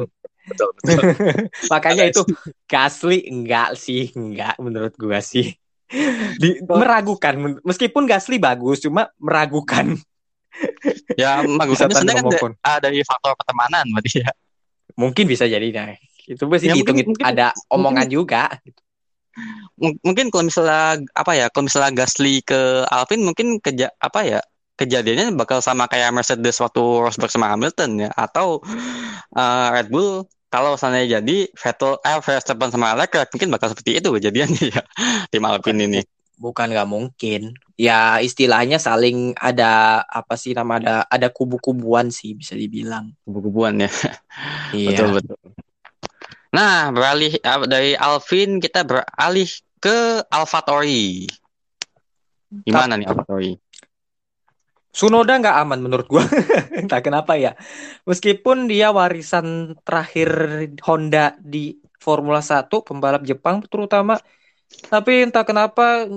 Betul, 0.46 0.68
betul. 0.76 1.00
Makanya 1.72 2.04
itu 2.12 2.22
Gasly 2.68 3.24
enggak 3.24 3.72
sih, 3.80 4.12
enggak 4.12 4.60
menurut 4.60 4.92
gua 5.00 5.24
sih. 5.24 5.56
Di, 6.42 6.60
meragukan 6.68 7.56
meskipun 7.64 8.04
Gasly 8.04 8.36
bagus 8.36 8.84
cuma 8.84 9.08
meragukan 9.16 9.96
Ya, 11.16 11.40
sebenarnya 11.44 12.20
kan 12.20 12.52
ada 12.64 12.88
dari 12.88 13.00
faktor 13.04 13.32
pertemanan 13.36 13.84
berarti 13.92 14.24
ya. 14.24 14.32
Mungkin 14.96 15.24
bisa 15.28 15.44
jadi 15.44 15.68
nah. 15.72 15.92
Itu 16.24 16.48
pasti 16.48 16.68
Ya, 16.68 16.76
dihitung 16.76 16.96
mungkin- 17.00 17.08
mungkin- 17.12 17.26
ada 17.28 17.52
omongan 17.68 18.08
juga. 18.08 18.48
M- 19.76 19.98
mungkin 20.00 20.32
kalau 20.32 20.44
misalnya 20.48 21.00
apa 21.12 21.32
ya 21.36 21.46
kalau 21.52 21.68
misalnya 21.68 21.92
Gasly 21.92 22.40
ke 22.44 22.84
Alpine 22.88 23.22
mungkin 23.28 23.60
keja 23.60 23.92
apa 24.00 24.20
ya 24.24 24.40
kejadiannya 24.76 25.36
bakal 25.36 25.60
sama 25.64 25.88
kayak 25.88 26.12
Mercedes 26.12 26.60
waktu 26.60 26.80
Rosberg 26.80 27.32
sama 27.32 27.52
Hamilton 27.52 28.08
ya 28.08 28.10
atau 28.12 28.60
eh, 29.36 29.68
Red 29.74 29.88
Bull 29.92 30.24
kalau 30.52 30.78
misalnya 30.78 31.20
jadi 31.20 31.36
Vettel 31.52 31.92
eh 32.00 32.18
Verstappen 32.22 32.70
sama 32.72 32.96
Leclerc 32.96 33.28
mungkin 33.34 33.50
bakal 33.52 33.68
seperti 33.72 33.98
itu 34.00 34.08
kejadiannya 34.08 34.62
ya 34.72 34.82
tim 35.32 35.44
Alpine 35.44 35.80
ini 35.88 36.00
Bukan 36.36 36.68
nggak 36.68 36.84
mungkin. 36.92 37.56
Ya 37.80 38.20
istilahnya 38.20 38.76
saling 38.76 39.32
ada 39.40 40.04
apa 40.04 40.36
sih 40.36 40.52
nama 40.52 40.76
ada 40.76 40.94
ada 41.08 41.28
kubu-kubuan 41.32 42.12
sih 42.12 42.36
bisa 42.36 42.52
dibilang. 42.52 43.16
kubu-kubuan 43.24 43.80
ya 43.80 43.88
Iya. 44.76 45.00
betul 45.00 45.08
betul 45.16 45.36
nah 46.56 46.88
beralih 46.88 47.36
eh, 47.36 47.58
dari 47.68 47.92
Alvin 47.92 48.56
kita 48.56 48.80
beralih 48.88 49.48
ke 49.76 50.24
AlphaTauri 50.32 51.28
gimana 52.64 52.96
nih 52.96 53.04
AlphaTauri 53.12 53.52
Sunoda 54.96 55.36
nggak 55.36 55.60
aman 55.60 55.84
menurut 55.84 56.08
gua. 56.08 56.24
Entah 56.80 57.04
kenapa 57.04 57.36
ya. 57.36 57.52
Meskipun 58.08 58.64
dia 58.64 58.88
warisan 58.96 59.76
terakhir 59.84 60.32
Honda 60.88 61.36
di 61.36 61.76
Formula 62.00 62.40
1, 62.40 62.80
pembalap 62.80 63.20
Jepang 63.20 63.60
terutama. 63.68 64.16
Tapi 64.88 65.28
entah 65.28 65.44
kenapa 65.44 66.08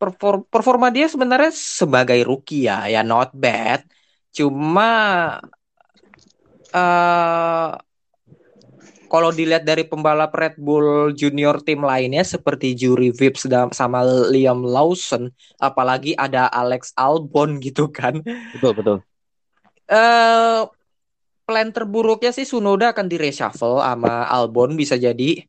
perform- 0.00 0.48
performa 0.48 0.88
dia 0.88 1.04
sebenarnya 1.04 1.52
sebagai 1.52 2.16
rookie 2.24 2.64
ya, 2.64 2.88
ya 2.88 3.04
not 3.04 3.36
bad. 3.36 3.84
Cuma 4.32 4.88
eh 6.72 7.70
kalau 9.14 9.30
dilihat 9.30 9.62
dari 9.62 9.86
pembalap 9.86 10.34
Red 10.34 10.58
Bull 10.58 11.14
junior 11.14 11.62
tim 11.62 11.86
lainnya 11.86 12.26
seperti 12.26 12.74
Juri 12.74 13.14
Vips 13.14 13.46
dan 13.46 13.70
sama 13.70 14.02
Liam 14.02 14.66
Lawson, 14.66 15.30
apalagi 15.62 16.18
ada 16.18 16.50
Alex 16.50 16.90
Albon 16.98 17.56
gitu 17.66 17.86
kan. 17.94 18.18
betul 18.58 18.74
betul 18.74 18.98
eh 19.86 20.60
plan 21.46 21.68
terburuknya 21.70 22.34
sih 22.34 22.42
Sunoda 22.42 22.90
akan 22.90 23.06
di 23.06 23.14
reshuffle 23.14 23.78
sama 23.78 24.26
Albon 24.26 24.74
bisa 24.74 24.98
jadi. 24.98 25.46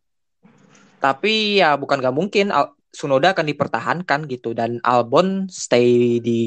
Tapi 1.02 1.58
ya 1.58 1.74
bukan 1.74 2.06
gak 2.06 2.14
mungkin 2.14 2.54
Al- 2.54 2.78
Sunoda 2.94 3.34
akan 3.34 3.50
dipertahankan 3.50 4.30
gitu 4.30 4.54
dan 4.54 4.78
Albon 4.86 5.50
stay 5.50 6.22
di 6.22 6.42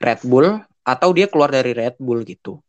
Red 0.00 0.24
Bull 0.24 0.64
atau 0.80 1.08
dia 1.12 1.28
keluar 1.28 1.52
dari 1.52 1.76
Red 1.76 2.00
Bull 2.00 2.24
gitu. 2.24 2.65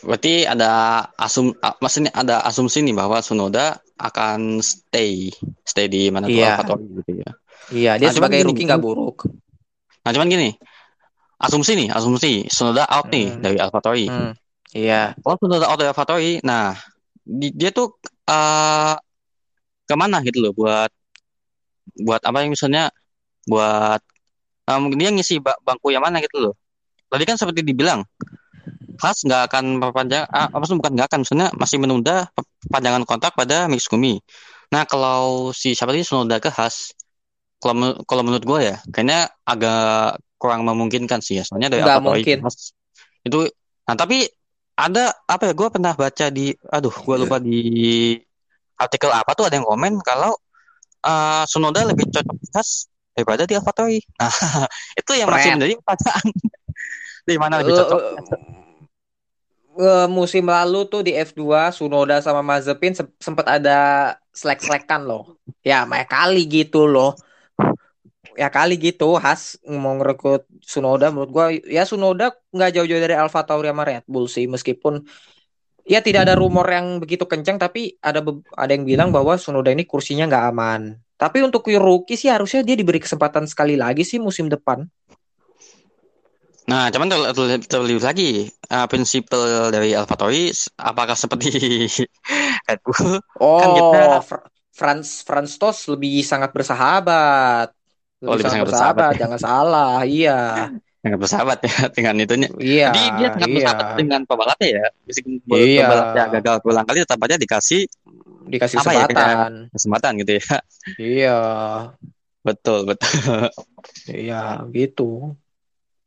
Berarti 0.00 0.44
ada 0.44 0.70
asum 1.16 1.50
maksudnya 1.78 2.12
ada 2.12 2.40
asumsi 2.42 2.80
nih 2.80 2.94
bahwa 2.94 3.18
Sunoda 3.20 3.74
akan 3.96 4.58
stay 4.60 5.28
stay 5.62 5.86
di 5.86 6.08
mana 6.08 6.26
tuh 6.26 6.36
Iya. 6.36 6.54
AlphaTauri 6.54 6.86
gitu 7.02 7.12
ya. 7.18 7.30
Iya, 7.70 7.92
dia 7.96 8.08
Nah, 8.08 8.14
sebagai 8.14 8.40
rookie 8.42 8.64
nggak 8.64 8.80
buruk. 8.80 9.28
Nah, 10.02 10.10
cuman 10.10 10.26
gini. 10.26 10.50
Asumsi 11.36 11.72
nih, 11.72 11.88
asumsi 11.88 12.44
Sunoda 12.46 12.84
out 12.84 13.08
nih 13.08 13.26
Hmm. 13.32 13.40
dari 13.40 13.56
AlphaTauri. 13.56 14.06
Hmm, 14.06 14.32
Iya. 14.70 15.16
Kalau 15.16 15.36
Sunoda 15.38 15.66
out 15.66 15.78
dari 15.78 15.88
AlphaTauri, 15.88 16.32
nah 16.42 16.76
di- 17.20 17.52
dia 17.52 17.70
tuh 17.70 17.96
eh 18.24 18.94
ke 19.84 19.94
mana 19.94 20.22
gitu 20.22 20.38
loh 20.38 20.52
buat 20.52 20.90
buat 21.98 22.22
apa 22.22 22.42
yang 22.42 22.54
misalnya 22.54 22.94
buat 23.44 23.98
em, 24.64 24.82
dia 24.94 25.10
ngisi 25.10 25.42
ba- 25.42 25.58
bangku 25.60 25.90
yang 25.90 26.00
mana 26.00 26.22
gitu 26.22 26.38
loh. 26.38 26.54
Tadi 27.10 27.26
kan 27.26 27.34
seperti 27.34 27.66
dibilang 27.66 28.06
Haas 29.00 29.24
nggak 29.24 29.42
akan 29.50 29.64
perpanjang, 29.80 30.24
ah, 30.28 30.52
apa 30.52 30.60
maksudnya 30.60 30.80
bukan 30.84 30.92
nggak 30.96 31.08
akan, 31.08 31.20
sebenarnya 31.24 31.50
masih 31.56 31.78
menunda 31.80 32.16
perpanjangan 32.36 33.02
kontrak 33.08 33.32
pada 33.32 33.66
Mitsumi. 33.66 34.20
Nah 34.70 34.84
kalau 34.84 35.50
si 35.56 35.72
siapa 35.72 35.90
tadi 35.96 36.04
Sunoda 36.04 36.36
ke 36.38 36.52
Haas, 36.52 36.92
kalau 37.58 37.96
kalau 38.04 38.22
menurut 38.22 38.44
gue 38.44 38.60
ya, 38.72 38.76
kayaknya 38.92 39.32
agak 39.42 40.20
kurang 40.36 40.68
memungkinkan 40.68 41.24
sih 41.24 41.40
ya, 41.40 41.44
soalnya 41.44 41.72
dari 41.72 41.82
Nggak 41.82 41.96
AlphaTauri 42.00 42.20
mungkin. 42.22 42.38
Haas 42.44 42.56
itu, 43.20 43.40
nah 43.88 43.94
tapi 43.96 44.18
ada 44.76 45.12
apa 45.28 45.42
ya? 45.48 45.52
Gue 45.52 45.68
pernah 45.68 45.92
baca 45.92 46.26
di, 46.32 46.52
aduh, 46.52 46.94
gue 46.94 47.16
lupa 47.20 47.36
di 47.36 47.60
artikel 48.80 49.12
apa 49.12 49.36
tuh 49.36 49.44
ada 49.48 49.60
yang 49.60 49.68
komen 49.68 50.00
kalau 50.00 50.32
uh, 51.04 51.44
Sunoda 51.44 51.84
lebih 51.84 52.08
cocok 52.08 52.36
di 52.36 52.48
Haas 52.52 52.88
daripada 53.12 53.44
di 53.44 53.54
AlphaTauri. 53.56 54.00
Nah, 54.16 54.32
itu 55.00 55.10
yang 55.16 55.28
masih 55.28 55.52
Fred. 55.52 55.56
menjadi 55.60 55.74
pertanyaan. 55.84 56.26
di 57.28 57.36
mana 57.36 57.54
lebih 57.60 57.72
cocok? 57.76 58.00
Eh, 59.80 60.06
musim 60.12 60.44
lalu 60.44 60.84
tuh 60.92 61.00
di 61.00 61.16
F2 61.16 61.72
Sunoda 61.72 62.20
sama 62.20 62.44
Mazepin 62.44 62.92
se- 62.92 63.16
sempat 63.16 63.46
ada 63.48 63.78
selek-selekan 64.36 65.08
loh. 65.08 65.40
Ya, 65.64 65.88
makanya 65.88 66.08
kali 66.20 66.44
gitu 66.44 66.84
loh. 66.84 67.16
Ya 68.36 68.48
kali 68.52 68.76
gitu 68.78 69.16
Has 69.18 69.56
mau 69.66 69.96
ngerekrut 69.98 70.44
Sunoda 70.62 71.08
menurut 71.12 71.30
gua 71.32 71.46
ya 71.52 71.82
Sunoda 71.88 72.30
nggak 72.54 72.70
jauh-jauh 72.76 73.02
dari 73.02 73.16
Alfa 73.16 73.42
Tauri 73.44 73.68
sama 73.72 73.84
Red 73.84 74.04
Bull 74.06 74.30
sih 74.30 74.46
meskipun 74.46 75.02
ya 75.84 76.00
tidak 76.04 76.28
ada 76.28 76.34
rumor 76.38 76.64
yang 76.70 77.02
begitu 77.02 77.26
kencang 77.26 77.58
tapi 77.58 77.98
ada 78.00 78.22
ada 78.54 78.70
yang 78.70 78.84
bilang 78.86 79.08
bahwa 79.10 79.34
Sunoda 79.40 79.72
ini 79.72 79.84
kursinya 79.88 80.28
nggak 80.30 80.44
aman. 80.52 80.82
Tapi 81.20 81.44
untuk 81.44 81.68
rookie 81.68 82.16
sih 82.16 82.32
harusnya 82.32 82.64
dia 82.64 82.76
diberi 82.78 83.00
kesempatan 83.02 83.44
sekali 83.44 83.76
lagi 83.76 84.06
sih 84.06 84.16
musim 84.16 84.48
depan. 84.48 84.88
Nah, 86.68 86.92
cuman 86.92 87.08
terl- 87.08 87.30
terl- 87.32 87.64
terlihat 87.64 88.04
lagi 88.04 88.50
uh, 88.68 88.86
prinsipal 88.86 89.72
dari 89.72 89.96
AlphaTauri 89.96 90.52
apakah 90.76 91.16
seperti 91.16 91.50
Red 92.68 92.80
Bull? 92.84 93.18
Oh, 93.40 93.58
Kan 93.58 93.68
kita- 93.74 94.22
Fr- 94.22 94.46
Franz 94.70 95.08
Franz 95.26 95.56
Tost 95.60 95.88
lebih 95.92 96.24
sangat 96.24 96.52
bersahabat. 96.56 97.72
Oh, 98.20 98.36
Lebih 98.36 98.44
lebih 98.44 98.44
sangat 98.44 98.52
sangat 98.52 98.66
bersahabat 98.68 98.96
bersahabat, 98.96 99.20
jangan 99.20 99.38
salah. 99.40 99.94
Iya. 100.04 100.38
Yang 101.04 101.16
bersahabat 101.16 101.58
ya 101.64 101.76
dengan 101.96 102.14
itunya. 102.20 102.48
Iya. 102.60 102.88
Jadi 102.92 103.00
dia 103.16 103.28
sangat 103.32 103.48
iya. 103.48 103.56
bersahabat 103.56 103.86
dengan 103.96 104.20
pebalapnya 104.28 104.68
ya. 104.68 104.84
Meskipun 105.08 105.32
Iya. 105.48 105.80
pebalapnya 105.88 106.24
gagal 106.38 106.56
berulang 106.60 106.86
kali 106.86 106.98
tetap 107.00 107.18
aja 107.24 107.36
dikasih 107.40 107.82
Dikasih 108.50 108.76
Apa 108.82 108.90
ya, 108.92 109.04
kesempatan. 109.06 109.52
kesempatan 109.72 110.12
gitu 110.20 110.32
ya. 110.36 110.56
Iya. 110.98 111.38
Betul, 112.40 112.78
betul. 112.88 113.48
Iya, 114.08 114.64
gitu. 114.72 115.36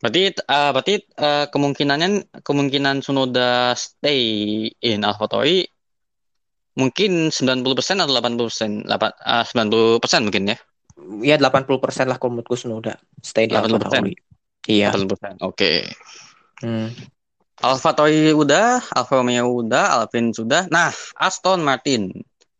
Berarti 0.04 0.36
uh, 0.36 0.76
berarti 0.76 1.00
uh, 1.16 1.48
kemungkinannya 1.48 2.44
kemungkinan 2.44 3.00
Sunoda 3.00 3.72
stay 3.72 4.20
in 4.84 5.00
AlphaTauri 5.08 5.64
mungkin 6.76 7.32
90% 7.32 8.04
atau 8.04 8.12
80%? 8.12 8.84
8, 8.84 8.92
uh, 8.92 9.46
90% 9.48 10.28
mungkin 10.28 10.52
ya. 10.52 10.58
Ya 11.24 11.40
80% 11.40 12.12
lah 12.12 12.20
kalau 12.20 12.36
menurutku 12.36 12.60
Sunoda 12.60 13.00
stay 13.24 13.48
di 13.48 13.56
80%. 13.56 13.80
Alfa 13.80 13.80
Tauri. 13.88 14.14
Iya. 14.68 14.92
80%. 14.92 15.40
Oke. 15.40 15.88
Hmm. 16.60 16.92
AlphaTauri 17.64 18.36
udah, 18.36 18.84
Alfa 18.92 19.24
Romeo 19.24 19.48
udah, 19.64 20.04
Alpine 20.04 20.36
sudah. 20.36 20.68
Nah, 20.68 20.92
Aston 21.16 21.64
Martin. 21.64 22.12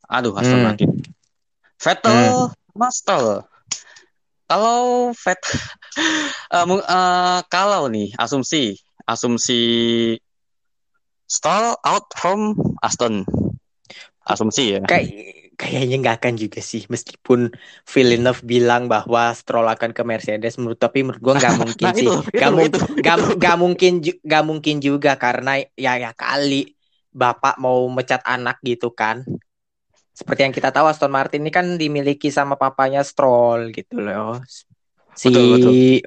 Aduh, 0.08 0.32
Aston 0.40 0.64
Hmm. 0.64 0.68
Martin. 0.72 0.92
Vettel, 1.76 2.56
Master. 2.72 3.44
Kalau 4.54 5.10
Eh, 6.54 6.66
mu- 6.70 6.82
eh, 6.86 7.40
kalau 7.50 7.90
nih 7.90 8.14
asumsi, 8.14 8.78
asumsi 9.10 9.62
Stroll 11.26 11.74
out 11.82 12.06
from 12.14 12.54
Aston. 12.86 13.26
Asumsi 14.22 14.78
ya. 14.78 14.82
Kayak 14.86 15.54
kayaknya 15.58 15.96
nggak 16.02 16.18
akan 16.22 16.34
juga 16.38 16.62
sih 16.66 16.86
meskipun 16.90 17.54
Villeneuve 17.86 18.42
bilang 18.42 18.90
bahwa 18.90 19.34
Stroll 19.34 19.70
akan 19.70 19.94
ke 19.94 20.02
Mercedes 20.02 20.58
menurut 20.58 20.78
tapi 20.82 21.02
menurut 21.06 21.22
gua 21.22 21.38
nggak 21.42 21.56
mungkin 21.66 21.88
Nah, 21.90 21.98
sih. 21.98 22.10
Nggak 22.10 22.50
itu, 22.50 22.58
mung- 22.58 22.66
itu. 22.70 22.80
Gak, 23.02 23.18
gak 23.38 23.58
mungkin 23.58 23.92
ju- 24.02 24.22
gak 24.22 24.44
mungkin 24.46 24.76
juga 24.82 25.12
karena 25.18 25.62
ya 25.74 25.98
ya 25.98 26.12
kali 26.14 26.74
bapak 27.10 27.62
mau 27.62 27.86
mecat 27.90 28.22
anak 28.26 28.58
gitu 28.66 28.90
kan 28.94 29.22
seperti 30.14 30.46
yang 30.46 30.54
kita 30.54 30.70
tahu 30.70 30.86
Aston 30.86 31.10
Martin 31.10 31.42
ini 31.42 31.52
kan 31.52 31.66
dimiliki 31.76 32.30
sama 32.30 32.54
papanya 32.54 33.02
Stroll 33.02 33.74
gitu 33.74 33.98
loh 34.00 34.40
si 35.14 35.30
Betul, 35.30 35.58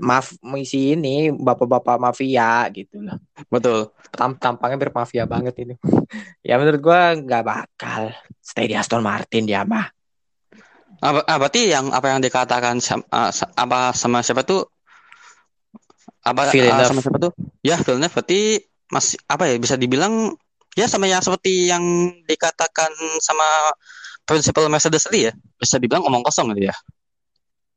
maf 0.03 0.35
si 0.67 0.95
ini 0.95 1.31
bapak-bapak 1.31 1.99
mafia 1.99 2.67
gitu 2.75 3.03
loh 3.03 3.19
Betul. 3.51 3.91
Tam- 4.15 4.39
tampangnya 4.39 4.79
bermafia 4.79 5.27
banget 5.27 5.55
ini 5.63 5.75
ya 6.49 6.59
menurut 6.59 6.81
gua 6.83 7.15
nggak 7.19 7.45
bakal 7.45 8.15
stay 8.39 8.71
di 8.71 8.75
Aston 8.79 9.03
Martin 9.03 9.47
dia 9.47 9.67
mah 9.67 9.91
Ah, 11.05 11.13
ber- 11.13 11.27
ah, 11.29 11.37
berarti 11.37 11.69
yang 11.69 11.93
apa 11.93 12.09
yang 12.09 12.25
dikatakan 12.25 12.81
sam- 12.81 13.05
ah, 13.13 13.29
apa 13.61 13.93
sama 13.93 14.25
siapa 14.25 14.49
tuh? 14.49 14.65
Apa 16.25 16.49
Villeneuve. 16.51 16.89
sama 16.89 17.03
siapa 17.05 17.19
tuh? 17.21 17.33
Ya, 17.61 17.77
Villeneuve 17.77 18.15
berarti 18.17 18.41
masih 18.89 19.21
apa 19.29 19.45
ya 19.51 19.61
bisa 19.61 19.77
dibilang 19.77 20.33
ya 20.77 20.87
sama 20.87 21.09
yang 21.09 21.24
seperti 21.24 21.72
yang 21.72 21.83
dikatakan 22.29 22.93
sama 23.24 23.72
prinsipal 24.29 24.68
Mercedes 24.68 25.09
tadi 25.09 25.27
ya. 25.27 25.33
Bisa 25.57 25.81
dibilang 25.81 26.05
omong 26.05 26.22
kosong 26.22 26.53
gitu 26.53 26.68
ya. 26.68 26.77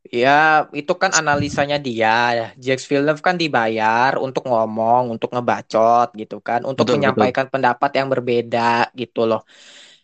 Ya, 0.10 0.66
itu 0.74 0.90
kan 0.98 1.14
analisanya 1.14 1.78
dia. 1.78 2.50
Jacques 2.58 2.88
Villeneuve 2.90 3.22
kan 3.22 3.38
dibayar 3.38 4.18
untuk 4.18 4.50
ngomong, 4.50 5.14
untuk 5.14 5.30
ngebacot 5.30 6.18
gitu 6.18 6.42
kan, 6.42 6.66
untuk 6.66 6.88
Betul, 6.88 6.98
menyampaikan 6.98 7.46
pendapat 7.52 7.92
yang 7.94 8.08
berbeda 8.10 8.90
gitu 8.98 9.30
loh. 9.30 9.46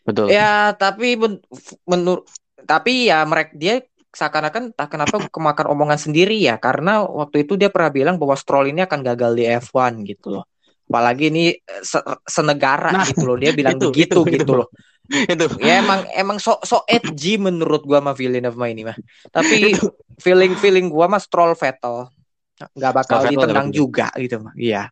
Betul. 0.05 0.29
Ya, 0.29 0.77
tapi 0.77 1.17
men- 1.17 1.41
menurut 1.89 2.29
tapi 2.65 3.09
ya 3.09 3.25
mereka 3.25 3.51
dia 3.57 3.75
seakan-akan 4.13 4.77
tak 4.77 4.87
kenapa 4.93 5.15
kemakan 5.27 5.67
omongan 5.73 5.99
sendiri 5.99 6.37
ya, 6.37 6.55
karena 6.61 7.03
waktu 7.03 7.43
itu 7.43 7.57
dia 7.57 7.73
pernah 7.73 7.89
bilang 7.89 8.15
bahwa 8.21 8.37
Stroll 8.37 8.71
ini 8.71 8.85
akan 8.85 8.99
gagal 9.01 9.31
di 9.35 9.43
F1 9.47 10.05
gitu 10.05 10.39
loh. 10.39 10.45
Apalagi 10.85 11.33
ini 11.33 11.51
eh, 11.53 11.81
se- 11.81 12.05
senegara 12.25 12.93
Nah, 12.93 13.05
gitu 13.09 13.25
loh, 13.25 13.37
dia 13.37 13.51
bilang 13.57 13.77
itu, 13.77 13.89
begitu 13.89 14.21
itu, 14.21 14.31
gitu 14.37 14.45
itu. 14.45 14.53
loh. 14.53 14.69
itu. 15.05 15.45
Ya 15.61 15.85
emang 15.85 16.01
emang 16.17 16.37
so 16.41 16.57
so 16.65 16.81
edgy 16.89 17.37
menurut 17.37 17.85
gua 17.85 18.01
sama 18.01 18.17
Villeneuve 18.17 18.57
mah 18.57 18.69
ini 18.69 18.81
mah. 18.89 18.97
Tapi 19.29 19.77
feeling 20.17 20.53
feeling 20.57 20.89
gua 20.89 21.05
mah 21.05 21.21
Stroll 21.21 21.53
Vettel 21.53 22.09
nggak 22.55 22.91
bakal 22.95 23.21
Stroll 23.21 23.31
ditendang 23.37 23.69
juga 23.69 24.09
gitu 24.17 24.41
mah. 24.41 24.53
Iya. 24.57 24.89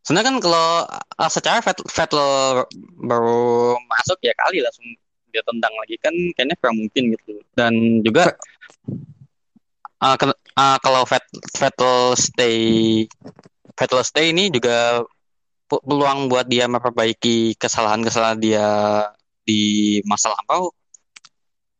Sebenarnya 0.00 0.32
kan 0.32 0.36
kalau 0.40 0.68
ah, 1.20 1.28
secara 1.28 1.60
Vettel, 1.60 1.84
Vettel 1.92 2.26
baru 3.04 3.76
masuk 3.84 4.16
ya 4.24 4.32
kali 4.32 4.64
langsung 4.64 4.88
dia 5.28 5.44
tendang 5.44 5.70
lagi 5.76 5.94
kan 6.00 6.14
kayaknya 6.34 6.56
kurang 6.56 6.76
mungkin 6.80 7.02
gitu. 7.12 7.32
Dan 7.52 8.00
juga 8.00 8.32
ke- 8.32 8.40
ah, 10.56 10.76
kalau 10.80 11.04
Vet- 11.04 11.36
Vettel 11.52 12.16
stay 12.16 12.56
Vettel 13.76 14.00
stay 14.00 14.32
ini 14.32 14.48
juga 14.48 15.04
peluang 15.70 16.26
buat 16.26 16.50
dia 16.50 16.66
memperbaiki 16.66 17.54
kesalahan-kesalahan 17.54 18.38
dia 18.42 18.66
di 19.46 19.98
masa 20.02 20.34
lampau 20.34 20.74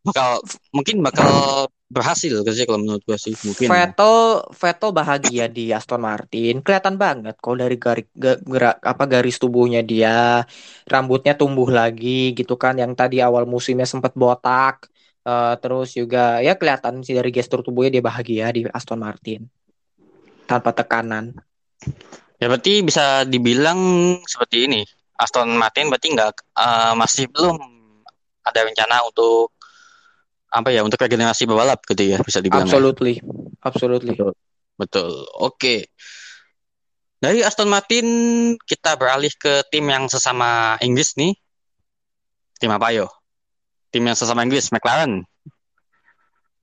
bakal 0.01 0.41
mungkin 0.73 1.05
bakal 1.05 1.69
berhasil 1.91 2.41
sih 2.41 2.65
kalau 2.65 2.81
menurut 2.81 3.03
gua 3.05 3.19
sih 3.19 3.35
mungkin. 3.45 3.67
Vettel 3.69 4.47
Vettel 4.55 4.91
bahagia 4.95 5.45
di 5.51 5.75
Aston 5.75 6.01
Martin. 6.01 6.63
Kelihatan 6.63 6.97
banget 6.97 7.37
kalau 7.43 7.61
dari 7.61 7.77
garis 7.77 8.09
gerak 8.17 8.79
apa 8.81 9.05
garis 9.11 9.37
tubuhnya 9.37 9.83
dia, 9.83 10.47
rambutnya 10.87 11.35
tumbuh 11.37 11.69
lagi 11.69 12.33
gitu 12.33 12.55
kan 12.57 12.79
yang 12.79 12.95
tadi 12.95 13.21
awal 13.21 13.45
musimnya 13.45 13.85
sempat 13.85 14.15
botak. 14.17 14.89
Eh, 15.21 15.55
terus 15.61 15.93
juga 15.93 16.41
ya 16.41 16.57
kelihatan 16.57 17.05
sih 17.05 17.13
dari 17.13 17.29
gestur 17.29 17.61
tubuhnya 17.61 18.01
dia 18.01 18.05
bahagia 18.05 18.47
di 18.55 18.65
Aston 18.71 19.03
Martin. 19.03 19.45
Tanpa 20.49 20.73
tekanan. 20.73 21.37
Ya 22.41 22.49
berarti 22.49 22.81
bisa 22.81 23.29
dibilang 23.29 23.79
seperti 24.25 24.65
ini. 24.65 24.81
Aston 25.21 25.53
Martin 25.61 25.93
berarti 25.93 26.09
nggak 26.17 26.33
eh, 26.57 26.95
masih 26.97 27.29
belum 27.29 27.61
ada 28.41 28.61
rencana 28.65 29.05
untuk 29.05 29.53
apa 30.51 30.73
ya 30.75 30.83
untuk 30.83 30.99
regenerasi 30.99 31.47
pebalap 31.47 31.85
gitu 31.87 32.17
ya 32.17 32.19
bisa 32.25 32.41
dibilang. 32.41 32.67
ya. 32.67 32.73
Absolutely. 32.73 33.21
Absolutely. 33.63 34.17
Betul. 34.81 35.13
Oke. 35.37 35.93
Dari 37.21 37.45
Aston 37.45 37.69
Martin 37.69 38.07
kita 38.65 38.97
beralih 38.97 39.31
ke 39.37 39.61
tim 39.69 39.85
yang 39.85 40.09
sesama 40.09 40.81
Inggris 40.81 41.13
nih. 41.21 41.37
Tim 42.57 42.73
apa 42.73 42.89
yo? 42.97 43.13
Tim 43.93 44.09
yang 44.09 44.17
sesama 44.17 44.41
Inggris, 44.41 44.73
McLaren. 44.73 45.29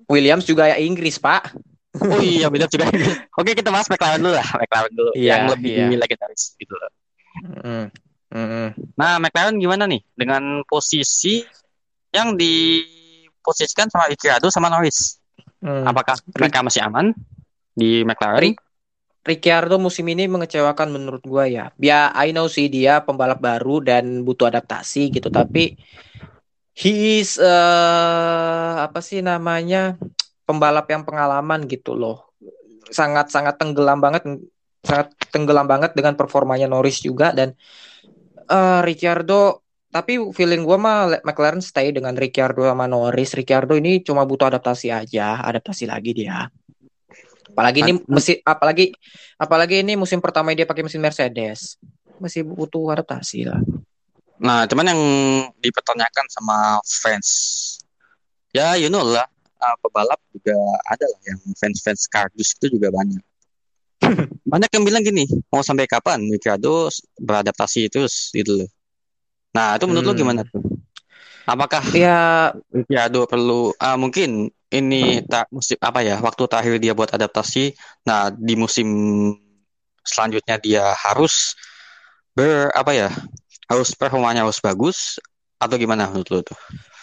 Williams 0.09 0.49
juga 0.49 0.65
ya 0.65 0.81
Inggris, 0.81 1.21
Pak. 1.21 1.53
Oh 2.05 2.21
iya, 2.21 2.47
beda 2.51 2.69
juga. 2.69 2.89
Oke, 3.39 3.57
kita 3.57 3.73
bahas 3.73 3.89
McLaren 3.89 4.21
dulu 4.21 4.35
lah, 4.37 4.47
McLaren 4.57 4.93
dulu 4.93 5.11
Iya, 5.17 5.31
yang 5.33 5.43
lebih 5.51 5.73
iya. 5.73 5.97
legendaris 5.97 6.53
gitu 6.57 6.73
loh. 6.73 6.91
Mm, 7.63 7.85
mm. 8.33 8.67
Nah, 8.97 9.17
McLaren 9.21 9.57
gimana 9.57 9.83
nih 9.85 10.01
dengan 10.13 10.61
posisi 10.65 11.41
yang 12.13 12.37
diposisikan 12.37 13.89
sama 13.89 14.09
Ricciardo 14.09 14.49
sama 14.49 14.69
Norris? 14.69 15.17
Mm. 15.61 15.85
Apakah 15.89 16.15
mereka 16.37 16.61
masih 16.61 16.81
aman 16.85 17.13
di 17.73 18.05
McLaren? 18.05 18.53
Ricciardo 19.27 19.75
musim 19.75 20.07
ini 20.07 20.23
mengecewakan 20.23 20.87
menurut 20.87 21.19
gua 21.27 21.51
ya. 21.51 21.75
Ya, 21.83 22.15
I 22.15 22.31
know 22.31 22.47
sih 22.47 22.71
dia 22.71 23.03
pembalap 23.03 23.43
baru 23.43 23.83
dan 23.83 24.23
butuh 24.23 24.47
adaptasi 24.47 25.11
gitu, 25.11 25.27
tapi 25.27 25.75
he 26.71 27.19
is 27.19 27.35
eh, 27.35 28.73
apa 28.79 29.03
sih 29.03 29.19
namanya? 29.19 29.99
Pembalap 30.47 30.87
yang 30.87 31.03
pengalaman 31.03 31.67
gitu 31.67 31.93
loh. 31.93 32.31
Sangat-sangat 32.87 33.59
tenggelam 33.59 33.99
banget 33.99 34.23
sangat 34.79 35.11
tenggelam 35.29 35.67
banget 35.67 35.91
dengan 35.91 36.15
performanya 36.15 36.71
Norris 36.71 37.03
juga 37.03 37.35
dan 37.35 37.51
eh 38.47 38.79
Ricciardo 38.87 39.67
tapi 39.91 40.19
feeling 40.31 40.63
gue 40.63 40.77
mah 40.79 41.19
McLaren 41.23 41.59
stay 41.59 41.91
dengan 41.91 42.15
Ricciardo 42.15 42.63
sama 42.63 42.87
Norris. 42.87 43.35
Ricciardo 43.35 43.75
ini 43.75 44.03
cuma 44.03 44.23
butuh 44.23 44.47
adaptasi 44.47 44.91
aja, 44.91 45.43
adaptasi 45.43 45.87
lagi 45.87 46.11
dia. 46.15 46.47
Apalagi 47.51 47.81
ini 47.81 47.93
mesin 48.05 48.37
apalagi 48.45 48.93
apalagi 49.41 49.81
ini 49.81 49.97
musim 49.97 50.21
pertama 50.21 50.53
dia 50.53 50.69
pakai 50.69 50.85
mesin 50.85 51.01
Mercedes. 51.01 51.81
Masih 52.21 52.45
butuh 52.45 52.93
adaptasi 52.93 53.49
lah. 53.49 53.61
Nah, 54.37 54.69
cuman 54.69 54.93
yang 54.93 55.01
dipertanyakan 55.57 56.25
sama 56.29 56.77
fans, 56.85 57.29
ya 58.53 58.77
you 58.77 58.85
know 58.85 59.01
lah, 59.01 59.25
uh, 59.61 59.75
pebalap 59.81 60.19
juga 60.33 60.55
ada 60.87 61.05
lah 61.05 61.21
yang 61.27 61.39
fans-fans 61.57 62.07
kardus 62.07 62.55
itu 62.57 62.77
juga 62.77 62.89
banyak. 62.93 63.21
banyak 64.51 64.69
yang 64.71 64.83
bilang 64.85 65.03
gini, 65.03 65.25
mau 65.49 65.61
sampai 65.65 65.89
kapan 65.89 66.21
Ricciardo 66.29 66.87
beradaptasi 67.19 67.89
terus 67.89 68.29
gitu 68.31 68.63
loh. 68.63 68.69
Nah, 69.57 69.75
itu 69.77 69.85
menurut 69.89 70.05
Hmm. 70.05 70.13
lo 70.13 70.21
gimana 70.21 70.41
tuh? 70.45 70.61
Apakah 71.47 71.81
Ya 71.95 72.51
Ricciardo 72.69 73.25
perlu 73.25 73.71
ah, 73.79 73.95
mungkin 73.95 74.51
ini 74.67 75.23
tak 75.23 75.47
musim 75.47 75.79
apa 75.79 76.03
ya 76.03 76.19
waktu 76.19 76.43
terakhir 76.45 76.75
dia 76.83 76.91
buat 76.91 77.09
adaptasi. 77.09 77.71
Nah 78.03 78.27
di 78.35 78.53
musim 78.59 78.87
selanjutnya 80.03 80.55
dia 80.59 80.83
harus 80.95 81.55
ber 82.35 82.69
apa 82.75 82.91
ya 82.93 83.09
harus 83.67 83.91
performanya 83.95 84.43
harus 84.47 84.59
bagus 84.63 85.19
atau 85.57 85.75
gimana 85.75 86.07
menurut 86.07 86.29
lo 86.31 86.39
tuh? 86.43 86.59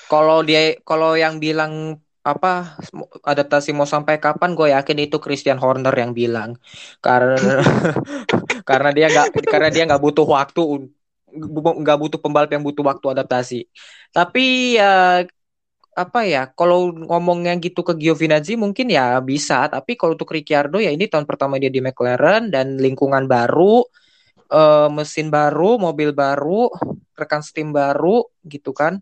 kalau 0.09 0.45
dia 0.45 0.77
kalau 0.85 1.17
yang 1.17 1.41
bilang 1.41 1.99
apa 2.25 2.81
adaptasi 3.21 3.77
mau 3.77 3.85
sampai 3.85 4.17
kapan 4.17 4.57
gue 4.57 4.73
yakin 4.73 4.99
itu 5.05 5.21
Christian 5.21 5.61
Horner 5.61 5.93
yang 5.93 6.17
bilang. 6.17 6.57
Karena 7.05 7.61
karena 8.69 8.91
dia 8.97 9.07
nggak 9.13 9.29
karena 9.53 9.69
dia 9.69 9.85
nggak 9.85 10.03
butuh 10.03 10.25
waktu 10.25 10.89
nggak 11.85 11.99
butuh 12.01 12.19
pembalap 12.23 12.51
yang 12.57 12.65
butuh 12.65 12.81
waktu 12.81 13.07
adaptasi. 13.13 13.61
Tapi 14.17 14.79
ya 14.81 15.21
apa 15.95 16.27
ya 16.27 16.51
kalau 16.51 16.91
ngomongnya 16.91 17.55
gitu 17.63 17.87
ke 17.87 17.93
Giovinazzi 17.95 18.57
mungkin 18.57 18.89
ya 18.89 19.21
bisa. 19.21 19.69
Tapi 19.69 19.95
kalau 20.01 20.17
untuk 20.17 20.33
Ricciardo 20.33 20.81
ya 20.81 20.91
ini 20.91 21.05
tahun 21.07 21.29
pertama 21.29 21.61
dia 21.61 21.69
di 21.69 21.85
McLaren 21.85 22.49
dan 22.49 22.81
lingkungan 22.81 23.29
baru 23.29 23.85
eh, 24.49 24.89
mesin 24.97 25.29
baru 25.29 25.77
mobil 25.77 26.17
baru 26.17 26.73
rekan 27.15 27.45
steam 27.45 27.71
baru 27.77 28.25
gitu 28.49 28.73
kan. 28.73 28.97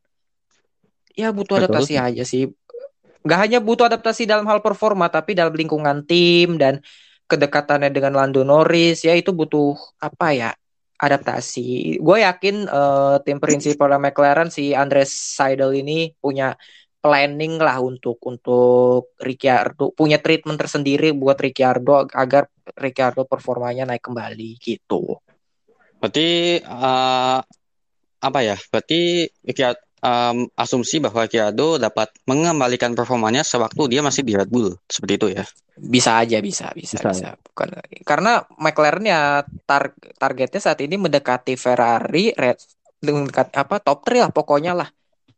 Ya 1.13 1.29
butuh 1.29 1.61
Betul. 1.61 1.69
adaptasi 1.69 1.95
aja 2.01 2.25
sih 2.25 2.49
nggak 3.23 3.41
hanya 3.41 3.59
butuh 3.63 3.87
adaptasi 3.87 4.27
dalam 4.27 4.47
hal 4.51 4.61
performa 4.61 5.07
tapi 5.09 5.33
dalam 5.39 5.55
lingkungan 5.55 6.03
tim 6.07 6.59
dan 6.59 6.83
kedekatannya 7.31 7.91
dengan 7.95 8.19
Lando 8.19 8.43
Norris 8.43 9.07
ya 9.07 9.15
itu 9.17 9.31
butuh 9.33 9.79
apa 10.03 10.27
ya 10.35 10.51
adaptasi 10.99 11.99
gue 11.99 12.17
yakin 12.23 12.67
eh, 12.67 13.17
tim 13.27 13.39
prinsipal 13.39 13.91
McLaren 13.99 14.51
si 14.51 14.75
Andres 14.75 15.11
Seidel 15.15 15.75
ini 15.75 16.13
punya 16.19 16.55
planning 17.03 17.59
lah 17.59 17.83
untuk 17.83 18.23
untuk 18.23 19.19
Ricciardo 19.19 19.91
punya 19.91 20.23
treatment 20.23 20.59
tersendiri 20.61 21.11
buat 21.11 21.39
Ricciardo 21.39 22.07
agar 22.11 22.47
Ricciardo 22.79 23.27
performanya 23.27 23.89
naik 23.91 24.07
kembali 24.07 24.59
gitu 24.63 25.19
Berarti 26.03 26.59
eh, 26.59 27.39
apa 28.23 28.39
ya? 28.43 28.59
Berarti 28.59 29.31
Em, 30.03 30.51
asumsi 30.59 30.99
bahwa 30.99 31.23
Ricciardo 31.23 31.79
dapat 31.79 32.11
mengembalikan 32.27 32.91
performanya 32.99 33.47
sewaktu 33.47 33.87
dia 33.87 34.03
masih 34.03 34.27
di 34.27 34.35
Red 34.35 34.51
Bull 34.51 34.75
seperti 34.91 35.15
itu 35.15 35.27
ya? 35.31 35.45
Bisa 35.79 36.19
aja, 36.19 36.43
bisa, 36.43 36.75
bisa, 36.75 36.99
Bisa, 36.99 37.07
bisa. 37.07 37.29
Bukan 37.39 37.69
karena 38.03 38.43
McLaren 38.59 39.05
ya 39.07 39.21
tar- 39.65 39.95
targetnya 40.19 40.61
saat 40.61 40.79
ini 40.83 40.99
mendekati 40.99 41.55
Ferrari, 41.55 42.35
Red 42.35 42.59
mendekat 43.03 43.55
apa 43.55 43.79
top 43.79 44.03
3 44.07 44.27
lah 44.27 44.31
pokoknya 44.35 44.73
lah. 44.75 44.89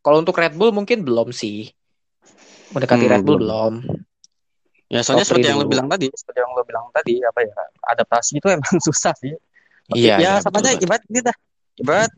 Kalau 0.04 0.20
untuk 0.20 0.36
Red 0.36 0.56
Bull 0.56 0.72
mungkin 0.72 1.04
belum 1.04 1.28
sih. 1.32 1.68
Mendekati 2.72 3.04
Hmm, 3.04 3.12
Red 3.12 3.22
Bull 3.24 3.38
belum. 3.38 3.44
belum. 3.44 3.74
Ya 4.92 5.00
soalnya 5.00 5.24
Top 5.24 5.32
seperti 5.32 5.46
yang 5.50 5.58
lo 5.60 5.66
bilang 5.66 5.88
tadi, 5.88 6.06
seperti 6.12 6.38
yang 6.44 6.52
lo 6.54 6.62
bilang 6.64 6.86
tadi 6.92 7.14
apa 7.24 7.40
ya? 7.40 7.52
Adaptasi 7.94 8.32
itu 8.40 8.46
emang 8.52 8.76
susah 8.86 9.12
sih. 9.16 9.32
Iya, 9.92 10.16
ya 10.16 10.30
iya, 10.36 10.40
sama 10.40 10.60
betul, 10.60 10.64
aja 10.64 10.80
ibarat 10.84 11.02
ini 11.10 11.20
dah. 11.24 11.36
Ibarat 11.78 12.12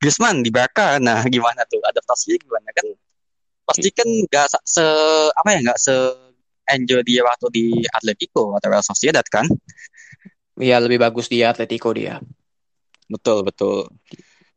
Griezmann 0.00 0.42
di 0.42 0.50
Barca. 0.50 0.98
Nah, 0.98 1.22
gimana 1.34 1.62
tuh 1.68 1.82
adaptasinya 1.84 2.36
gimana 2.40 2.68
kan? 2.74 2.86
Pasti 3.68 3.88
kan 3.92 4.08
nggak 4.08 4.46
se 4.64 4.86
apa 5.32 5.48
ya 5.54 5.58
nggak 5.68 5.80
se 5.80 5.94
enjoy 6.68 7.00
dia 7.04 7.24
waktu 7.24 7.46
di 7.52 7.64
Atletico 7.92 8.56
atau 8.56 8.68
Real 8.68 8.84
Sociedad 8.84 9.24
kan? 9.28 9.44
Iya, 10.58 10.82
lebih 10.82 10.98
bagus 10.98 11.30
dia 11.30 11.54
Atletico 11.54 11.94
dia. 11.94 12.18
Betul, 13.08 13.46
betul. 13.46 13.88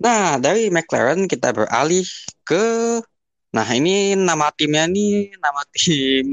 Nah, 0.01 0.41
dari 0.41 0.73
McLaren 0.73 1.29
kita 1.29 1.53
beralih 1.53 2.03
ke 2.41 2.99
Nah, 3.51 3.67
ini 3.75 4.15
nama 4.15 4.47
timnya 4.55 4.87
nih 4.87 5.35
nama 5.35 5.59
tim 5.75 6.23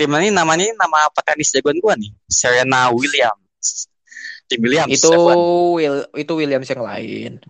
timnya 0.00 0.18
ini 0.24 0.30
namanya 0.32 0.64
nama 0.80 1.12
petenis 1.12 1.52
jagoan 1.52 1.76
gua 1.76 1.92
nih, 1.92 2.08
Serena 2.24 2.88
Williams. 2.88 3.92
Tim 4.46 4.58
Williams 4.62 4.94
Itu 4.94 5.10
F1. 5.10 5.36
Will 5.76 5.96
itu 6.14 6.32
Williams 6.34 6.68
yang 6.70 6.82
lain. 6.82 7.32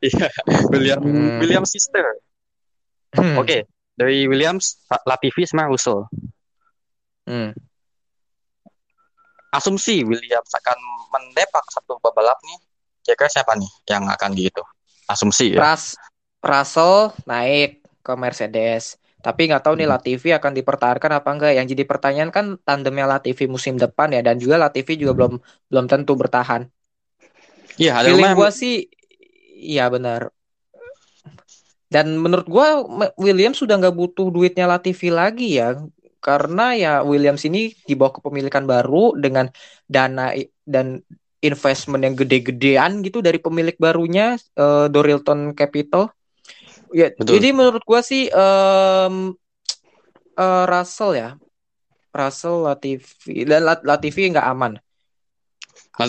Iya, 0.00 0.32
William 0.72 1.00
Hmm. 1.04 1.36
Williams 1.36 1.68
sister. 1.76 2.00
Hmm. 3.12 3.36
Oke, 3.36 3.68
dari 3.92 4.24
Williams, 4.24 4.80
Latifi 5.04 5.44
sama 5.44 5.68
Russell. 5.68 6.08
Hmm. 7.28 7.52
Asumsi 9.50 10.06
Williams 10.06 10.48
akan 10.54 10.78
mendepak 11.10 11.64
satu 11.74 11.98
pebalap 11.98 12.38
nih. 12.46 12.58
Kira-kira 13.02 13.28
siapa 13.28 13.52
nih 13.58 13.70
yang 13.90 14.06
akan 14.06 14.30
gitu? 14.38 14.62
Asumsi 15.10 15.52
ya. 15.52 15.60
Ras 15.60 15.98
Russell 16.40 17.12
naik 17.26 17.82
ke 18.00 18.12
Mercedes. 18.14 18.96
Tapi 19.20 19.40
nggak 19.48 19.62
tahu 19.64 19.74
nih 19.80 19.88
Hmm. 19.88 19.92
Latifi 19.92 20.28
akan 20.38 20.52
dipertahankan 20.58 21.12
apa 21.18 21.28
enggak. 21.34 21.52
Yang 21.58 21.66
jadi 21.76 21.84
pertanyaan 21.90 22.30
kan 22.36 22.46
tandemnya 22.66 23.06
Latifi 23.12 23.44
musim 23.54 23.74
depan 23.76 24.08
ya 24.16 24.20
dan 24.26 24.36
juga 24.42 24.56
Latifi 24.60 24.92
juga 25.00 25.12
belum 25.18 25.32
belum 25.70 25.84
tentu 25.92 26.12
bertahan. 26.16 26.62
Iya, 27.80 27.92
ada 28.00 28.08
Feeling 28.08 28.32
gua 28.38 28.48
sih 28.52 28.72
iya 29.72 29.84
benar. 29.94 30.32
Dan 31.90 32.06
menurut 32.22 32.46
gua 32.46 32.86
M- 32.86 33.14
Williams 33.18 33.58
sudah 33.62 33.74
nggak 33.80 33.96
butuh 33.96 34.30
duitnya 34.30 34.66
Latifi 34.70 35.10
lagi 35.10 35.58
ya. 35.58 35.74
Karena 36.20 36.76
ya 36.76 36.92
Williams 37.00 37.42
ini 37.48 37.72
di 37.88 37.94
bawah 37.96 38.20
kepemilikan 38.20 38.68
baru 38.68 39.16
dengan 39.16 39.48
dana 39.88 40.30
dan 40.68 41.00
investment 41.40 42.04
yang 42.04 42.14
gede-gedean 42.20 43.00
gitu 43.00 43.24
dari 43.24 43.40
pemilik 43.40 43.74
barunya 43.80 44.36
eh, 44.36 44.86
Dorilton 44.92 45.56
Capital. 45.56 46.12
Ya, 46.90 47.14
Betul. 47.14 47.38
jadi 47.38 47.48
menurut 47.54 47.82
gua 47.86 48.02
sih 48.02 48.26
em, 48.26 49.14
eh, 50.34 50.64
Russell 50.66 51.14
ya. 51.14 51.30
Russell 52.10 52.66
Latifi 52.66 53.46
dan 53.46 53.62
Lat- 53.62 53.86
Latifi 53.86 54.26
nggak 54.34 54.46
aman. 54.50 54.72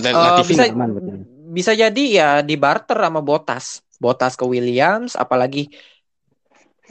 Eh, 0.10 0.18
Latifi 0.18 0.58
bisa 0.58 0.64
nggak 0.66 0.78
aman 0.78 0.92
betul. 0.98 1.18
bisa 1.52 1.76
jadi 1.76 2.04
ya 2.08 2.30
di 2.42 2.56
barter 2.56 2.98
sama 2.98 3.22
Botas. 3.22 3.84
Botas 4.02 4.34
ke 4.34 4.42
Williams, 4.48 5.14
apalagi 5.14 5.70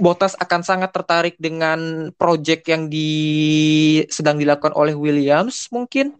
Botas 0.01 0.33
akan 0.39 0.65
sangat 0.65 0.95
tertarik 0.97 1.37
dengan 1.37 2.09
project 2.17 2.65
yang 2.71 2.89
di 2.89 3.11
sedang 4.09 4.41
dilakukan 4.41 4.73
oleh 4.73 4.97
Williams 4.97 5.69
mungkin. 5.69 6.17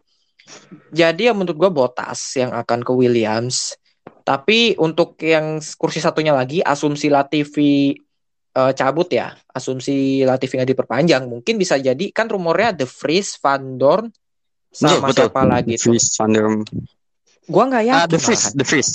Jadi 0.91 1.31
ya 1.31 1.33
menurut 1.33 1.57
gua 1.57 1.71
Botas 1.71 2.35
yang 2.37 2.51
akan 2.53 2.83
ke 2.83 2.93
Williams. 2.93 3.80
Tapi 4.23 4.77
untuk 4.77 5.19
yang 5.21 5.59
kursi 5.77 5.99
satunya 5.99 6.33
lagi 6.33 6.61
asumsi 6.61 7.09
Latifi 7.09 7.95
eh, 8.55 8.73
cabut 8.75 9.09
ya, 9.11 9.35
asumsi 9.51 10.23
Latifi 10.23 10.57
nggak 10.59 10.71
diperpanjang, 10.77 11.27
mungkin 11.27 11.59
bisa 11.59 11.77
jadi 11.79 12.11
kan 12.11 12.27
rumornya 12.31 12.75
The 12.75 12.87
Vries, 12.87 13.37
Van 13.41 13.77
Dorn 13.77 14.11
sama 14.71 15.11
Betul, 15.11 15.11
betul. 15.11 15.27
siapa 15.27 15.43
lagi 15.47 15.75
tuh? 15.83 15.97
Vries, 15.97 16.07
Van 16.15 16.31
der 16.31 16.47
Gua 17.51 17.65
nggak 17.67 17.85
Ah, 17.91 18.07
yakin 18.07 18.11
The 18.11 18.19
Vries, 18.23 18.45
malahan. 18.47 18.55
The 18.55 18.65
Vries. 18.67 18.91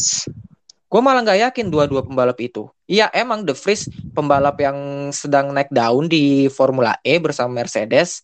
Gue 0.85 1.01
malah 1.03 1.21
nggak 1.27 1.39
yakin 1.51 1.67
dua-dua 1.67 2.07
pembalap 2.07 2.39
itu. 2.39 2.71
Iya 2.87 3.11
emang 3.11 3.43
The 3.43 3.51
Vries 3.51 3.89
pembalap 4.15 4.55
yang 4.63 5.11
sedang 5.11 5.51
naik 5.51 5.67
daun 5.73 6.07
di 6.07 6.47
Formula 6.47 6.95
E 7.03 7.19
bersama 7.19 7.51
Mercedes. 7.51 8.23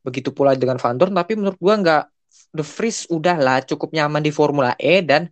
Begitu 0.00 0.32
pula 0.32 0.56
dengan 0.56 0.80
Van 0.80 0.96
Dorn. 0.96 1.12
Tapi 1.12 1.36
menurut 1.36 1.60
gue 1.60 1.74
nggak 1.76 2.04
The 2.56 2.64
Vries 2.64 3.04
udahlah 3.12 3.68
cukup 3.68 3.92
nyaman 3.92 4.24
di 4.24 4.32
Formula 4.32 4.72
E 4.80 5.04
dan 5.04 5.28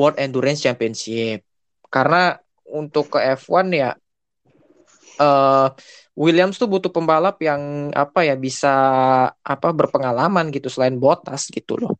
World 0.00 0.16
Endurance 0.16 0.64
Championship. 0.64 1.44
Karena 1.92 2.40
untuk 2.64 3.12
ke 3.12 3.20
F1 3.36 3.68
ya 3.76 3.92
eh 5.20 5.68
Williams 6.16 6.56
tuh 6.56 6.68
butuh 6.68 6.88
pembalap 6.88 7.40
yang 7.44 7.92
apa 7.92 8.24
ya 8.24 8.36
bisa 8.36 8.72
apa 9.40 9.68
berpengalaman 9.72 10.48
gitu 10.52 10.72
selain 10.72 10.96
Bottas 10.96 11.48
gitu 11.52 11.76
loh. 11.76 11.92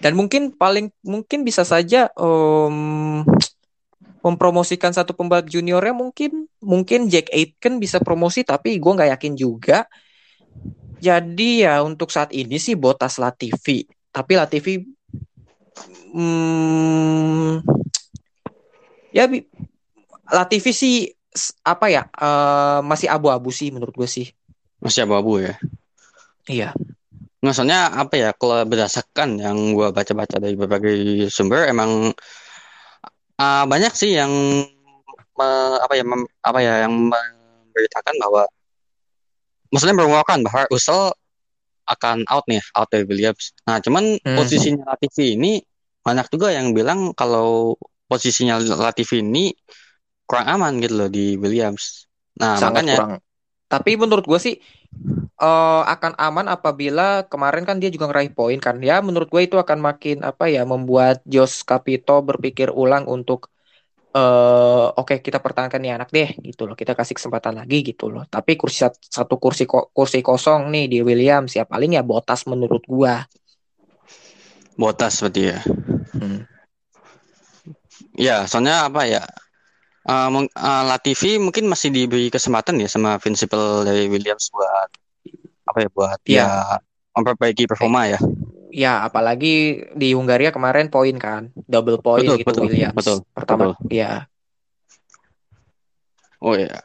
Dan 0.00 0.12
mungkin 0.16 0.52
paling 0.52 0.92
mungkin 1.04 1.40
bisa 1.44 1.64
saja 1.64 2.12
em, 2.16 3.24
mempromosikan 4.24 4.92
satu 4.96 5.12
pembalap 5.16 5.48
juniornya 5.48 5.92
mungkin 5.96 6.48
mungkin 6.60 7.08
Jack 7.08 7.32
Aitken 7.32 7.80
bisa 7.80 8.00
promosi 8.00 8.44
tapi 8.44 8.76
gue 8.76 8.92
nggak 8.96 9.12
yakin 9.16 9.32
juga. 9.36 9.88
Jadi 10.96 11.68
ya 11.68 11.84
untuk 11.84 12.08
saat 12.08 12.32
ini 12.32 12.56
sih 12.56 12.76
Bottas 12.76 13.20
Latifi. 13.20 13.84
Tapi 14.08 14.32
Latifi 14.40 14.80
hmm, 16.16 17.60
ya 19.12 19.28
Latifi 20.32 20.72
sih 20.72 20.96
apa 21.62 21.92
ya 21.92 22.08
eh, 22.08 22.80
masih 22.80 23.12
abu-abu 23.12 23.52
sih 23.52 23.68
menurut 23.68 23.92
gue 23.92 24.08
sih. 24.08 24.32
Masih 24.80 25.04
abu-abu 25.04 25.44
ya. 25.44 25.54
Iya. 26.48 26.70
Nggak, 27.42 27.54
soalnya 27.54 27.80
apa 27.92 28.14
ya, 28.16 28.30
kalau 28.32 28.64
berdasarkan 28.64 29.38
yang 29.38 29.76
gua 29.76 29.92
baca-baca 29.92 30.40
dari 30.40 30.56
berbagai 30.56 31.28
sumber, 31.28 31.68
emang 31.68 32.10
ah, 33.36 33.68
banyak 33.68 33.92
sih 33.92 34.16
yang 34.16 34.32
me- 35.36 35.78
apa 35.84 35.94
ya, 35.94 36.04
mem- 36.06 36.32
apa 36.40 36.58
ya, 36.64 36.88
yang 36.88 36.94
memberitakan 36.96 38.14
bahwa, 38.24 38.42
maksudnya 39.68 39.94
menguapkan 39.94 40.40
bahwa 40.42 40.64
Russell 40.72 41.12
akan 41.86 42.24
out 42.32 42.48
nih, 42.48 42.62
out 42.74 42.88
dari 42.90 43.04
Williams. 43.06 43.52
Nah, 43.68 43.78
cuman 43.78 44.16
Hmm. 44.24 44.36
posisinya 44.40 44.96
Latifi 44.96 45.36
ini 45.38 45.60
banyak 46.06 46.26
juga 46.34 46.48
yang 46.56 46.68
bilang 46.78 47.00
kalau 47.20 47.74
posisinya 48.10 48.54
Latifi 48.84 49.16
ini 49.26 49.50
kurang 50.28 50.46
aman 50.58 50.72
gitu 50.82 50.94
loh 51.00 51.10
di 51.10 51.34
Williams. 51.42 52.06
Nah, 52.38 52.54
sangat 52.62 52.82
makanya 52.82 52.92
kurang. 52.92 53.10
Tapi 53.66 53.90
menurut 53.98 54.24
gue 54.30 54.38
sih 54.46 54.54
eh, 55.46 55.82
akan 55.94 56.12
aman 56.26 56.46
apabila 56.56 57.26
kemarin 57.32 57.64
kan 57.68 57.76
dia 57.82 57.90
juga 57.94 58.06
ngeraih 58.10 58.32
poin 58.38 58.58
kan. 58.66 58.76
Ya 58.88 58.96
menurut 59.06 59.28
gue 59.34 59.42
itu 59.48 59.56
akan 59.64 59.78
makin 59.88 60.16
apa 60.30 60.44
ya 60.54 60.62
membuat 60.72 61.22
Jos 61.26 61.62
Capito 61.70 62.14
berpikir 62.28 62.68
ulang 62.82 63.04
untuk 63.10 63.50
eh 64.16 64.86
oke 65.00 65.14
kita 65.26 65.38
pertahankan 65.44 65.80
nih 65.84 65.92
anak 65.96 66.08
deh 66.16 66.30
gitu 66.48 66.62
loh. 66.68 66.76
Kita 66.80 66.92
kasih 66.98 67.14
kesempatan 67.18 67.54
lagi 67.60 67.78
gitu 67.90 68.08
loh. 68.14 68.24
Tapi 68.34 68.52
kursi 68.60 68.78
sat- 68.84 69.02
satu 69.16 69.36
kursi 69.42 69.64
ko- 69.70 69.88
kursi 69.96 70.18
kosong 70.24 70.72
nih 70.74 70.84
di 70.92 70.98
Williams 71.06 71.52
ya 71.58 71.64
paling 71.68 71.90
ya 71.98 72.02
Bottas 72.06 72.42
menurut 72.50 72.82
gua. 72.88 73.14
Bottas 74.76 75.20
seperti 75.20 75.40
ya. 75.52 75.58
Hmm. 76.26 76.42
Ya, 78.18 78.44
soalnya 78.50 78.90
apa 78.90 79.06
ya? 79.06 79.22
mung- 80.30 80.50
eh, 80.50 80.82
Latifi 80.86 81.34
mungkin 81.38 81.66
masih 81.66 81.90
diberi 81.90 82.30
kesempatan 82.30 82.78
ya 82.78 82.86
sama 82.86 83.18
principal 83.18 83.82
dari 83.82 84.06
Williams 84.06 84.50
buat 84.54 84.90
apa 85.66 85.78
ya 85.82 85.88
buat 85.90 86.18
Iya. 86.26 86.46
ya 86.46 86.48
memperbaiki 87.18 87.66
performa 87.66 88.06
ya. 88.06 88.18
Ya 88.70 89.02
apalagi 89.02 89.82
di 89.98 90.14
Hungaria 90.14 90.54
kemarin 90.54 90.90
poin 90.94 91.16
kan 91.18 91.50
double 91.66 91.98
poin 91.98 92.22
Betul, 92.22 92.38
gitu 92.38 92.46
betul, 92.46 92.62
Williams. 92.70 92.94
betul, 92.94 93.18
Pertama 93.34 93.74
ya 93.90 94.26
Oh 96.38 96.54
ya. 96.54 96.84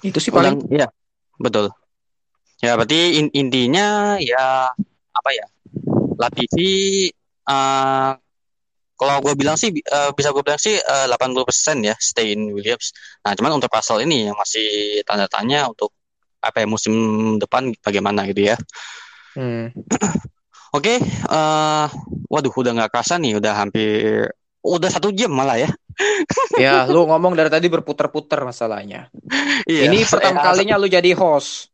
itu 0.00 0.18
sih 0.18 0.32
paling. 0.32 0.56
Ulang, 0.58 0.72
iya, 0.72 0.88
betul. 1.38 1.70
Ya, 2.64 2.74
berarti 2.74 3.20
in- 3.20 3.34
intinya 3.36 4.16
ya 4.18 4.72
apa 5.12 5.30
ya? 5.36 5.46
Latifi 6.18 7.08
eh 7.50 8.10
kalau 9.00 9.16
gue 9.24 9.32
bilang 9.32 9.56
sih 9.56 9.72
eh, 9.72 10.10
bisa 10.12 10.28
gue 10.30 10.44
bilang 10.44 10.60
sih 10.60 10.76
eh, 10.76 11.06
80% 11.08 11.80
ya 11.88 11.96
stay 11.96 12.36
in 12.36 12.52
Williams. 12.52 12.92
Nah, 13.24 13.32
cuman 13.32 13.56
untuk 13.56 13.72
Russell 13.72 14.04
ini 14.04 14.28
yang 14.28 14.36
masih 14.36 15.00
tanda 15.08 15.24
tanya 15.24 15.66
untuk 15.72 15.90
apa 16.40 16.64
ya 16.64 16.66
musim 16.68 16.92
depan 17.40 17.72
bagaimana 17.80 18.28
gitu 18.28 18.52
ya. 18.52 18.56
Hmm. 19.36 19.72
Oke, 20.76 21.00
eh 21.02 21.86
waduh 22.30 22.52
udah 22.54 22.72
nggak 22.76 22.90
kerasa 22.94 23.18
nih, 23.18 23.40
udah 23.40 23.52
hampir 23.58 24.30
udah 24.60 24.90
satu 24.92 25.08
jam 25.16 25.32
malah 25.32 25.56
ya. 25.58 25.70
Ya, 26.60 26.84
lu 26.92 27.08
ngomong 27.08 27.32
dari 27.32 27.48
tadi 27.48 27.66
berputar-putar 27.72 28.44
masalahnya. 28.44 29.08
Iya. 29.64 29.88
Ini 29.88 30.04
pertama 30.04 30.38
Eh, 30.40 30.44
kalinya 30.44 30.76
lu 30.76 30.86
jadi 30.86 31.10
host. 31.16 31.72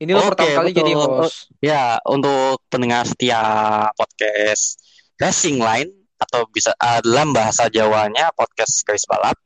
Ini 0.00 0.14
lu 0.16 0.22
Oke, 0.22 0.32
pertama 0.32 0.50
kali 0.64 0.70
betul. 0.70 0.78
jadi 0.80 0.92
host. 0.96 1.36
Ya, 1.60 1.98
untuk 2.06 2.62
pendengar 2.70 3.04
setia 3.04 3.42
podcast 3.98 4.78
Racing 5.20 5.60
Line 5.60 5.92
atau 6.16 6.48
bisa 6.48 6.72
ah, 6.80 7.00
dalam 7.04 7.32
bahasa 7.36 7.68
Jawanya 7.68 8.32
podcast 8.32 8.80
garis 8.88 9.04
balap 9.04 9.36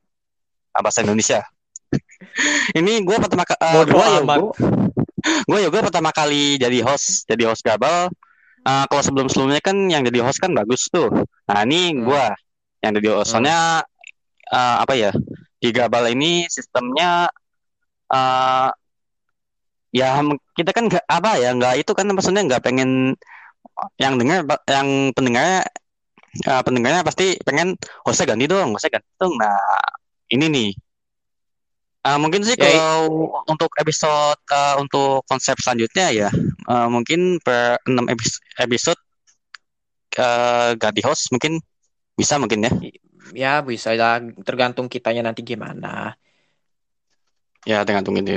ah, 0.70 0.81
bahasa 0.81 1.03
Indonesia. 1.03 1.43
Ini 2.79 3.03
gue 3.03 3.16
pertama 3.18 3.43
kali 3.43 3.75
Bodoh 3.75 3.95
gue 3.99 4.07
amat. 4.22 4.39
gue 5.51 5.59
juga 5.66 5.79
pertama 5.83 6.11
kali 6.14 6.59
jadi 6.62 6.79
host, 6.87 7.27
jadi 7.27 7.51
host 7.51 7.66
Gabel. 7.66 8.11
Ah, 8.64 8.87
kalau 8.87 9.03
sebelum 9.03 9.27
sebelumnya 9.29 9.61
kan 9.61 9.77
yang 9.91 10.07
jadi 10.07 10.22
host 10.25 10.39
kan 10.39 10.55
bagus 10.55 10.87
tuh. 10.89 11.11
Nah 11.51 11.59
ini 11.66 11.93
Hmm. 11.93 12.07
gue 12.07 12.25
yang 12.87 12.93
jadi 12.99 13.09
host. 13.18 13.35
Soalnya 13.35 13.83
ah, 14.55 14.77
apa 14.83 14.95
ya 14.95 15.11
di 15.59 15.68
Gabel 15.75 16.14
ini 16.14 16.47
sistemnya 16.47 17.27
ah, 18.14 18.70
ya 19.95 20.18
kita 20.59 20.70
kan 20.75 20.91
nggak 20.91 21.07
apa 21.07 21.31
ya 21.39 21.51
nggak 21.55 21.87
itu 21.87 21.93
kan 21.95 22.07
maksudnya 22.11 22.43
nggak 22.47 22.62
pengen 22.66 23.14
yang 23.99 24.14
dengar 24.20 24.45
yang 24.68 24.89
pendengarnya 25.14 25.62
eh, 26.45 26.62
pendengarnya 26.66 27.03
pasti 27.07 27.39
pengen 27.43 27.74
hostnya 28.05 28.35
ganti 28.35 28.45
dong 28.47 28.74
hostnya 28.74 28.99
ganti 28.99 29.11
dong. 29.18 29.35
Nah 29.39 29.59
ini 30.30 30.47
nih. 30.51 30.70
Eh, 32.05 32.18
mungkin 32.20 32.45
sih 32.45 32.53
Ya, 32.61 32.68
kalau 32.68 33.09
untuk 33.49 33.72
episode 33.80 34.37
eh, 34.53 34.74
untuk 34.76 35.24
konsep 35.24 35.57
selanjutnya 35.57 36.07
ya 36.12 36.28
eh, 36.68 36.89
mungkin 36.93 37.41
per 37.41 37.80
6 37.89 38.05
episode, 38.61 39.01
eh, 40.18 40.70
ganti 40.76 41.01
host 41.01 41.32
mungkin 41.32 41.57
bisa 42.14 42.37
mungkin 42.37 42.68
ya. 42.68 42.72
Ya, 43.32 43.53
bisa 43.64 43.97
lah. 43.97 44.20
Tergantung 44.45 44.87
kitanya 44.87 45.24
nanti 45.24 45.41
gimana. 45.43 46.14
ya 47.64 47.80
tergantung 47.80 48.12
ini 48.20 48.37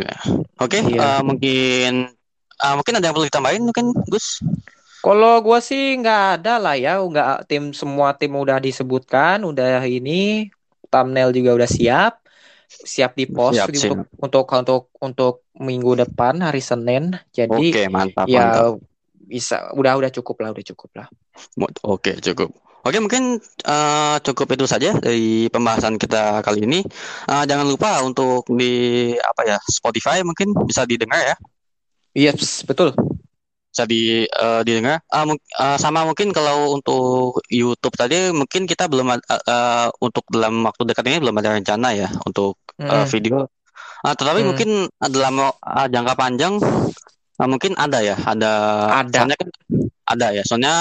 oke 0.56 0.80
Iya. 0.88 1.20
eh, 1.20 1.22
mungkin 1.22 1.94
eh, 2.64 2.74
mungkin 2.80 2.94
ada 2.96 3.06
yang 3.12 3.16
perlu 3.16 3.28
ditambahin 3.28 3.64
mungkin 3.68 3.92
Gus 4.08 4.40
Kalau 5.04 5.40
gua 5.46 5.60
sih 5.64 5.96
nggak 6.02 6.42
ada 6.42 6.54
lah 6.60 6.76
ya, 6.76 7.00
nggak 7.00 7.48
tim 7.48 7.72
semua 7.72 8.12
tim 8.18 8.34
udah 8.34 8.58
disebutkan, 8.60 9.46
udah 9.46 9.86
ini 9.88 10.50
thumbnail 10.92 11.32
juga 11.32 11.54
udah 11.64 11.70
siap, 11.70 12.14
siap 12.68 13.16
di 13.16 13.26
post 13.30 13.64
Siap, 13.64 13.70
di- 13.72 13.80
siap. 13.82 13.98
untuk 14.20 14.46
untuk 14.46 14.46
untuk 14.52 14.84
untuk 15.00 15.34
minggu 15.58 16.04
depan 16.04 16.42
hari 16.44 16.60
Senin. 16.60 17.16
Jadi 17.32 17.72
oke 17.72 17.82
mantap 17.88 18.28
mantap 18.28 18.28
ya 18.28 18.76
bisa 19.28 19.72
udah 19.76 19.94
udah 20.00 20.12
cukup 20.12 20.36
lah, 20.44 20.50
udah 20.56 20.66
cukup 20.74 20.92
lah. 21.04 21.08
Oke, 21.84 22.18
cukup. 22.24 22.50
Oke, 22.88 22.98
mungkin 23.04 23.36
eh, 23.68 24.16
cukup 24.24 24.48
itu 24.56 24.64
saja 24.64 24.96
dari 24.96 25.52
pembahasan 25.52 26.00
kita 26.00 26.40
kali 26.40 26.64
ini. 26.64 26.80
Eh, 27.28 27.44
jangan 27.44 27.68
lupa 27.68 28.00
untuk 28.00 28.48
di 28.56 29.12
apa 29.20 29.42
ya 29.44 29.58
Spotify 29.68 30.24
mungkin 30.24 30.56
bisa 30.64 30.88
didengar 30.88 31.20
ya, 31.20 31.36
Iya, 32.18 32.32
betul. 32.66 32.96
Bisa 33.78 33.86
di 33.86 34.26
eh, 34.26 34.62
didengar. 34.66 35.06
Mung- 35.22 35.38
eh, 35.38 35.78
sama 35.78 36.02
mungkin 36.02 36.34
kalau 36.34 36.74
untuk 36.74 37.46
YouTube 37.46 37.94
tadi 37.94 38.34
mungkin 38.34 38.66
kita 38.66 38.90
belum 38.90 39.14
ada- 39.14 39.38
eh, 39.38 39.88
untuk 40.02 40.26
dalam 40.34 40.66
waktu 40.66 40.82
dekat 40.90 41.06
ini 41.06 41.22
belum 41.22 41.38
ada 41.38 41.54
rencana 41.54 41.94
ya 41.94 42.10
untuk 42.26 42.58
eh, 42.82 42.90
Mm. 42.90 43.06
video. 43.14 43.46
Ah, 44.02 44.14
tetapi 44.18 44.42
Hmm. 44.42 44.48
mungkin 44.50 44.70
dalam 44.98 45.34
ah, 45.46 45.86
jangka 45.86 46.14
panjang 46.14 46.58
ah, 47.38 47.46
mungkin 47.46 47.78
ada 47.78 48.02
ya, 48.02 48.18
ada. 48.18 48.54
Ada. 49.06 49.14
Soalnya 49.22 49.38
kan 49.38 49.50
ada 50.10 50.28
ya, 50.34 50.42
soalnya 50.42 50.76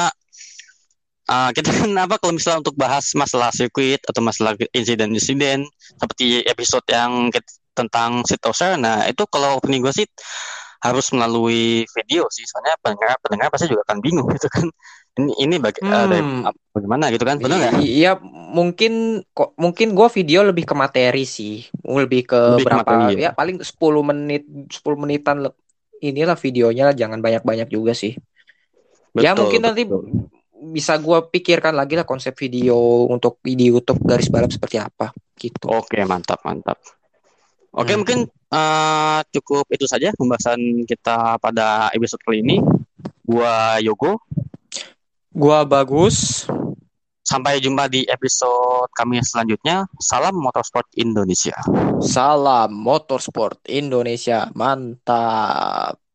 ah, 1.26 1.50
kita 1.52 1.68
kan 1.68 1.92
apa 2.00 2.16
kalau 2.16 2.32
misalnya 2.32 2.64
untuk 2.64 2.76
bahas 2.76 3.12
masalah 3.12 3.52
sirkuit 3.52 4.00
atau 4.04 4.24
masalah 4.24 4.56
insiden-insiden 4.72 5.68
seperti 6.00 6.40
episode 6.44 6.84
yang 6.88 7.28
kit- 7.28 7.60
tentang 7.76 8.24
seat 8.24 8.40
Oser, 8.48 8.80
nah 8.80 9.04
itu 9.04 9.20
kalau 9.28 9.60
opening 9.60 9.84
gue 9.84 9.92
sih 9.92 10.08
harus 10.80 11.06
melalui 11.10 11.84
video 11.88 12.28
sih, 12.28 12.44
soalnya 12.44 12.76
pendengar 12.78 13.16
pendengar 13.20 13.48
pasti 13.48 13.66
juga 13.66 13.82
akan 13.88 13.98
bingung 14.00 14.28
gitu 14.36 14.48
kan. 14.48 14.66
Ini 15.16 15.32
ini 15.40 15.54
baga- 15.56 15.80
eh, 15.80 16.06
dari- 16.06 16.20
Hmm. 16.20 16.44
apa- 16.44 16.60
bagaimana 16.76 17.08
gitu 17.08 17.24
kan, 17.24 17.36
benar 17.40 17.56
nggak? 17.56 17.72
Iya, 17.80 18.20
mungkin 18.52 18.92
kok 19.32 19.56
mungkin 19.56 19.96
gua 19.96 20.12
video 20.12 20.44
lebih 20.44 20.68
ke 20.68 20.74
materi 20.76 21.24
sih. 21.24 21.64
Lebih 21.80 22.28
ke 22.28 22.40
Lebih 22.56 22.64
ke 22.64 22.68
berapa 22.68 22.84
materi, 22.84 23.12
ya 23.16 23.22
ya. 23.24 23.30
paling 23.32 23.56
10 23.60 24.04
menit 24.04 24.44
10 24.68 24.96
menitan 24.96 25.48
inilah 25.96 26.36
videonya 26.36 26.92
lah, 26.92 26.94
jangan 26.94 27.24
banyak-banyak 27.24 27.72
juga 27.72 27.96
sih. 27.96 28.12
Ya 29.16 29.32
Betul, 29.32 29.48
mungkin 29.48 29.60
nanti 29.64 29.82
betul. 29.88 30.04
bisa 30.68 31.00
gua 31.00 31.24
pikirkan 31.24 31.72
lagi 31.72 31.96
lah 31.96 32.04
konsep 32.04 32.36
video 32.36 32.76
untuk 33.08 33.40
di 33.40 33.56
YouTube 33.56 34.04
garis 34.04 34.28
balap 34.28 34.52
seperti 34.52 34.76
apa 34.76 35.16
gitu. 35.34 35.72
Oke, 35.72 36.04
mantap, 36.04 36.44
mantap. 36.44 36.76
Oke, 37.72 37.92
Hmm. 37.92 38.04
mungkin 38.04 38.18
eh, 38.52 39.20
cukup 39.34 39.66
itu 39.72 39.86
saja 39.88 40.12
pembahasan 40.14 40.86
kita 40.86 41.40
pada 41.42 41.90
episode 41.94 42.22
kali 42.22 42.42
ini. 42.42 42.62
Gua 43.26 43.82
Yogo, 43.82 44.22
Gua 45.36 45.66
bagus. 45.68 46.46
sampai 47.26 47.58
jumpa 47.58 47.90
di 47.90 48.06
episode 48.06 48.86
kami 48.94 49.18
selanjutnya. 49.18 49.82
Salam 49.98 50.38
Motorsport 50.38 50.86
Indonesia. 50.94 51.58
Salam 51.98 52.70
Motorsport 52.70 53.58
Indonesia. 53.66 54.46
Mantap. 54.54 56.05